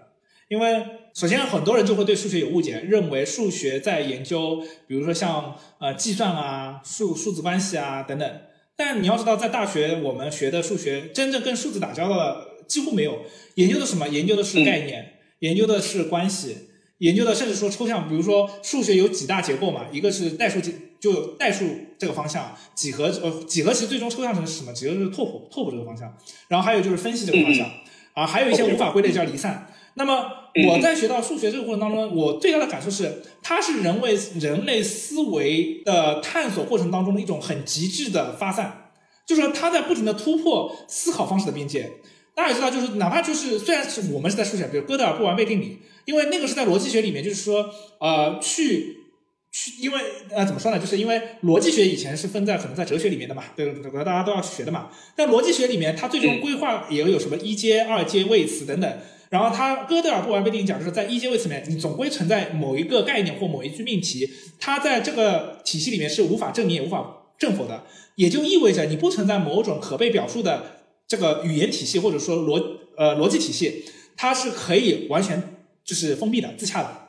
[0.48, 0.84] 因为
[1.14, 8.42] 首先很多人就会对数学有误解，认为数学在研究，比如说像呃计算啊、数数字关系啊等等。
[8.76, 13.20] 但你要知道，在大学我们学的数学，真正跟数字打交道的几乎没有，
[13.56, 14.08] 研究的什么？
[14.08, 16.58] 研究的是概念，研究的是关系，
[16.98, 18.10] 研究的甚至说抽象。
[18.10, 20.72] 比如说数学有几大结构嘛，一个是代数结。
[21.00, 21.66] 就代数
[21.98, 24.74] 这个方向，几何呃几何其实最终抽象成是什么？
[24.74, 26.14] 几何就是拓扑拓扑这个方向，
[26.50, 27.70] 然后还有就是分析这个方向，
[28.14, 29.72] 啊，还有一些无法归类叫离散。
[29.96, 30.26] 那么
[30.68, 38.92] 我在学到数学这个过程当中，我最大的感受是，它是人为人类思维的探索过程当中的一种很极致的发散，
[39.26, 41.92] 就是说它在不停的突破思考方式的边界。
[42.36, 47.70] 大家也知道，就是哪怕就是虽然是我们是在数学，比如哥德尔不完备定理，因为那个是在逻辑学里面，就是说
[48.00, 48.99] 呃去。
[49.52, 50.00] 去，因为
[50.30, 50.80] 呃，怎么说呢？
[50.80, 54.90] 就是因为逻辑学以前是分在可能在哲学里面的嘛，对对对，大家都要去学的嘛。
[55.16, 59.00] 但逻辑学里面，它最终规划也有什么一阶、二阶位词等等。
[59.30, 64.28] 然后它哥德尔不完备定理讲，就是在一阶位词里面，你总归存在某一个概念或某一句命题，
[64.60, 67.84] 它在这个体系里面是无法证明也无法证否的。
[68.16, 73.86] 也就意味着你不存在某种可被表述的这个语言体系或者说逻呃逻辑体系，
[74.18, 75.56] 它是可以完全
[75.86, 77.09] 就是封闭的、自洽的。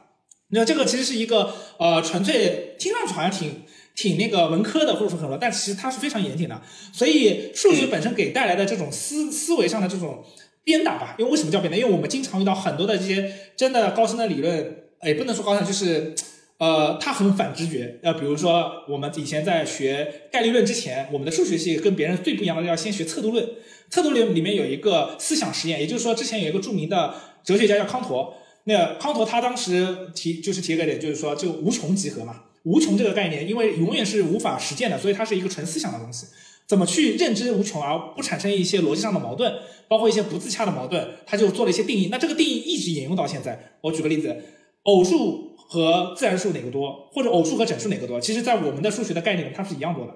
[0.51, 3.63] 那这个其实是一个呃，纯粹听上去好像挺
[3.95, 6.61] 挺那个文科的，或者说很多，但其实它是非常严谨的。
[6.93, 10.25] 所以数学本身给带来的这种思思维上的这种
[10.65, 11.77] 鞭打吧，因为为什么叫鞭打？
[11.77, 16.15] 因为我们经常遇到很多的这些真的高深的理论，也不能说高深，就是
[16.59, 18.01] 呃，它很反直觉。
[18.03, 23.49] 呃，比如说我们以前在学概率论之前，我们的数学系跟别人最不一样的要先学测度论。
[23.89, 27.15] 测度论里面有一个思想实验，也就是说之前有一个著名的
[27.45, 28.35] 哲学家叫康陀。
[28.71, 36.27] 那康陀他当时提就是提个点，就是说就无穷集合嘛，无穷这个概念，因为永远是无法实践的，所以它是一个纯思想的东西。
[36.69, 39.53] 怎么去认知无穷而不产生一些逻辑上的矛盾，
[39.89, 42.11] 包括一些不自洽的矛盾，他就做了一些定义。
[42.13, 43.73] 那这个定义一直沿用到现在。
[43.81, 44.37] 我举个例子，
[44.85, 48.21] 偶数和自然数哪个多，或者偶数和整数哪个多？
[48.21, 50.15] 其实，在我们的数学的概念里，它是一样多的。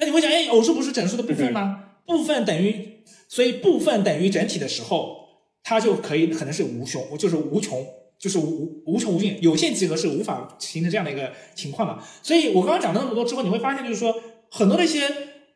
[0.00, 1.84] 那你会想，哎，偶数不是整数的部分吗？
[2.04, 5.23] 部分等于，所以部分等于整体的时候。
[5.64, 7.84] 它就可以可能是无穷，就是无穷，
[8.18, 12.04] 就是无无穷无尽，有限集合是无法形成这样的一个情况的。
[12.22, 14.14] 所以我刚刚讲了那么多之后，你会发现，就是说
[14.50, 15.10] 很多的一些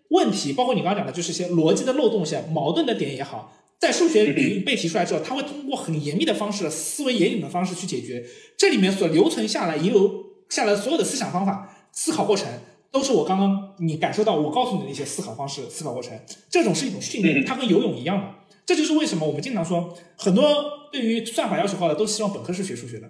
[0.09, 8.25] 问题，包括你刚刚讲的，就是一些逻辑的漏洞、些矛盾的点也好，在数学领域被提出来之后，它会通过很严密的方式、思维严谨的方式去解决。
[8.57, 12.47] 这里面所留存下来、遗留下来所有的思想方法、思考过程，
[12.91, 16.19] 都是我刚刚你感受到我告诉你的一些思考方式、思考过程，
[16.49, 18.38] 这种是一种训练，它跟游泳一样的。
[18.69, 20.45] 这就是为什么我们经常说，很多
[20.93, 23.09] 对于算法要求高的都希望本科是学数学的，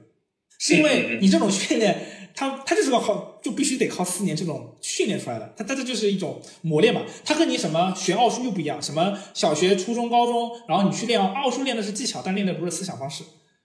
[0.57, 7.03] 是因为你这种训练，它它就是个靠就必须得靠四年这种训练出来的，它它这就是一种磨练嘛。
[7.25, 13.25] 它和你什么学奥数又不一样，什么小学、初中、高中，然后你去练奥数练的是技巧，但练的不是思想方式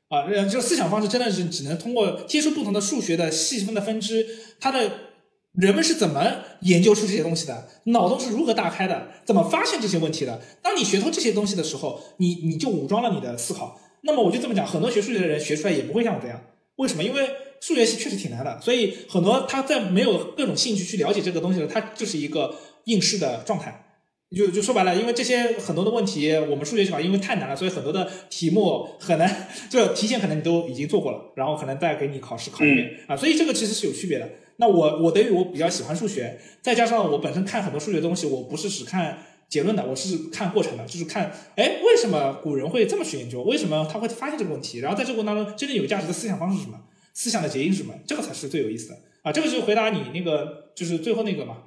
[0.09, 0.25] 啊。
[0.27, 4.27] 这个思想方式真的是只能通过接触不同的数学的细分的分支，
[4.59, 5.12] 它的。
[5.53, 7.67] 人们是怎么研究出这些东西的？
[7.85, 9.07] 脑洞是如何大开的？
[9.23, 10.41] 怎么发现这些问题的？
[10.63, 13.79] 当你学透这些东西的时候，你你就武装了你的思考。
[14.01, 16.41] 那么我就这么讲，很多学数学的人学出来也不会像我这样。
[16.77, 17.03] 为什么？
[17.03, 17.29] 因为
[17.61, 22.55] 数学系确实挺难的，所以很多他在没有各种兴趣去了解这个东西的，他就是一个
[22.85, 23.85] 应试的状态。
[24.35, 33.15] 就就说白了，因为这些很多的问题，我们数学考因为太难了，所以很多的题目很难， 就提前可能你都已经做过了，然后可能再给你考试考一遍啊。
[33.15, 34.27] 所以这个其实是有区别的。
[34.57, 43.41] 那我我等于我比较喜欢数学，再加上我本身看很多数学东西，我不是只看结论的，我是看过程的，就是看，哎，为什么古人会这么去研究？
[43.41, 44.79] 为什么他会发现这个问题？
[44.79, 46.79] 然后在这个过程当中，真正有价值的思想方式是什么？
[47.13, 47.93] 思想的结因是什么？
[48.07, 49.31] 这个才是最有意思的啊！
[49.31, 51.63] 这个就回答你那个，就是最后那个嘛。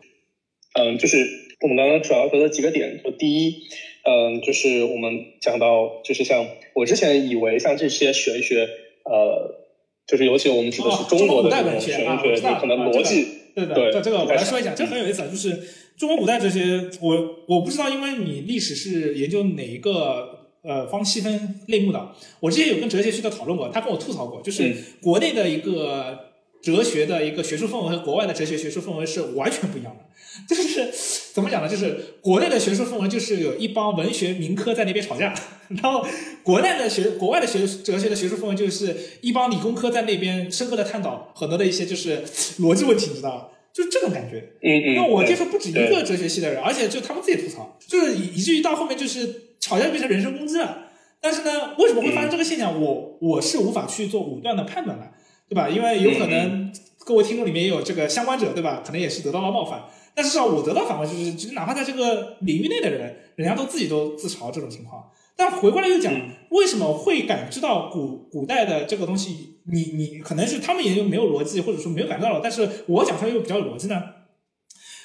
[0.75, 1.19] 嗯，就是
[1.61, 3.63] 我们刚刚主要说的几个点，就第一，
[4.05, 8.69] 嗯，就是我们讲到，就是像我之前以为像这些玄学，
[9.05, 9.66] 呃。
[10.07, 15.28] 就是尤其我们指的是中国的这种玄学，可能逻辑，对的，对这个我来说一下，这很有意思啊。
[15.28, 15.61] 就是
[15.97, 22.15] 中国古代这些，我我不知道，因为你历史是研究哪一个呃方细分类目的？
[22.41, 24.73] 我之前有跟哲学系的讨论过，他跟我吐槽过，就是
[25.03, 26.19] 国内的一个
[26.62, 30.05] 哲学的一个学术氛围和国外的哲学学术氛围是完全不一样的。
[30.47, 30.93] 就是
[31.33, 31.69] 怎么讲呢？
[31.69, 35.35] 就是国内的学术氛围就是有一帮文学名科在那边吵架，
[35.83, 36.07] 然后
[36.43, 42.23] 国内的学国外的学哲学的学术氛围就是一帮理工科在那边深刻的探讨很多的一些就是
[42.59, 43.49] 逻辑问题，你知道吧？
[43.73, 44.53] 就是这种感觉。
[44.62, 44.95] 嗯嗯。
[44.97, 50.83] 因为我接触不止一个哲学系的人，而且就他们自己吐槽，就是以以至于到后面就是吵架变成人身攻击了。
[51.19, 52.78] 但是呢，为什么会发生这个现象？
[52.78, 55.12] 我我是无法去做武断的判断的，
[55.48, 55.68] 对吧？
[55.68, 58.82] 因为有可能各位听众里面也有这个相关者，对吧？
[58.85, 59.85] 可能也是得到了冒犯。
[60.14, 65.05] 但至少，我得到反馈就是，就是哪怕在这个领域内的人，人家都自己都自嘲这种情况。
[65.36, 66.12] 但回过来又讲，
[66.51, 69.60] 为什么会感知到古古代的这个东西？
[69.70, 74.02] 你你可能是他们研究没有逻辑，或者说没有感到了，但是我讲出来又比较有逻辑呢？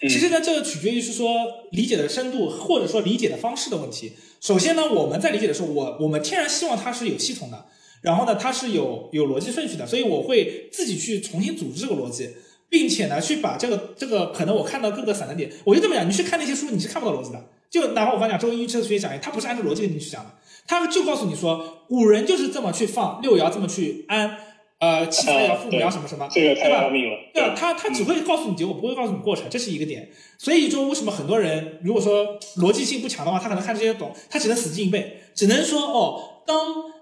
[0.01, 1.31] 其实呢，这个取决于是说
[1.71, 4.13] 理解的深度，或者说理解的方式的问题。
[4.39, 7.65] 首先呢，我们在理解的时候，我我们天然希望它是有系统的，
[8.01, 12.29] 然后呢，它是有有逻辑顺序的，所以我会自己去重新组织这个逻辑。
[12.71, 17.45] 并且呢，去把这个这个可能我看到各个散的点，我就这么讲，你去看那些书，你是看不到逻辑的。
[17.69, 20.31] 就哪怕我刚讲周一哲学讲义，他不是按照逻辑给你去讲的，
[20.65, 24.37] 他就告诉你说，古人就是这么去放六爻，这么去安，
[24.79, 27.17] 呃，七彩爻、父母爻什么什么，这个太要命了。
[27.33, 27.53] 对吧？
[27.53, 30.09] 他他只会告诉你结果，不会告诉你过程，这是一个点。
[30.37, 36.57] 所以就，为什么很多人如果说逻辑性不强的话，他可能看这些懂，他只能死记硬背，只能说哦，当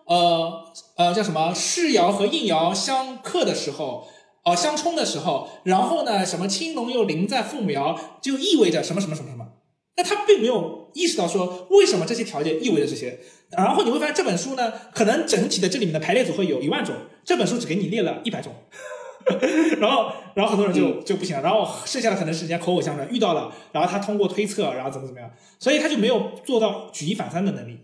[0.06, 0.66] 呃
[1.00, 4.08] 呃叫什么世爻和应爻相克的时候。
[4.46, 9.46] 哦，相冲的时候，然后呢，什么青龙又临在父母爻，就意味着什么什么什么什么。
[9.98, 13.20] 那他并没有意识到说，为什么这些条件意味着这些。
[13.52, 16.96] 然后你会发现这本书呢，可能整体的这里面的排列组合有一万种，
[17.26, 18.56] 这本书只给你列了一百种。
[19.80, 21.44] 然后，然后很多人就就不行了。
[21.44, 27.78] 然后剩下的可能是人家口口相传遇到了，然后他通过推测，然后怎么怎么样，所以他就没有做到举一反三的能力。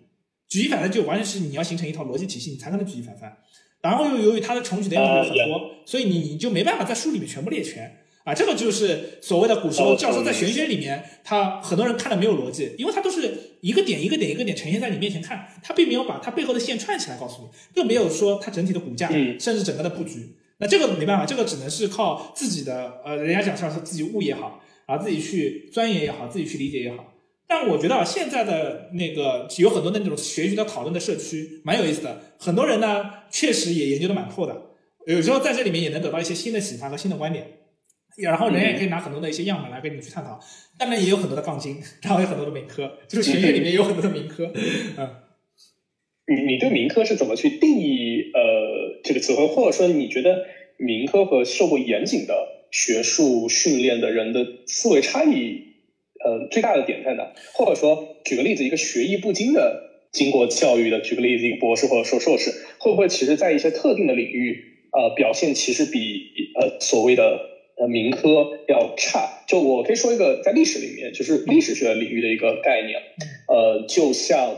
[0.49, 3.37] 举一反三就完全是你要形成一套逻辑体系，你才可能举一反三。
[3.81, 8.33] 然后又由于它的重举的例子很多，所以你你就没办法在书里面全部列全啊。
[8.33, 19.09] 这个就是所谓的古时候教授在玄学里面，他很多人看的没有逻辑，因为他都是一个点一个点一个点呈现在你面前看，他并没有把他背后的线串起来告诉你，更没有说他整体的骨架，
[19.39, 20.35] 甚至整个的布局。
[20.57, 27.13] 那这个没办法，这个只能是靠自己的呃，人家讲像是自己悟也好，啊自己去钻研也好，自己去理解也好。
[27.47, 34.71] 但我觉得现在的那个有很多的那种学习的讨论的社区蛮有意思的，很多人呢确实也研究的蛮透的，
[35.05, 37.45] 有时候在这里面也能得到一些新的启发和新的观点，
[38.17, 40.39] 然后人也可以拿很多的一些样本来跟你去探讨，
[40.79, 44.51] 当然也有很多的杠精，然后有很多的民科，就是学学里面有很多的民科，
[44.97, 45.09] 嗯，
[46.27, 50.45] 你你对民科是怎么去定义呃这个词汇，或者说你觉得
[50.77, 52.33] 民科和受过严谨的
[52.71, 55.74] 学术训练的人的思维差异？
[56.25, 57.31] 呃，最大的点在哪？
[57.53, 62.49] 或者说，举个例子，一个学艺不精的、经过教育的，举个例子，一个博士或者说硕士，
[62.79, 64.59] 会不会其实在一些特定的领域，
[64.91, 65.99] 呃，表现其实比
[66.59, 67.39] 呃所谓的
[67.77, 69.43] 呃民科要差？
[69.47, 72.99] 就我可以说一个在历史里面，就是历史学领域的一个概念，
[73.47, 74.49] 呃，就像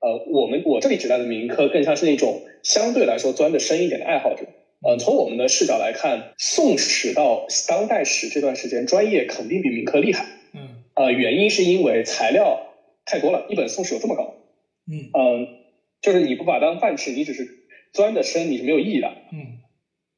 [0.00, 4.46] 呃我们我这里指代的民科，更像是那种相对来说钻的深一点的爱好者，
[4.82, 10.24] 呃，从我们的视角来看，宋史到当代史这段时间，专业肯定比民科厉害。
[11.00, 12.60] 嗯呃，原因是因为材料
[13.06, 14.34] 太多了，一本宋史有这么高，
[14.90, 15.08] 嗯。
[15.12, 15.48] 嗯、
[16.02, 17.48] 就是你不把它当饭吃，你只是
[17.92, 19.08] 钻的深，你是没有意义的。
[19.32, 19.58] 嗯。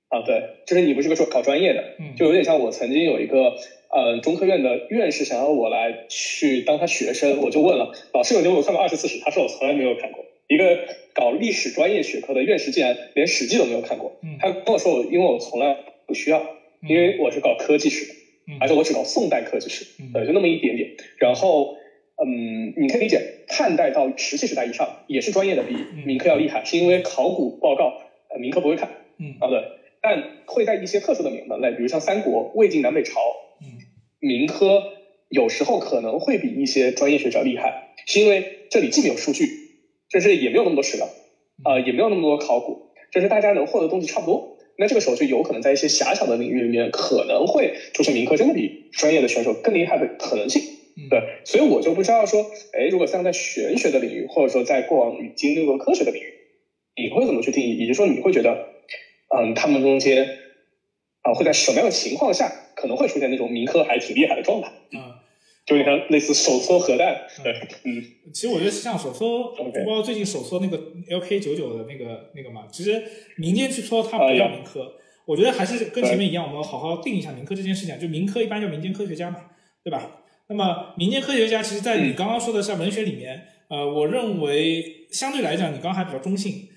[0.08, 3.54] 啊，对，就是你不是个说考专业的，嗯，就有点像我曾经有一个
[3.88, 10.24] 呃中科院的院士想要我来去当他学生，我就问了老师有没有看过二十四史，他说我从来没有看过。
[10.48, 10.78] 一个
[11.14, 14.36] 搞历史专业学科的院士竟然连史记都没有看过，嗯。
[14.38, 16.42] 他跟我说我因为我从来不需要，
[16.86, 18.04] 因为我是搞科技史
[18.52, 20.90] 的，嗯而且我只搞宋代科技史，嗯对，就那么一点点。
[21.18, 21.76] 然后
[22.24, 25.74] 嗯，你可以理解汉代到石器时代以上也是专业的比
[26.06, 29.62] 民科要厉害，是因为考古报告呃民科不会看，嗯啊对。
[30.00, 33.20] 但会在一些特殊的名门类，比如像三国、魏晋南北朝，
[33.60, 33.78] 嗯
[34.18, 34.82] 民科
[35.28, 39.46] 有时候可能会比一些专业学者厉害，是因为这里既没有数据，
[40.10, 41.08] 就是也没有那么多史料，
[41.64, 44.51] 呃，也没有那么多考古，就是大家能获得东西差不多。
[44.82, 50.60] 那这个时候就有可能在一些狭小的领域里面，可能会出现民科真的比专业的选手更厉害的可能性。
[50.96, 56.34] 嗯对，所以我就不知道说，哎，如果像在玄学的领域，或者说在过往已经历过科学的领域，
[57.00, 57.76] 你会怎么去定义？
[57.76, 58.58] 也就是说，你会觉得，
[59.36, 60.26] 嗯，他们中间
[61.22, 64.68] 啊、会在什么样的情况下可能会出现那种民科还挺厉害的状态？
[64.98, 65.11] 啊。
[65.72, 67.52] 就有点像类似手搓核弹，对，
[67.84, 70.78] 嗯其实我觉得像手搓包括最近手搓那个
[71.08, 73.02] LK 九九的那个那个嘛，其实
[73.36, 74.94] 民间去搓它不叫民科，
[75.26, 77.98] 我觉得还是跟前面一样，我们好好定一下民科这件事情。
[77.98, 79.40] 就民科一般叫民间科学家嘛，
[79.84, 80.18] 对吧？
[80.48, 86.68] 那么民间科学家，其实在你刚刚说的像文学里面，呃，我认为相对来讲，你刚刚还比较中性。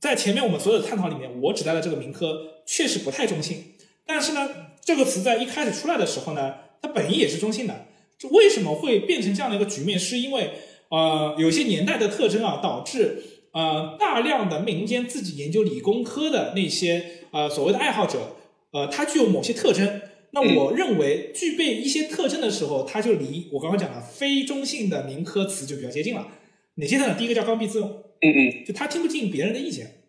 [0.00, 3.64] 在前面我们所有的探讨里面，我指代的这个民科确实不太中性，
[4.06, 4.48] 但是呢，
[4.84, 7.86] 这个词在一开始出来的时候呢，它本意也是中性的。
[8.18, 9.98] 这为什么会变成这样的一个局面？
[9.98, 10.50] 是因为
[10.88, 13.22] 呃，有些年代的特征啊，导致
[13.52, 18.36] 呃大量的民间自己研究理工科的那些呃所谓的爱好者，
[18.72, 20.00] 呃，他具有某些特征。
[20.30, 26.28] 那我认为具备一些特征的时候，它就离我刚刚讲的非中性的民科词就比较接近了。
[26.74, 27.16] 哪些特征？
[27.16, 27.88] 第一个叫刚愎自用，
[28.20, 30.02] 嗯嗯就他听不进别人的意见，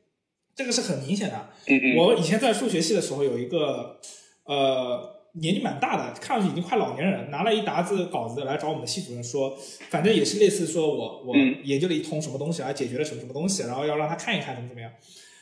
[0.55, 1.49] 这个是很明显的。
[1.67, 3.99] 嗯嗯，我以前在数学系的时候，有一个
[4.43, 9.57] 呃年纪蛮大的，看上去已经快老年人，拿了一沓子稿子来找我们的系主任说，
[9.89, 14.91] 反正也是类似说我我嗯研究了一通什么东西，来解决了什么什么东西，然后要让他看一看怎么怎么样。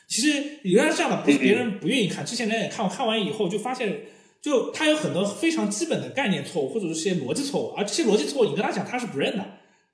[0.08, 4.02] 其实原来是这样的，不是别人不愿意看，之前人也看我，看完以后就发现，
[4.40, 9.44] 就他有很多非常基本的概念错误，或者是些逻辑错误，而这些逻辑错误你跟他讲他是不认的，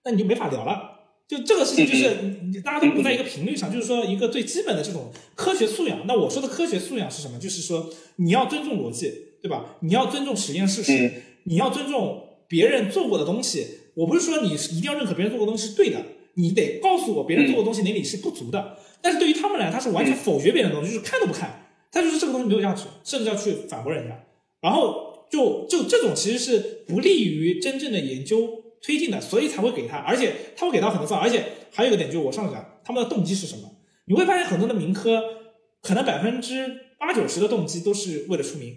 [0.05, 0.93] 那你就没法聊了。
[1.27, 6.07] 就这个事情，就是大家都不在一个频率上，就是说一个最基本的这种科学素养。
[6.07, 7.39] 那我说的科学素养是什么？
[7.39, 9.11] 就是说你要尊重逻辑，
[9.45, 9.77] 对吧？
[9.81, 11.13] 你要尊重实验事实，嗯
[11.45, 13.67] 你要尊重别人做过的东西。
[13.95, 16.01] 我不是说你一定要认可别人做过的东西是对的，
[16.37, 18.79] 你得告诉我别人做过的东西哪里是不足的。
[19.03, 24.19] 但是对于他们来，他是完全否决别人的东西，就是看都不看，他就是这个东西没有价值，甚至要去反驳人家。
[24.63, 28.49] 然后就就这种其实是不利于真正的研究
[28.81, 33.71] 推进的，所以才会给他，而且他会给到很多方，而且还有一个点就是我上次讲他们的动机是什么？
[34.07, 35.23] 你会发现很多的民科
[35.83, 36.67] 可能百分之
[36.99, 38.75] 八九十的动机都是为了出名，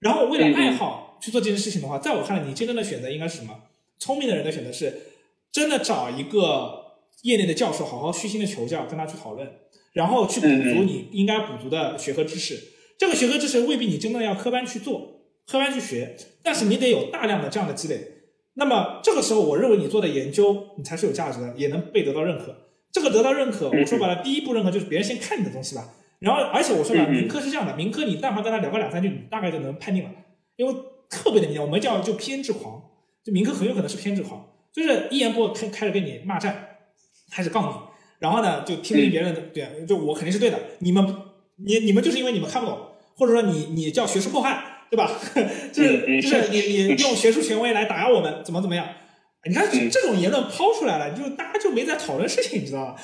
[0.00, 3.62] 然后为了爱好去做这件事情的话，在我看来，你真正的选择应该是什么？
[3.98, 4.94] 聪明的人的选择是
[5.50, 9.50] 真的找一个业内的教授，好好虚心的求教，跟他去讨论，
[9.92, 12.58] 然后去补足你应该补足的学科知识。
[12.96, 18.12] 这个学科知识未必你真的要科班去做，科班去学，但是你得有大量的这样的积累。
[18.54, 22.56] 那么这个时候，我认为你做的研究你才是有价值的，也能被得到认可。
[22.92, 25.94] 这个得到认可，我说白了，第一步认可就是别人先看你的东西吧。
[26.20, 30.10] 然后，而且我说了，民科是这样的，民科你但凡跟他聊个两三句，你大概就能判定了，
[30.56, 30.74] 因为
[31.08, 32.82] 特别的明，我们叫就偏执狂，
[33.24, 36.70] 就民科很有可能是偏执狂，就是一言不合开开始跟你骂战，
[37.30, 37.72] 开始杠你，
[38.18, 41.06] 然后呢就听听别人的，对，就我肯定是对的，你们
[41.64, 42.78] 你你们就是因为你们看不懂，
[43.16, 45.08] 或者说你你叫学术迫害，对吧？
[45.72, 48.84] 就是就是你你用学术权威来打压我们，怎么怎么样？
[49.48, 52.96] 你看这种言论抛出来了，就大家就没在讨论事情，你知道吧？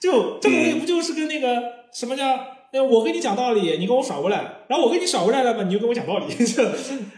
[0.00, 1.62] 就这个东西不就是跟那个
[1.92, 2.46] 什么叫？
[2.72, 6.72] 呃，我跟你讲道理，你跟我耍过来，然后我跟你耍过来了嘛，你就跟我讲道理，这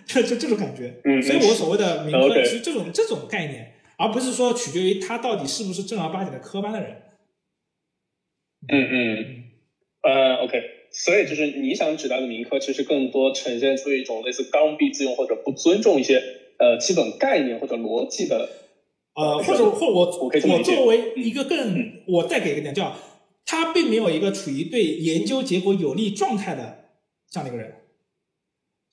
[0.05, 0.93] 这这这种感觉。
[1.05, 7.02] 嗯所以我所谓的民科 OK 其实这种这种概念，而不是说取决于他到底是不是正儿八经的科班的人。
[8.66, 9.44] 嗯嗯，
[10.02, 10.60] 呃，OK，
[10.90, 16.20] 所以就是你想指代的民科，其实更多呈现出一种类似刚愎自用或者不尊重一些
[16.59, 18.48] 呃基本概念或者逻辑的，
[19.14, 20.18] 呃，或者或者我
[20.48, 22.97] 我作为一个更，我再给一个点叫，
[23.45, 26.91] 他并没有一个处于对研究结果有利状态的
[27.31, 27.75] 这样的一个人。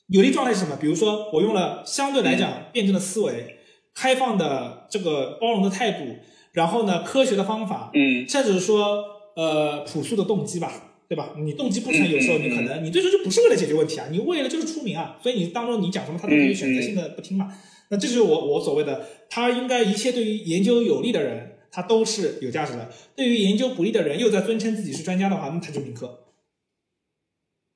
[0.08, 0.76] 有利状态是什么？
[0.76, 3.58] 比如说，我用了相对来讲辩证的思维、
[3.96, 6.18] 开放的这个包容的态度，
[6.52, 9.06] 然后呢，科学的方法，嗯甚至说
[9.38, 11.34] 呃朴素的动机吧，对吧？
[11.38, 17.48] 你动机不纯，有时候你可能你最终就不是为了解决问题啊，你为了就是出名啊，所以你当中你讲什么，他都可以选择性的不听嘛。
[17.90, 22.86] 那这就是我我所谓的，他应该一切对于研究有利的人，他都是有价值的；
[23.16, 26.28] 对于研究不利的人，又在尊称自己是专家的话，那他就民科。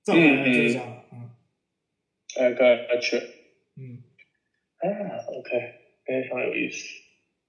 [0.03, 0.85] 在我看来就是这样。
[0.85, 1.31] 的，嗯。
[2.37, 3.17] 哎，对，是，
[3.77, 4.03] 嗯。
[4.77, 4.89] 哎
[5.27, 5.49] ，OK，
[6.05, 6.85] 非常有意思。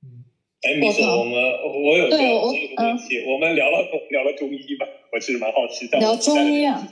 [0.03, 0.25] 嗯，
[0.63, 5.89] 哎，米总，我们我有个问题，我们聊了聊了中医吧，我其实蛮好奇。
[5.89, 6.89] 的聊中医啊。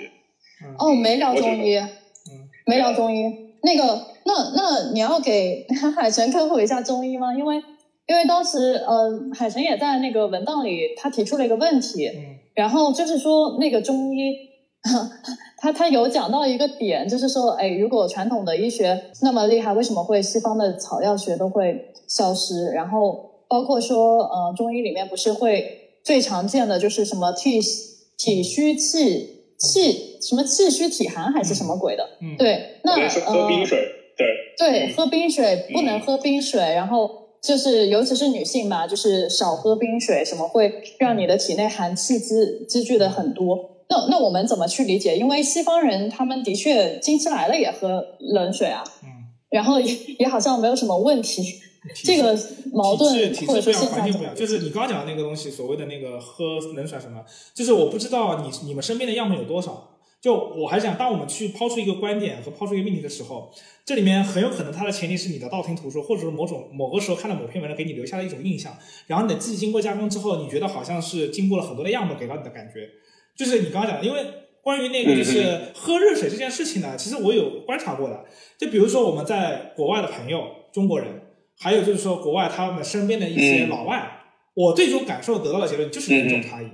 [0.79, 3.23] 哦，没聊中医，嗯，没聊中医。
[3.63, 5.67] 那个，那那你要给
[5.97, 7.35] 海神科普一下中医吗？
[7.35, 7.63] 因为
[8.07, 14.33] 因为当时呃，海晨也在那个文档里，他提出了一个问题，嗯然后就是说那个中医，
[15.59, 22.71] 他他有讲到一个点，就是说，哎，如果传统的医学那么厉害，为什么会西方的草药学都会消失？
[22.73, 27.59] 然后包括说，呃，中医里面不是会最常见的就是什么体
[28.19, 32.07] 体虚气气什么气虚体寒还是什么鬼的？
[32.21, 33.79] 嗯，对，那喝呃冰水，
[34.17, 34.27] 对，
[34.57, 42.35] 对，嗯喝冰水不能嗯喝冰水，然后就是尤其是女性嘛，就是少喝冰水，什么会让你的体内寒气积
[42.67, 43.85] 积聚的很多。
[43.91, 45.17] 那那我们怎么去理解？
[45.19, 49.07] 因为西方人他们的确经期来了也喝冷水啊，嗯，
[49.51, 51.61] 然后也也好像没有什么问题。
[52.03, 52.35] 这个
[52.73, 54.35] 矛盾体质体或者质不一样，说现象怎么环境不一样。
[54.35, 57.23] 就是你刚刚讲的那个东西，所谓的那个喝冷水什么，
[57.53, 59.94] 就是我不知道你你们身边的样本有多少。
[60.25, 63.53] 就我还想，当我们去抛出一个观点和抛出一个命题的时候，
[63.85, 68.75] 这里面很有可能它的前提是你的道听途说，或者是某种某个时候看到某篇文章给你留下了一种印象，
[69.07, 72.89] 然后你的自己经过加工之后，你觉得好像是经过了很多的样本给到你的感觉，
[73.37, 74.25] 就是你刚刚讲的，因为
[74.63, 78.25] 关于那个就是喝热水这件事情呢，其实我有观察过的。
[78.57, 80.43] 就比如说我们在国外的朋友，
[80.73, 81.21] 中国人，
[81.59, 84.11] 还有就是说国外他们身边的一些嗯老外，
[84.55, 86.69] 我最终感受得到的结论就是人种差异。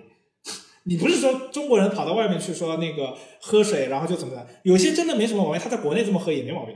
[0.85, 4.47] 你不是说中国人跑到外面去说那个喝水，然后就怎么的？
[4.63, 6.75] 有些真的没什么毛病，他在国内这么喝也没毛病。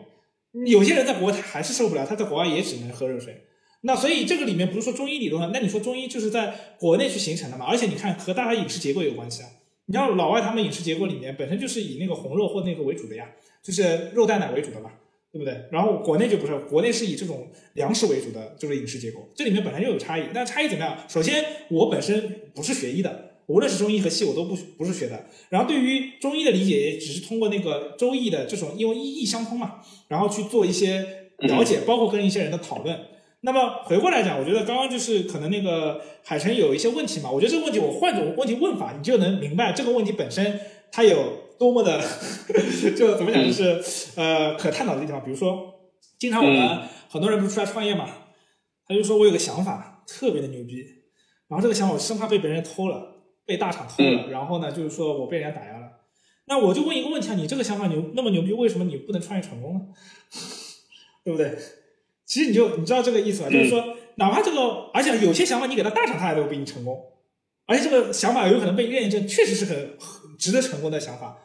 [0.67, 3.45] 有些人在国外他还是受不了，他在国外也只能喝热水。
[3.83, 7.67] 那所以这个里面不是说中医理论，那你说中医就是在国内去形成的嘛？
[7.67, 9.49] 而且你看和大家饮食结构有关系啊。
[9.87, 13.29] 你知道老外他们饮食结构里面本身就是以那个红肉或那个为主的呀，
[13.63, 14.91] 就是肉蛋奶为主的嘛，
[15.31, 15.65] 对不对？
[15.71, 20.23] 然后国内就不是，国内是以这种粮食为主的就是饮食结构，这里面本来就有差异。
[20.33, 20.97] 那差异怎么样？
[21.07, 25.27] 首先我本身不是学医的，无论是中医和西我都不不是学的。
[25.51, 32.99] 然后对于中医的理解，也只是通过那个周易的这种，因为意义相通嘛，然后去做一些了解，包括跟一些人的讨论。
[33.41, 40.59] 那么回过来讲，我觉得刚刚就是可能那个海晨有一些问题嘛，我觉得这个问题我换种问题问法，你就能明白这个问题本身
[40.91, 42.01] 它有多么的，
[42.97, 43.83] 就怎么讲，就是
[44.17, 45.23] 呃可探讨的地方。
[45.23, 45.75] 比如说，
[46.19, 46.81] 经常我们
[47.11, 48.09] 很多人不是出来创业嘛，
[48.89, 50.77] 他就说我有个想法特别的牛逼，
[51.49, 53.14] 然后这个想法我生怕被别人偷了，
[53.47, 55.87] 被大厂偷了，然后呢就是说我被人家打压了。
[56.47, 59.81] 那我就问一个问题啊，你这个想法牛那么牛逼，为什么你不能创业成功呢？
[61.25, 61.57] 对不对？
[62.27, 63.49] 其实你就你知道这个意思吧？
[63.49, 66.99] 就是说，哪怕这个，而且有些想法你给他大厂，他也都比你成功，
[67.67, 71.39] 而且这个想法有可能被验证，确实是很很值得成功的想法。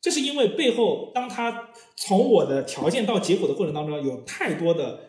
[0.00, 5.00] 这是因为背后，当他从我的条件到结果的过程当中，有太多的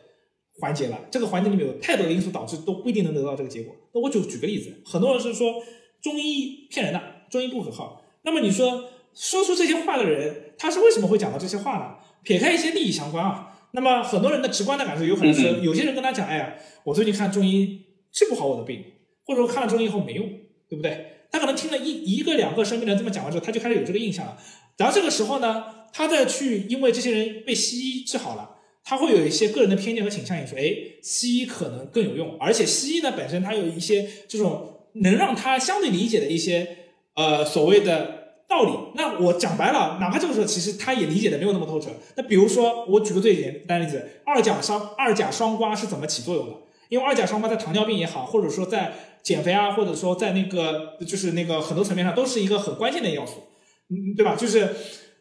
[0.60, 3.76] 环节了，这个环节里面有太多的因素导致都不一定能得到这个结果。
[3.94, 5.62] 那我就举个例子，很多人是说
[6.08, 8.02] 中医骗人的，中医不可靠。
[8.22, 11.96] 那么你说说出这些话的人，他是为什么会讲到这些话呢？
[12.24, 13.54] 撇开一些利益相关啊。
[13.72, 16.54] 那么很多人的直观的感受有可能是，有些人跟他讲，哎呀，
[16.86, 17.82] 我最近看中医
[18.14, 18.82] 治不好我的病，
[19.26, 20.26] 或者说看了中医以后没用，
[20.70, 21.26] 对不对？
[21.30, 24.38] 他可能听了一一个两个身边人这么讲完之后，他就开始有这个印象了。
[24.78, 30.64] 然后这个时候呢，他再去，因为这些人被西医治好了，他会有一些个人的偏见和倾向，也说，哎，
[31.04, 36.78] 西医可能更有用，而且西医呢本身它有一些这种能让他相对理解的一些
[37.16, 38.72] 呃所谓的道理。
[38.96, 41.90] 那我讲白了，哪怕这个时候其实他也理解的没有那么透彻。
[42.16, 46.54] 那比如说，我举个最简单例子，二甲双二甲双胍是怎么起作用的？
[46.90, 53.44] 因为二甲双胍在糖尿病也好，或者说在减肥啊，或者说在那个就是那个很多层面上都是一个很关键的要素，
[53.90, 54.36] 嗯，对吧？
[54.36, 54.74] 就是，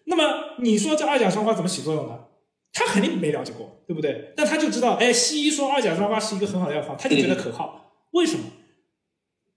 [0.04, 2.20] 那么你说这二甲双胍怎么起作用呢？
[2.72, 4.32] 他肯定没了解过，对不对？
[4.36, 7.90] 但他就知道，哎，西医说二甲双胍是一个很好的药方，他就觉得可靠。
[8.12, 8.44] 为什么？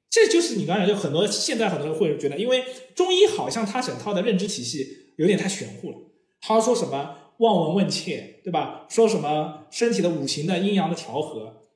[0.09, 2.63] 这就是你刚才就很多现在很多人会觉得，因为
[2.95, 5.97] 中医好像他整套的认知体系有点太玄乎了。
[6.41, 8.85] 他说什么望闻问切，对吧？
[8.89, 11.67] 说什么身体的五行的阴阳的调和，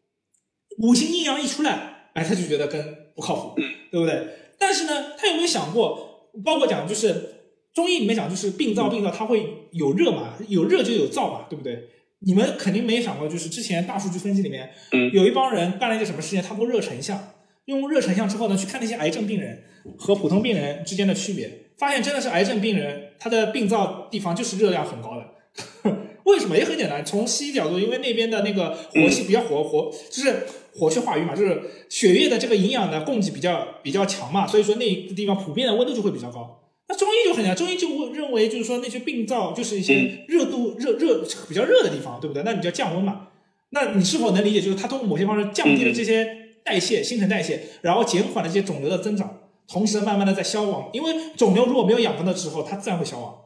[0.80, 3.56] 五行阴阳一出来，哎，他就觉得跟不靠谱，
[3.92, 4.28] 对不对？
[4.58, 7.36] 但是呢，他有没有想过，包括讲就是
[7.74, 11.90] 中医里面讲就是病灶病灶，它会有热嘛，有热就有燥嘛，对不对？
[12.26, 17.34] 你们肯定没想过，就是之前大数据分析里面，嗯有一帮人干了一个什么事情，他过热成像，
[17.66, 19.64] 用热成像之后呢，去看那些癌症病人
[19.98, 21.60] 和普通病人之间的区别。
[21.78, 25.92] 发现真的是癌症病人，他的病灶地方就是热量很高的。
[26.24, 26.56] 为什么？
[26.56, 36.62] 也很简单，从西医角度，因为那边的那个活气比较活活，就是活血化瘀嘛，就是血液的这个营养的供给比较比较强嘛，所以说那个地方普遍的温度就会比较高。
[36.88, 42.44] 那中医就很简单，中医就会认为就是说那些病灶就是一些热度热热比较热的地方，对不对？
[42.44, 43.28] 那你就要降温嘛。
[43.72, 50.90] 那你是否能理解，就是它通过某些方式降低了这些代谢、新陈代谢，然后减缓了这些肿瘤的增长，同时慢慢的在消亡。
[50.94, 53.40] 因为肿瘤如果没有养分的时候，它自然会消亡。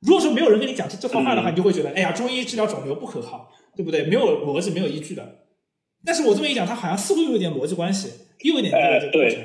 [0.00, 4.04] 如果说没有人跟你讲这这套话的话，你就会觉得，哎呀，中医治疗肿瘤不可靠，对不对？
[4.04, 5.40] 没有逻辑，没有依据的。
[6.04, 8.08] 但是我这么一讲，它好像似乎又有点逻辑关系，
[8.42, 9.40] 又有点哎这个过程。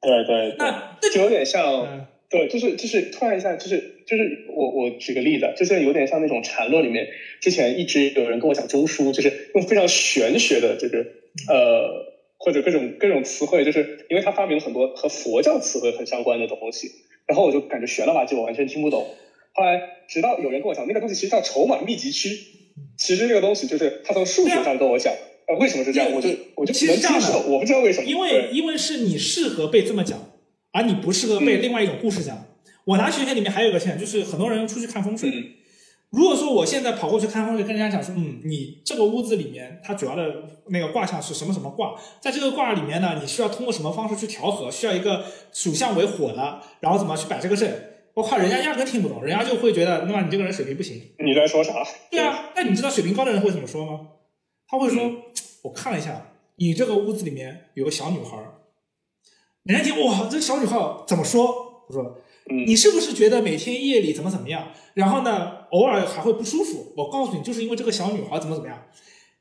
[0.00, 7.08] 对对，那那就有点像，嗯对，就是就是突然一下，就是就是我我举个例子，就是有点像那种禅论里面，
[7.40, 11.04] 之前一直有人跟我讲中枢，就是用非常玄学的这个
[11.48, 16.90] 呃或者各种各种词汇，就是因为他发明了很多和佛教词汇很相关的东西，
[17.26, 19.06] 然后我就感觉学了吧唧，我完全听不懂。
[19.52, 22.30] 后来直到有人跟我讲，那个东西其实叫筹码密集区，
[22.96, 25.12] 其实这个东西就是他从数学上跟我讲，
[25.46, 30.32] 呃，为什么是这样，我就我就不能接其实这样我不知道为什么，因为因为是你适合被这么讲，
[30.72, 32.46] 而你不适合被嗯另外一种故事讲。
[32.86, 35.28] 我拿学学里面还有一个现象，就是很多人出去看风水。
[35.28, 35.44] 嗯
[36.10, 40.24] 如果说我现在跑过去看风水，跟人家讲说，嗯，你这个屋子里面它主要的
[40.66, 47.86] 那个卦象是什么什么卦，在这个卦里面呢，你需要通过什么方式去调和，需要一个属相为火的，然后怎么去摆这个阵。
[48.14, 51.00] 我靠，人家压根听不懂，人家就会觉得，那么你这个人水平不行。
[51.20, 51.72] 你在说啥？
[52.10, 54.08] 对啊，那你知道水平高的人会怎么说吗？
[54.66, 55.12] 他会说
[55.62, 58.36] ：“我看了一下，你这个屋子里面有个小女孩。”
[59.62, 60.76] 人家听哇，这小女孩
[61.06, 61.84] 怎么说？
[61.88, 62.18] 我说
[62.50, 64.68] ：“你是不是觉得每天夜里怎么怎么样？
[64.94, 66.92] 然后呢，偶尔还会不舒服？
[66.96, 68.76] 我告诉你，就是因为这个小女孩怎么怎么样。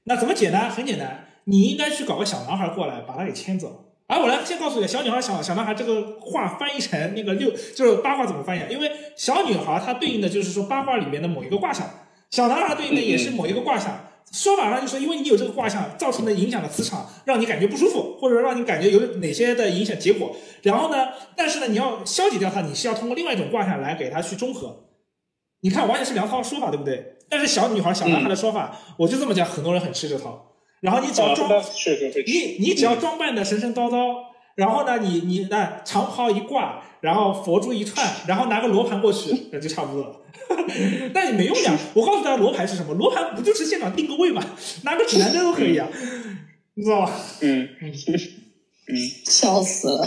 [0.03, 0.69] 那怎么解呢？
[0.69, 3.85] 很简单，你应该去搞个小男孩过来，把她给牵走。
[4.07, 8.61] 而我来先告诉你，小女孩、小小男孩这个话翻译成那个六，就是八卦怎么翻译？
[8.71, 11.87] 因为小女孩她对应的就是说八卦里面的某一个卦象，
[12.29, 14.05] 小男孩对应的也是某一个卦象。
[14.31, 20.35] 说法上就说因为你有这个卦象造成的影响的磁场，让你感觉不舒服，或者让你感觉有哪些的影响结果。
[20.63, 24.85] 然后呢，但是呢，你要消解掉它，你是要通过另外一种卦象来给它去中和。
[25.61, 27.17] 你看，完全是两套说法，对不对？
[27.27, 30.53] 但是小女孩、小男孩的说法，我就这么讲，很多人很吃这套。
[30.81, 31.49] 然后你只要啊，装。
[32.25, 34.15] 你你只要装扮的神神叨叨，
[34.59, 40.15] 然后呢，你你那长袍一挂，然后佛珠一串，然后拿个罗盘过去， 那就差不多了。
[41.13, 41.77] 但也没用呀！
[41.93, 42.93] 我告诉大家，罗盘是什么？
[42.95, 44.43] 罗盘不就是现场定个位嘛，
[44.83, 45.87] 拿个指南针都可以啊，
[46.75, 47.11] 你知道吧？
[47.41, 47.93] 嗯嗯
[49.25, 50.05] 笑死了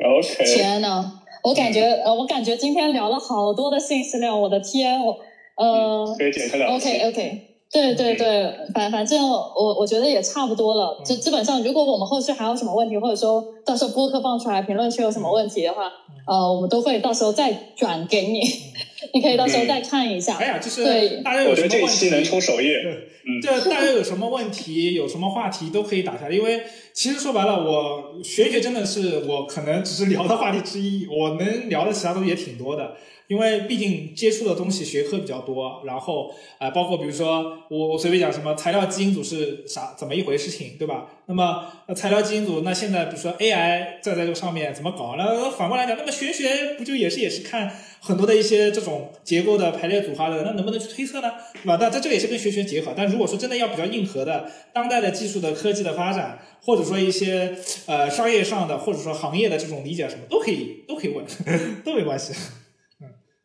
[0.00, 5.18] ！，OK，天呐，我感觉呃，我感觉今天聊了好多的信息量，我的天，我
[5.56, 6.74] 呃可以剪成两。
[6.74, 11.02] ，OK OK，对对对，反反正我我觉得也差不多了。
[11.04, 15.92] 就基本上，如果我们后续还有什么问题，或者说到时候播客放出来，评论区有什么问题的话，
[16.26, 18.40] 呃，我们都会到时候再转给你，
[19.12, 20.46] 你可以到时候再看一下哎。
[20.46, 22.82] 呀，就是对大家有我觉得这一什么问题期能冲首页。
[22.82, 22.92] 对，
[23.26, 26.34] 嗯这大家有什么问题，有什么话题都可以打下来。
[26.34, 26.62] 因为
[26.94, 32.92] 其实说白了，我玄学真的是我可能只是聊的话题之一，我能聊的其他东西也挺多的。
[33.28, 41.08] 因为毕竟接触的东西学科比较多，然后呃，包括比如说我我随便讲什么材料基因组是啥怎么一回事情，对吧？
[41.26, 45.16] 那么呃材料基因组，那现在比如说 AI 在在这个上面怎么搞？
[45.18, 47.70] 那反过来讲，那么玄学不就也是也是看
[48.00, 51.32] 很多的一些这种结构的排列组合的，那能不能去推测呢？
[51.54, 51.76] 对吧？
[51.80, 52.92] 但在这个也是跟玄学结合。
[52.96, 61.24] 但如果说真的要比较硬核的，当代的技术的科技的发展，或者说一些呃商业上的，或者说行业的这种理解什么，都可以都可以问，
[61.84, 62.32] 都没关系。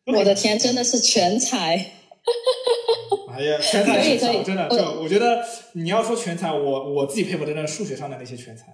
[0.06, 1.76] 我的天，真的是全才。
[3.34, 8.66] 哎呀，全才全才，可以可以真的，就我觉得你要说全才，我我自己佩服的那数学上的那些全才，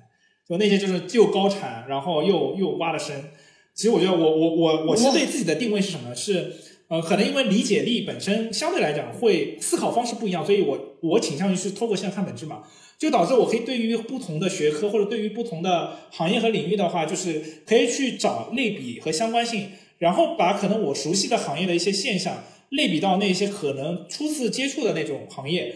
[0.49, 3.31] 就那些就是又高产，然后又又挖的深。
[3.75, 6.15] 其实我觉得我我我我其实对自己的定位是什么？
[6.15, 6.53] 是
[6.89, 12.63] 呃，可能因为理解力本身相对来讲会思考方式不一样，所以我我倾向于是透过现象看本质嘛，
[12.99, 25.75] 就导致我可以对于不同的学科或者对于不同的行业和领域的话，就是可以去找类比和相关性，然后把可能我熟悉的行业的一些现象类比到那些可能初次接触的那种行业，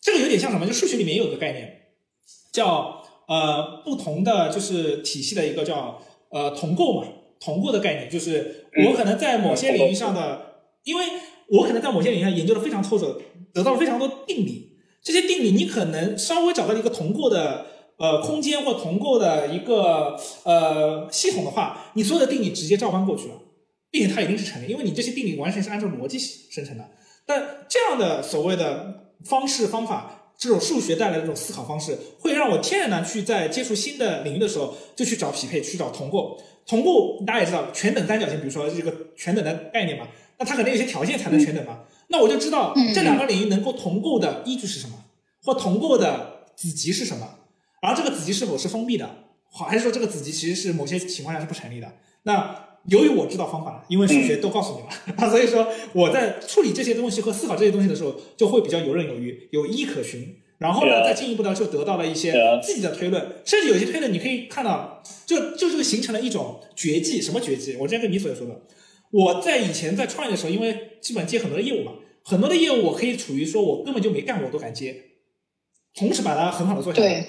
[0.00, 0.66] 这个有点像什么？
[0.66, 1.82] 就数学里面也有个概念，
[2.52, 6.00] 叫呃不同的就是体系的一个叫
[6.30, 7.06] 呃同构嘛，
[7.40, 11.04] 同构的概念就是我可能在某些领域上的，因为
[11.50, 13.20] 我可能在某些领域上研究的非常透彻，
[13.52, 17.66] 得到了非常多定理，这些定理你可能稍微找到一个同构的。
[17.98, 23.34] 呃，空间或同构的一个呃系统的话，你所有的定理直接照搬过去了，
[23.90, 26.90] 并且它一定是成立，因为你这些定理完全是按照逻辑生成的。
[27.26, 36.40] 但这样的所谓的方式方法，这种数学带来的这种思考方式，会让我天然的去在接触新的领域的时候，就去找匹配，去找同构。
[36.66, 40.06] 同构大家也知道全等三角形，比如说这个全等的概念嘛，
[40.38, 41.80] 那它肯定有些条件才能全等嘛。
[42.08, 45.04] 那我就知道这两个领域能够同构的依据是什么，
[45.42, 47.38] 或同构的子集是什么，
[47.82, 49.08] 然后这个子集是否是封闭的，
[49.50, 51.90] 好还是说这个子集其实是某些情况下是不成立的？
[52.24, 54.82] 那由于我知道方法了，因为数学都告诉你
[55.22, 60.36] 了， 所以说我在处理这些东西和思考这些东西的时候，就会比较游刃有余，有依可循。
[60.58, 67.22] 然后呢，再进一步的就得到了一些自己的推论，甚至有些推论你可以看到，就就这个形成了一种绝技。
[67.22, 67.76] 什么绝技？
[67.76, 68.62] 我之前跟你所说的，
[69.12, 71.92] 我在以前在创业的时候，因为基本接很多的业务嘛，
[72.24, 74.96] 很多的业务我可以处于说我根本就没干过我都敢接，
[75.94, 77.24] 同时把它很好的做下来。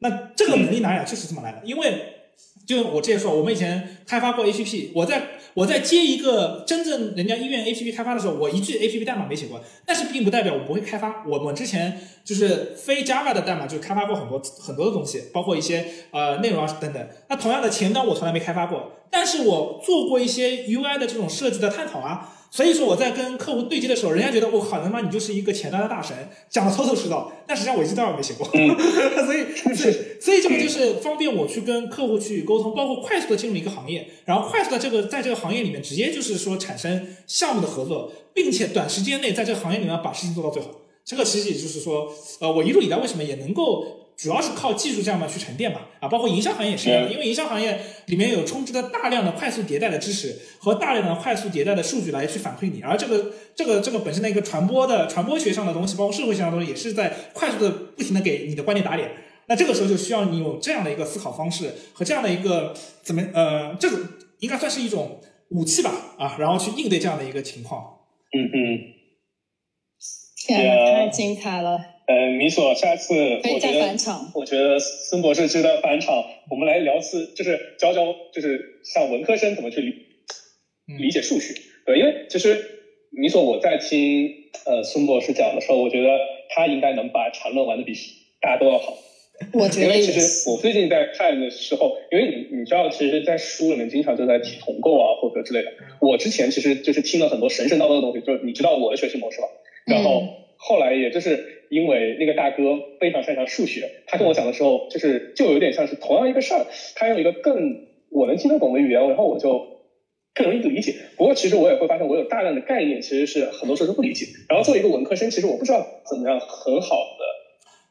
[0.00, 1.62] 那这个能力哪里就是这么来的？
[1.64, 2.21] 因为。
[2.66, 5.22] 就我之前说，我们以前开发过 APP，我在
[5.54, 11.24] 我在接一个真正人家医院 APP 开发的时候，我一句 APP 代码没写过，但是并不代表我不会开发。
[11.26, 17.08] 我我之前就是非 Java 的代码，就开发过很多很多的东西，包括一些呃内容啊等等。
[17.28, 22.38] 那同样的前端我从来没开发过，但是我做过一些 UI 的这种设计的探讨啊。
[22.54, 26.14] 所以说我在跟客户对接的时候，人家觉得我靠他妈你就是一个前端的大神，
[26.50, 27.32] 讲的头头是道。
[27.46, 28.46] 但实际上我一句代码没写过，
[29.24, 40.68] 所以是 所以这个就是方便我去跟客户去沟通，包括快速的进入一个行业，然后快速的这个在这个行业里面直接就是说产生项目的合作，并且短时间内在这个行业里面把事情做到最好。
[41.06, 44.01] 这个其实也就是说，呃，我一路以来为什么也能够。
[44.22, 59.10] 主要是靠技术这样嘛去沉淀嘛，啊，包括营销行业也是一样的，因为营销行业里面有充斥着大量的快速迭代的知识和大量的快速迭代的数据来去反馈你，而这个这个这个本身的一个传播的传播学上的东西，包括社会学上的东西，也是在快速的不停的给你的观点打脸。
[59.46, 62.72] 那这个时候就需要你有这样的一个思考方式和这样的一个
[63.02, 63.98] 怎么呃，这种
[64.38, 65.20] 应该算是一种
[65.50, 67.98] 武器吧，啊，然后去应对这样的一个情况。
[68.32, 68.78] 嗯嗯，
[70.46, 71.91] 天呐，太精彩了。
[72.04, 73.96] 呃，米索，下次我觉得，
[74.34, 76.24] 我觉得孙博士值得返场。
[76.50, 79.94] 我们来聊次，就是教教，就是像文科生怎么去理
[80.98, 81.54] 理解数学。
[81.86, 82.60] 对，因为其实
[83.10, 84.28] 米索我在听
[84.66, 86.08] 呃孙博士讲的时候，我觉得
[86.50, 87.94] 他应该能把缠论玩的比
[88.40, 88.98] 大家都要好。
[89.52, 95.72] 我觉得，因为其实我最近在看的时候，因为你你知道，其实，在书里面经常就在提同构啊，或者之类的。
[96.00, 99.46] 我之前其实就是听了很多神神叨叨的东西，就是你知道我的学习模式吧？
[99.86, 100.24] 然后
[100.56, 101.60] 后来也就是。
[101.72, 109.80] 因为那个大哥非常擅长数学，他跟我讲的时候，就是就有点像是同样一个事儿，他用一个更我能听得懂的语言，然后我就
[110.34, 110.94] 更容易理解。
[111.16, 114.26] 不过其实我也会发现，我有大量的概念其实是很多时候是不理解。
[114.50, 117.24] 然后作为一个文科生，其实我不知道怎么样很好的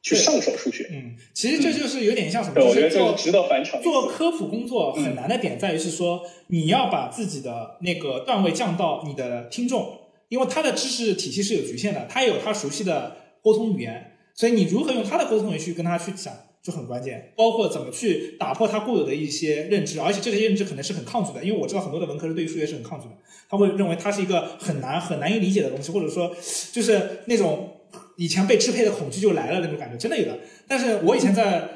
[0.04, 0.88] 去上手数学。
[0.92, 2.64] 嗯，其实这就是有点像什么？
[2.64, 3.82] 我觉得这值得返场。
[3.82, 13.18] 做科普工作很难的点在于是说，你要把自己的那个段位降到你的听众，因为他的知识体系是有局限的，他也有他熟悉的。
[13.44, 23.16] 沟通语言，所以你如何用他的沟通语言去跟他去讲就很关键，包括怎么去打破他固有的一些认知，而且这些认知可能是很抗拒的，因为我知道很多的文科生对于数学是很抗拒的，
[23.50, 26.36] 他会认为它是一个很难很难以理解的东西，或者说
[26.72, 27.78] 就是那种
[28.16, 30.38] 以前被支配的恐惧就来了那种感觉，真的有的。
[30.68, 31.68] 但是我以前在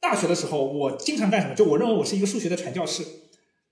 [0.00, 1.54] 大学的时候，我经常干什么？
[1.54, 3.04] 就我认为我是一个数学的传教士，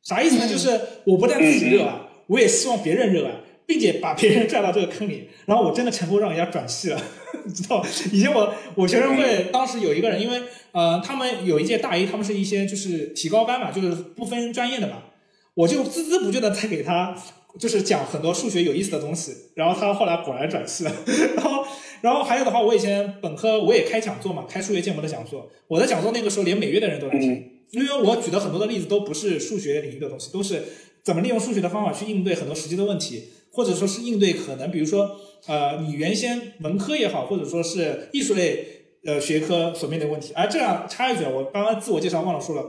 [0.02, 0.46] 啥意思呢？
[0.46, 3.32] 就是我不但自己热爱，我也希望别人热爱。
[3.68, 6.98] 并且把别人拽到这个坑里，然后我真的成功让人家转系了，
[7.44, 7.84] 你知道？
[8.10, 10.40] 以前我我学生会当时有一个人，因为
[10.72, 15.02] 呃他们有一届大一，他们是一些就是提高班嘛，就是不分专业的嘛，
[15.52, 17.14] 我就孜孜不倦的在给他
[17.58, 20.92] 就是讲很多数学有意思的东西，然后他后来果然转系了，
[21.36, 21.62] 然后
[22.00, 30.62] 然后还有的话，我以前本科我也开讲座嘛，开数学建模的讲座，我的讲座那个时候连美院的人都来听，因为我举的很多的例子都不是数学领域的东西，都是
[31.02, 33.24] 怎么利用数学的方法去应对很多实际的问题。
[33.58, 35.16] 或者说是应对可能，比如说，
[35.48, 38.64] 呃，你原先文科也好，或者说是艺术类
[39.04, 40.32] 呃学科所面对的问题。
[40.36, 42.62] 而这样插一句，我刚刚自我介绍忘了说了，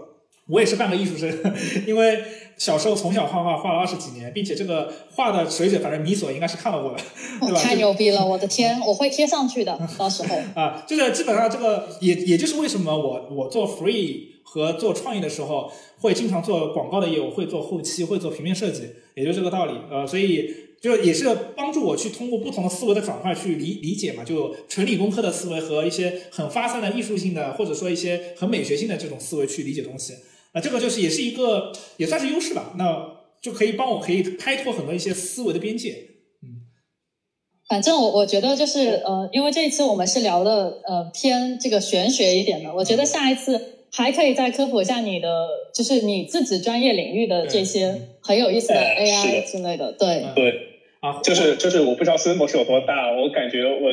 [0.47, 1.29] 我也是半个艺术生，
[1.85, 2.23] 因为
[2.57, 6.97] 小时候从小画画画了二十几年，并且这个画的水准，反正米索应该是看到过的，
[7.45, 7.59] 对吧？
[7.61, 20.68] 太牛逼了，我的天， 我会贴上去的，到时候啊，就是基本上这个也也就是为什么我我做 free 和做创意的时候会经常做广告的业务，会做后期，会做平面设计，也就这个道理，呃，所以。
[20.81, 21.25] 就也是
[21.55, 30.13] 帮助我去通过不同的思维的转换去理理解嘛，就纯理工科的思维和一些很发散的艺术性的或者说一些很美学性的这种思维去理解东西，
[30.53, 35.91] 那这个就是也是一个也算是优势吧，那就可以帮我可以开拓很多一些思维的边界。
[36.41, 36.63] 嗯，
[37.67, 43.75] 反正我我觉得就是呃，因为这一次我们是聊的呃偏这个玄学一点的，我觉得下一次。
[43.91, 45.27] 还可以再科普一下你的，
[45.73, 50.27] 就是你自己专业领域的这些很有意思的 AI 之类的，对。
[50.35, 50.68] 对
[51.01, 53.89] 啊，就是就是我不知道孙博士有多大，我感觉我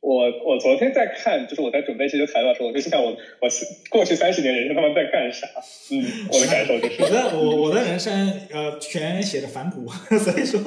[0.00, 3.48] 我我昨天在看，就是我在准备这些材料的时候，我就想我我
[3.88, 5.46] 过去三十年人生他们在干啥？
[5.90, 9.86] 嗯，我的感受就是，我的我我的人生呃全写的反哺，
[10.18, 10.60] 所以说，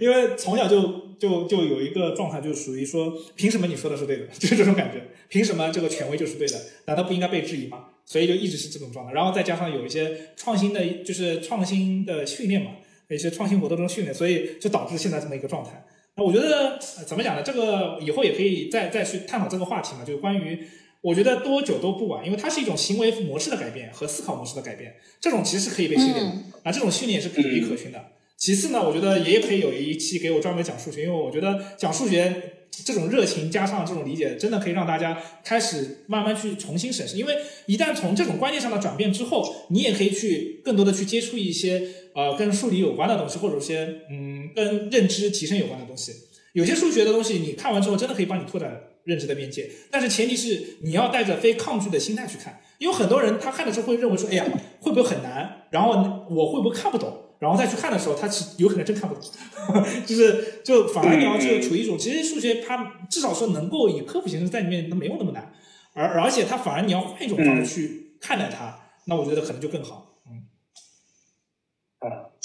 [0.00, 6.54] 因为从小就就就有一个状态，就是属于说，凭什么你说的是对的， 就是这种感觉，凭什么这个权威就是对的？
[6.86, 7.86] 难道不应该被质疑吗？
[8.04, 12.72] 所以就一直是这种状态，然后再加上有一些创新的，就是创新的训练嘛，
[13.08, 15.84] 一些创新活动中训练，所以就导致现在这么一个状态。
[16.16, 17.42] 那我觉得怎么讲呢？
[17.42, 20.58] 这个以后也可以再再去探讨这个话题嘛，就是关于
[21.00, 26.30] 我觉得多久都不晚，因为它是一种行为模式的改变和思考模式的改变，这种其实是可以被训练的，
[26.62, 28.12] 啊，这种训练也是可以可循的。
[28.36, 32.60] 其次呢，我觉得也可以有一期给我专门讲数学，因为我觉得讲数学。
[32.82, 37.16] 这种热情加上这种理解，真的可以让大家开始慢慢去重新审视。
[37.16, 37.36] 因为
[37.66, 41.82] 一旦从这种观念上的转变之后，你也可以去更多的去接触一些
[42.14, 46.12] 呃跟数理有关的东西，或者些嗯跟认知提升有关的东西。
[46.54, 49.70] 有些数学的东西你看完之后，真的可以帮你拓展认知的边界。
[49.90, 54.44] 但是前提是你要带着非抗拒的心态去看，因为很多人他看的时候会认为说，哎呀
[54.80, 55.66] 会不会很难？
[55.70, 55.90] 然后
[56.30, 57.23] 我会不会看不懂？
[57.38, 59.22] 然后再去看的时候，他是有可能真看不懂，
[60.06, 65.52] 就是就反而你要去处于一种，其实数学它至少说能够以科普形式在里面，它没有那么难，
[65.92, 70.13] 而而且它反而你要换一种方式去看待它，那我觉得可能就更好。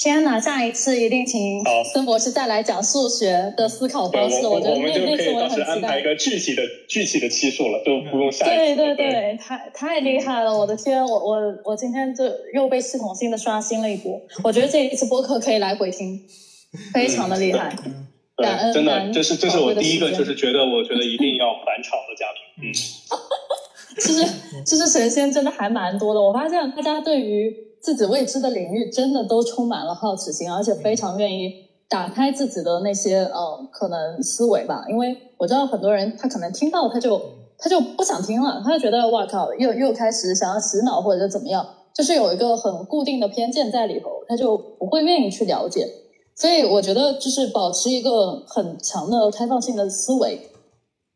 [0.02, 0.40] 天哪！
[0.40, 1.62] 下一次一定请
[1.92, 4.48] 孙博士再来讲数学的思考方式。
[4.48, 5.66] 我觉得那那次我很期待。
[5.66, 8.46] 安排一个具体的具体的期数了，就不用下。
[8.46, 10.58] 对对对，太太厉害了！
[10.58, 12.24] 我的天，我我我今天就
[12.54, 14.18] 又被系统性的刷新了一波。
[14.42, 16.18] 我觉得这一次播客可以来回听，
[16.94, 17.76] 非常的厉害。
[18.38, 22.70] 感恩，真的，这是这是我第一个，就是觉得我觉得一定要返场的嘉宾。
[22.70, 22.72] 嗯，
[24.00, 24.26] 其实
[24.66, 26.22] 其实神仙真的还蛮多的。
[26.22, 27.54] 我发现大家对于。
[27.82, 31.54] 自己未知的领域真的都充满了好奇心，而且非常愿意
[31.88, 34.86] 打开自己的那些呃可能思维吧。
[34.90, 37.22] 因为我知道很多人他可能听到他就
[37.58, 41.66] 他就不想听了，他就觉得哇靠，又又开始想要洗脑或者怎么样，
[41.96, 45.88] 就是有一个很固定的偏见在里头，他就不会愿意去了解。
[46.36, 50.40] 所以我觉得就是保持一个很强的开放性的思维，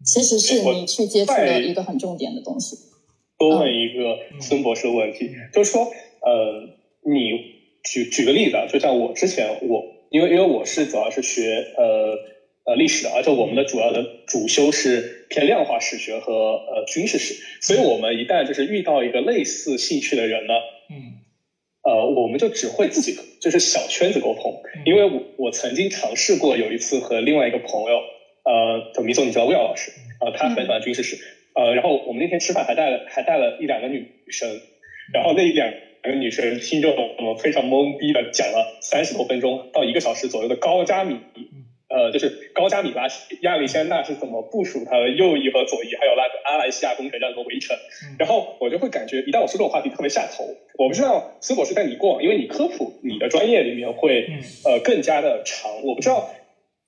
[0.06, 2.78] 其实是你去接触的一个很重点的东西。
[3.38, 5.86] 多问一个孙博士问题，就是说。
[6.26, 6.70] 呃，
[7.06, 7.32] 你
[7.84, 12.18] 举举个例子啊，就像我之前我，因为因为我是主要是学呃
[12.66, 20.54] 呃历史的，而且我们的主要的主修是偏量化史学和呃军事史，所以我们一旦就是遇到一个类似兴趣的人呢，
[20.90, 20.96] 嗯，
[21.84, 27.98] 呃，我们就只会自己就是小圈子沟通，因为我我曾经尝试过有一次和另外一个朋友，
[28.46, 29.92] 呃，就米总你知道魏老师，
[30.22, 31.18] 呃，他很喜欢军事史，
[31.54, 34.48] 呃，然后我们那天吃饭还带了还带了一两个女生，
[35.14, 35.70] 然后那一两。
[36.04, 41.16] 两个女生听着我们非常懵逼的讲了三十多分钟到一个小时左右的高加米，
[41.88, 43.08] 呃，就是高加米拉
[43.42, 47.78] 亚历山大是怎么部署他的右翼和左翼，还有那个阿莱西亚工程这样的围城。
[48.20, 50.44] 然后我就会感觉，一旦我说这种话题特别下头。
[50.78, 54.28] 我不知道孙博士在你过往，因为你科普你的专业里面会
[54.66, 55.84] 呃更加的长。
[55.84, 56.30] 我不知道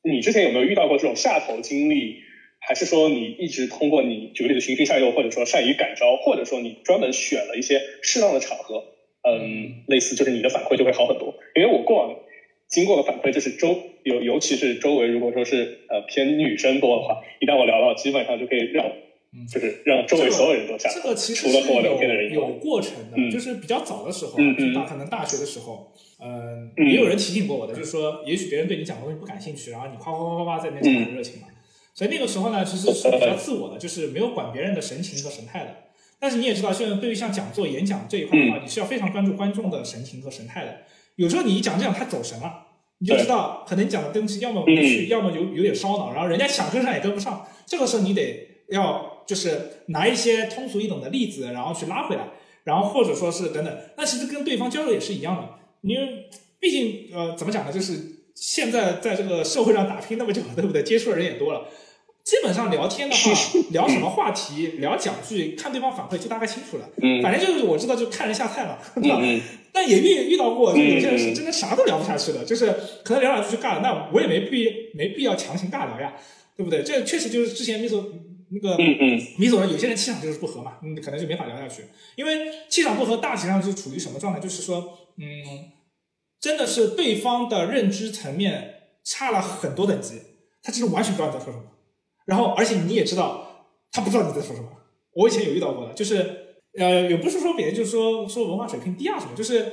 [0.04, 2.24] 你之前有没有遇到过这种下头经历。
[2.68, 8.84] 还是说你一直通过你举个例子循循善诱，或者说善于感召，或者说你专门选了一些适当的场合。
[9.26, 12.16] 嗯，类似就是你的反馈就会好很多，因为我过往
[12.68, 18.86] 经过的反馈就是周尤尤其是周围如果说是呃偏女生多的话，一旦我聊到，基本上就可以让，
[19.52, 20.90] 就是让周围所有人都下。
[20.94, 22.32] 这个其实除了和我聊天的人。
[22.34, 24.38] 有过程的，就是比较早的时候，
[24.74, 31.48] 大可能大学的时候，嗯，也有人提醒过我的，就是说也许别人对你讲的东西不感兴趣，然后你夸夸夸夸夸在那边讲很热情嘛，
[31.94, 35.85] 所以那个时候呢，其实是比较自我的，就是没有管别人的神情和神态的。
[36.20, 40.78] 但是你也知道，现在对于像讲座、演讲这一块的话，你是要非常关注观众的神情和神态的。
[41.18, 42.66] 有时候你一讲这样，他走神了，
[43.00, 47.46] 你就知道可能你讲的东西要么无趣，要么有有点烧脑，然后人家想跟上也跟不上。
[47.66, 52.30] 这个时候你得要就是拿一些通俗易懂的例子，然后去拉回来，
[52.64, 53.78] 然后或者说是等等。
[53.98, 55.50] 那其实跟对方交流也是一样的，
[55.82, 56.30] 因为
[56.60, 57.94] 毕竟呃怎么讲呢，就是
[58.36, 60.84] 现在在这个社会上打拼那么久了，对不对？
[60.84, 61.68] 接触的人也多了。
[62.26, 63.32] 基本上聊天的话，
[63.70, 66.90] 聊什么话题， 聊讲句，看对方反馈就大概清楚了。
[67.02, 69.22] 嗯，反正就是我知道，就看人下菜嘛， 对吧？
[69.72, 72.66] 但也遇遇到过，就有些人是真的啥都聊不下去的，就是
[73.04, 73.82] 可能聊两句就尬了。
[73.82, 76.16] 那我也没必没必要强行尬聊呀，
[76.58, 76.82] 对不对？
[76.82, 78.04] 这确实就是之前米总
[78.50, 78.76] 那个
[79.38, 81.84] 米总呢，有些人气场就是不合嘛，嗯，可能就没法聊下去。
[82.16, 84.40] 因为气场不合，大体上是处于什么状态？
[84.40, 85.70] 就是说，嗯，
[86.42, 88.74] 真的是对方的认知层面
[89.04, 90.22] 差了很多等级，
[90.64, 91.66] 他其实完全不知道你在说什么。
[92.26, 94.68] 然后，而且你也知道，他不知道你在说什么。
[95.14, 99.72] 我以前有遇到过的，就是，呃，也不是说别人，就是说说文化水平低啊什么，就是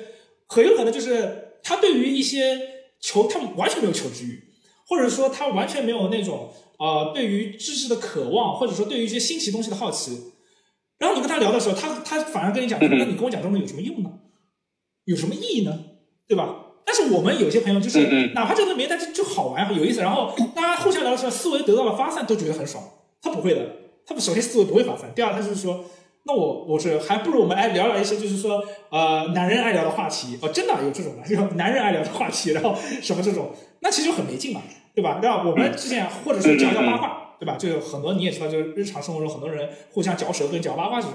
[0.49, 2.59] 很有可能就是他对于一些
[3.01, 4.43] 求，他们完全没有求知欲，
[4.87, 10.33] 或者说他完全没有那种呃对于知识的渴望，或者说对于一些新奇东西的好奇。
[10.99, 14.21] 然后你跟他聊的时候，他他反而跟你讲， 那你跟我讲这种有什么用呢？
[15.05, 15.77] 有什么意义呢？
[16.29, 16.72] 对吧？
[16.85, 22.83] 但是我们有些朋友就是，哪怕这个没，但是就好玩有意思，然后大家互相聊的时候，思维得到了发散，都觉得很爽。
[23.23, 23.61] 他不会的，
[24.07, 25.85] 他首先思维不会发散，第二他就是说，
[26.25, 34.61] 那我我是还不如我们来聊聊一些就是说呃男人爱聊的话题哦，真的有这种的，就男人爱聊的话题，然后什么这种，那其实就很没劲嘛，
[34.95, 35.21] 对吧？
[35.23, 37.57] 那我们之前或者说讲讲八卦，对吧？
[37.57, 41.15] 就有很多你也知道，就是日常生活中很多人互相嚼舌根、嚼八卦这种，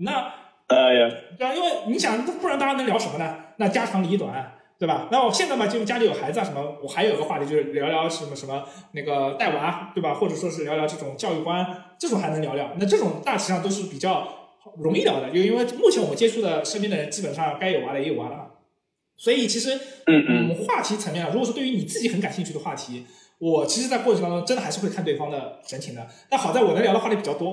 [0.00, 0.32] 那。
[0.68, 3.36] 哎呀，对啊，因为你想，不然大家能聊什么呢？
[3.58, 5.06] 那家长里短，对吧？
[5.12, 10.12] 那我现在嘛，就家里有孩子啊，什么，我还有个话题就是聊聊什么什么那个带娃，对吧？
[10.14, 11.64] 或者说是聊聊这种教育观，
[11.96, 12.72] 这种还能聊聊。
[12.80, 14.26] 那这种大体上都是比较
[14.78, 18.46] 容易聊的，就因为目前我们接触的身边的人，基本上该有娃的也有娃了嘛。
[19.16, 23.06] 所以其实，嗯嗯，话题层面啊，如果说对于你自己很感兴趣的话题。
[23.42, 26.06] 我其实，在过程当中，真的还是会看对方的神情的。
[26.30, 27.52] 但好在我能聊的话题比较多，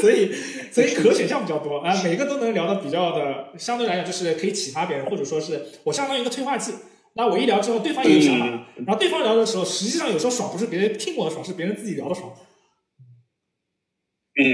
[0.00, 0.32] 所以
[0.72, 6.72] 所以可选项比较多啊，每个都能聊的比较的，相对来讲就是可以启发别人，或者说是我相当于一个催化剂。
[7.14, 12.32] 那我一聊之后，对方也有想法了，然后对方聊的时候，实际上有时候爽不是别人听我的爽，是别人自己聊的爽。
[14.42, 14.44] 嗯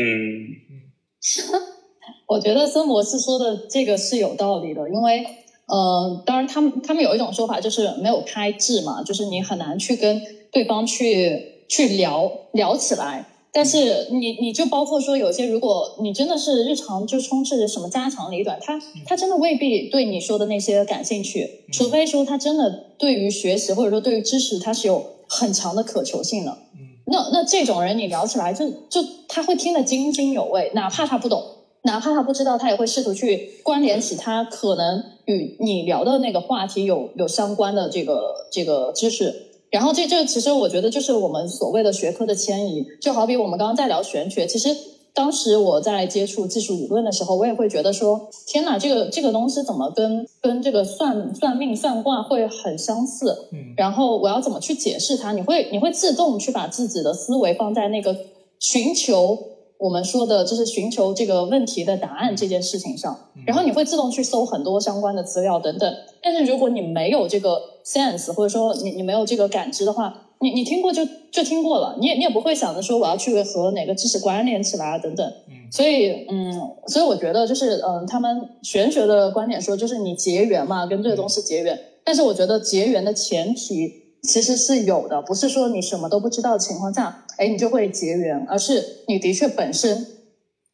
[2.29, 5.25] 我觉得孙博士说的这个是有道理的，因为
[5.67, 10.21] 呃，当然他们他们有一种说法就是没有开智嘛，就是你很难去跟
[10.51, 13.27] 对方去去聊聊起来。
[13.51, 26.59] 但是你你就包括说有些，如果你真的是日常就充斥着什么家长里短，他他真的未必对你说的那些感兴趣，除非说他真的对于学习或者说对于知识他是有很强的渴求性的。
[27.07, 31.43] 那那这种人你聊起来就就他会听得津津有味，哪怕他不懂。
[31.85, 39.48] 哪怕他不知道，他也会试图去关联起他可能与你聊的那个话题有有相关的这个这个知识。
[39.71, 44.75] 然后这这其实我觉得就是我们所谓的学科的迁移，就好比我们刚刚在聊玄学，其实
[45.13, 53.49] 当时我在接触技术理论的时候，我也会觉得说，天哪，这个这个东西怎么跟跟这个算算命算卦会很相似？
[53.53, 55.33] 嗯，然后我要怎么去解释它？
[55.33, 58.17] 你会你会自动去把自己的思维放在那个
[58.59, 59.39] 寻求。
[59.79, 65.95] 我们说的就是寻求这个问题的答案这件事情上，然后你会自动去搜很多相关的资料等等。
[66.21, 75.33] 但是如果你没有这个 sense，或者说你你没有这个感知的话，你你听过就就听过了，你也你也不会想着说我要去和哪个知识关联起来啊等等。
[75.71, 76.53] 所以嗯，
[76.87, 81.79] 所以我觉得就是嗯，他们玄学的观点说就是你结缘嘛，跟这个东西结缘。
[82.05, 84.09] 但是我觉得结缘的前提。
[84.21, 90.07] 其实是有的，不是说你什么都不知道的情况下，哎，你就会结缘，而是你的确本身，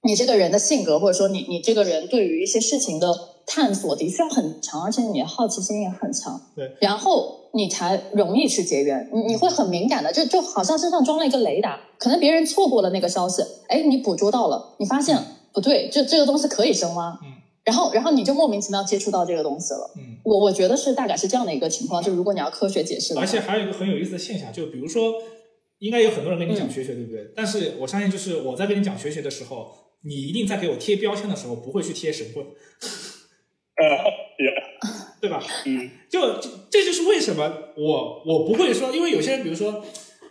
[0.02, 3.14] 你这个人的性格，或者说你你这个人对于一些事情的
[3.46, 15.16] 探索的确很强，而且你的好奇心也很强，对，然后你才容易去结缘，你你会很敏感的，就就好像身上装了一个雷达，可能别人错过了那个消息，哎，你捕捉到了，你发现
[15.52, 17.32] 不对，这这个东西可以深挖，嗯。
[17.64, 19.90] 然后，然后你就莫名其妙接触到这个东西了。
[19.96, 22.02] 嗯，我我觉得是大概是这样的一个情况。
[22.02, 25.14] 就如果你要科学解释而且还有一个很有意思的现象，就比如说，
[25.85, 27.32] 应该有很多人跟你讲学学，嗯对不对？
[27.36, 29.70] 但是我相信，就是我在跟你讲学学的时候，
[30.02, 33.85] 你一定在给我贴标签的时候，不会去贴神棍，呃，
[34.39, 34.51] 也，
[35.20, 35.43] 对吧？
[35.66, 39.85] 嗯，就这这就是为什么我我不会说，因为有些人，比如说。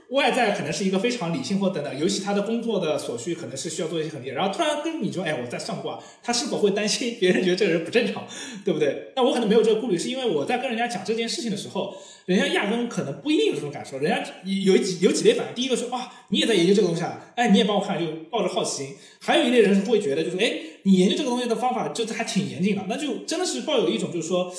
[0.10, 8.28] 外在可能是一个非常理性或等等，尤其他的工作的所需可能是需要做一些很厉害，然后突然跟你说，哎，我在算卦，他是否会担心别人觉得这个人不正常，
[8.64, 9.12] 对不对？
[9.16, 20.54] 那我可能没有这个顾虑，是因为我在跟人家讲这件事情的时候，人家压根可能不一定有这种感受，人家有几有几类反应，第一个说，哇，你也在研究这个东西啊，哎，你也帮我看，就抱着好奇心；还有一类人是会觉得，就是哎，
[20.84, 24.54] 你研究这个东西的方法就是还挺严谨的，那就真的是抱有一种就是说。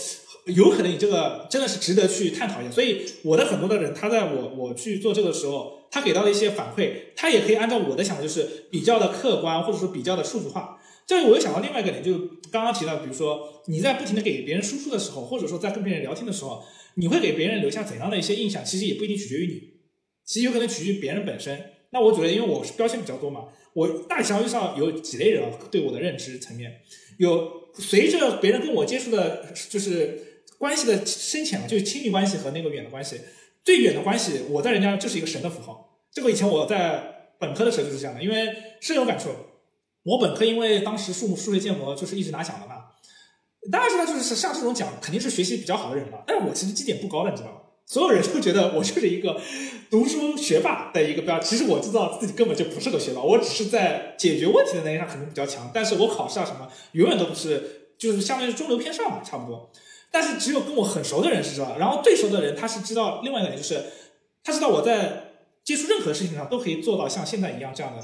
[0.47, 10.79] 有可能你这个真的是值得去探讨一下，所以我的很多的人，他在我我去做这个时候，他给到的一些反馈，他也可以按照我的想法，就是比较的客观，或者说比较的数字化。
[11.07, 12.19] 这里我又想到另外一个点，就
[12.51, 16.63] 刚刚提到，比如说你在不停的给别人输出的时候，或者说在跟别人聊天的时候，
[16.97, 19.61] 你会给别人留下怎样的一些印象，其实也不一定取决于你，
[20.27, 21.71] 其实有可能取决于别人本身。
[21.91, 26.71] 那我觉得，因为我是标签比较多嘛，我大体上有几类人啊对我的认知层面，
[27.19, 30.34] 有随着别人跟我接触的，就是。
[30.59, 33.21] 关系的深浅嘛，就是亲密关系和那个远的关系。
[33.65, 35.99] 最远的关系，我在人家就是一个神的符号。
[36.13, 39.31] 这个以前我在本科的时候就是这样的，因为深有感触。
[40.05, 42.75] 我本科因为当时数数学建模就是一直拿奖的嘛，
[43.73, 46.19] 大家知道就是像这种奖肯定是学习比较好的人嘛。
[46.27, 47.57] 但是我其实绩点不高的，你知道吗？
[47.87, 49.41] 所有人都觉得我就是一个
[49.91, 51.39] 读书学霸的一个标。
[51.41, 59.71] 其实我知道自己根本就不是个学霸，我只是在解决问题的能力上可能比较强，但是我考试啊什么永远都不是，就是相当于中流偏上嘛，差不多。
[60.15, 63.83] 但是只有跟我很熟的人是知道，然后最熟的人他是知道另外一个点，就是
[64.45, 65.33] 他知道我在
[65.65, 68.01] 接触任何事情上都可以做到像现在一样这样的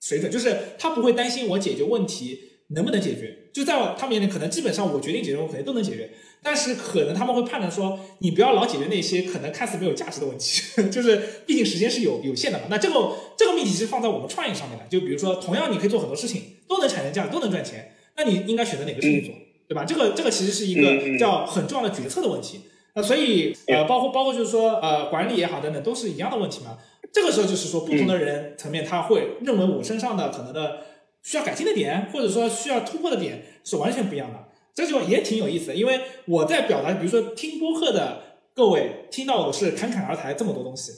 [0.00, 2.40] 水准，就是他不会担心我解决问题
[2.70, 6.10] 能不能解决，就在他们眼里，可能基本上我决定解决，我肯定都能解决。
[6.42, 10.60] 但是可能他们会判断说，你不要老解决那些可能看似没有价值的问题，
[10.90, 12.64] 就是毕竟时间是有有限的嘛。
[12.68, 12.94] 那这个
[13.38, 19.32] 这个命题是放在我们创业上面的，就比如说，同样你可以做很多事情，都能产生价值，都能赚钱，那你应该选择哪个事情做，
[19.72, 19.84] 对吧？
[19.86, 22.60] 这个这个其实是一个叫很重要的决策的问题。
[22.94, 26.76] 那所以呃，包括包括就是说呃，管理也好等等，都是一样的问题嘛。
[27.10, 30.80] 这个时候就是说，不同的人层面他会认为我身上的可能的
[31.22, 34.38] 需要改进的点，或者说需要突破的点是完全不一样的。
[34.74, 38.22] 这句话也挺有意思的，因为我在表达，比如说听播客的
[38.54, 40.92] 各位听到我是侃侃而谈这么多东西，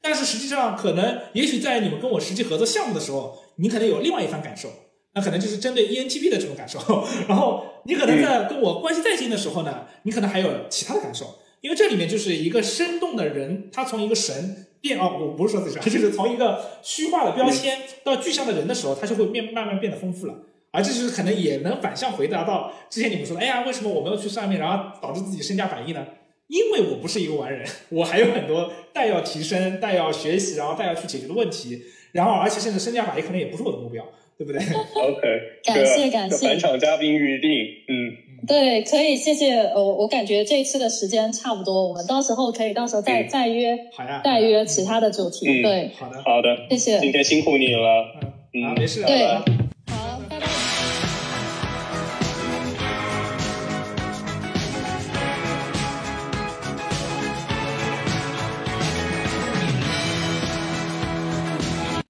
[0.00, 4.68] 但是实际上可能也许在你们跟我实际合作项目的时候，你可能有另外一番感受，
[5.14, 6.78] 那可能就是针对 ENTP 的这种感受，
[7.28, 20.34] 然后你可能在跟我关系再近的时候呢，你可能还有其他的感受，因为这里面就是一个生动的人，他从一个神变哦，我不是说自己， 就是从一个虚化的标签到具象的人的时候，他就会变慢慢变得丰富了。
[20.72, 26.04] 而这就是可能也能反向回答到之前你们说的，哎呀，为什么我没有去算命，然后导致自己身价百亿呢？
[26.48, 31.80] 因为我不是一个完人， 我还有很多待要提升、待要学习，然后待要去解决的问题。
[32.10, 34.04] 然后，而且甚至身价百亿可能也不是我的目标，
[34.36, 34.60] 对不对？
[35.00, 35.22] OK，
[35.64, 36.46] 感谢感谢。
[36.48, 37.50] 返场嘉宾预定，
[37.88, 39.58] 嗯，对，可以，谢谢。
[39.74, 45.62] 我我感觉这一次的时间差不多，我们到时候可以到时候再再约，好呀，再约其他的主题。
[45.62, 47.00] 对，好的，好的，谢谢。
[47.00, 48.16] 今天辛苦你了，
[48.52, 49.73] 嗯，没事，对。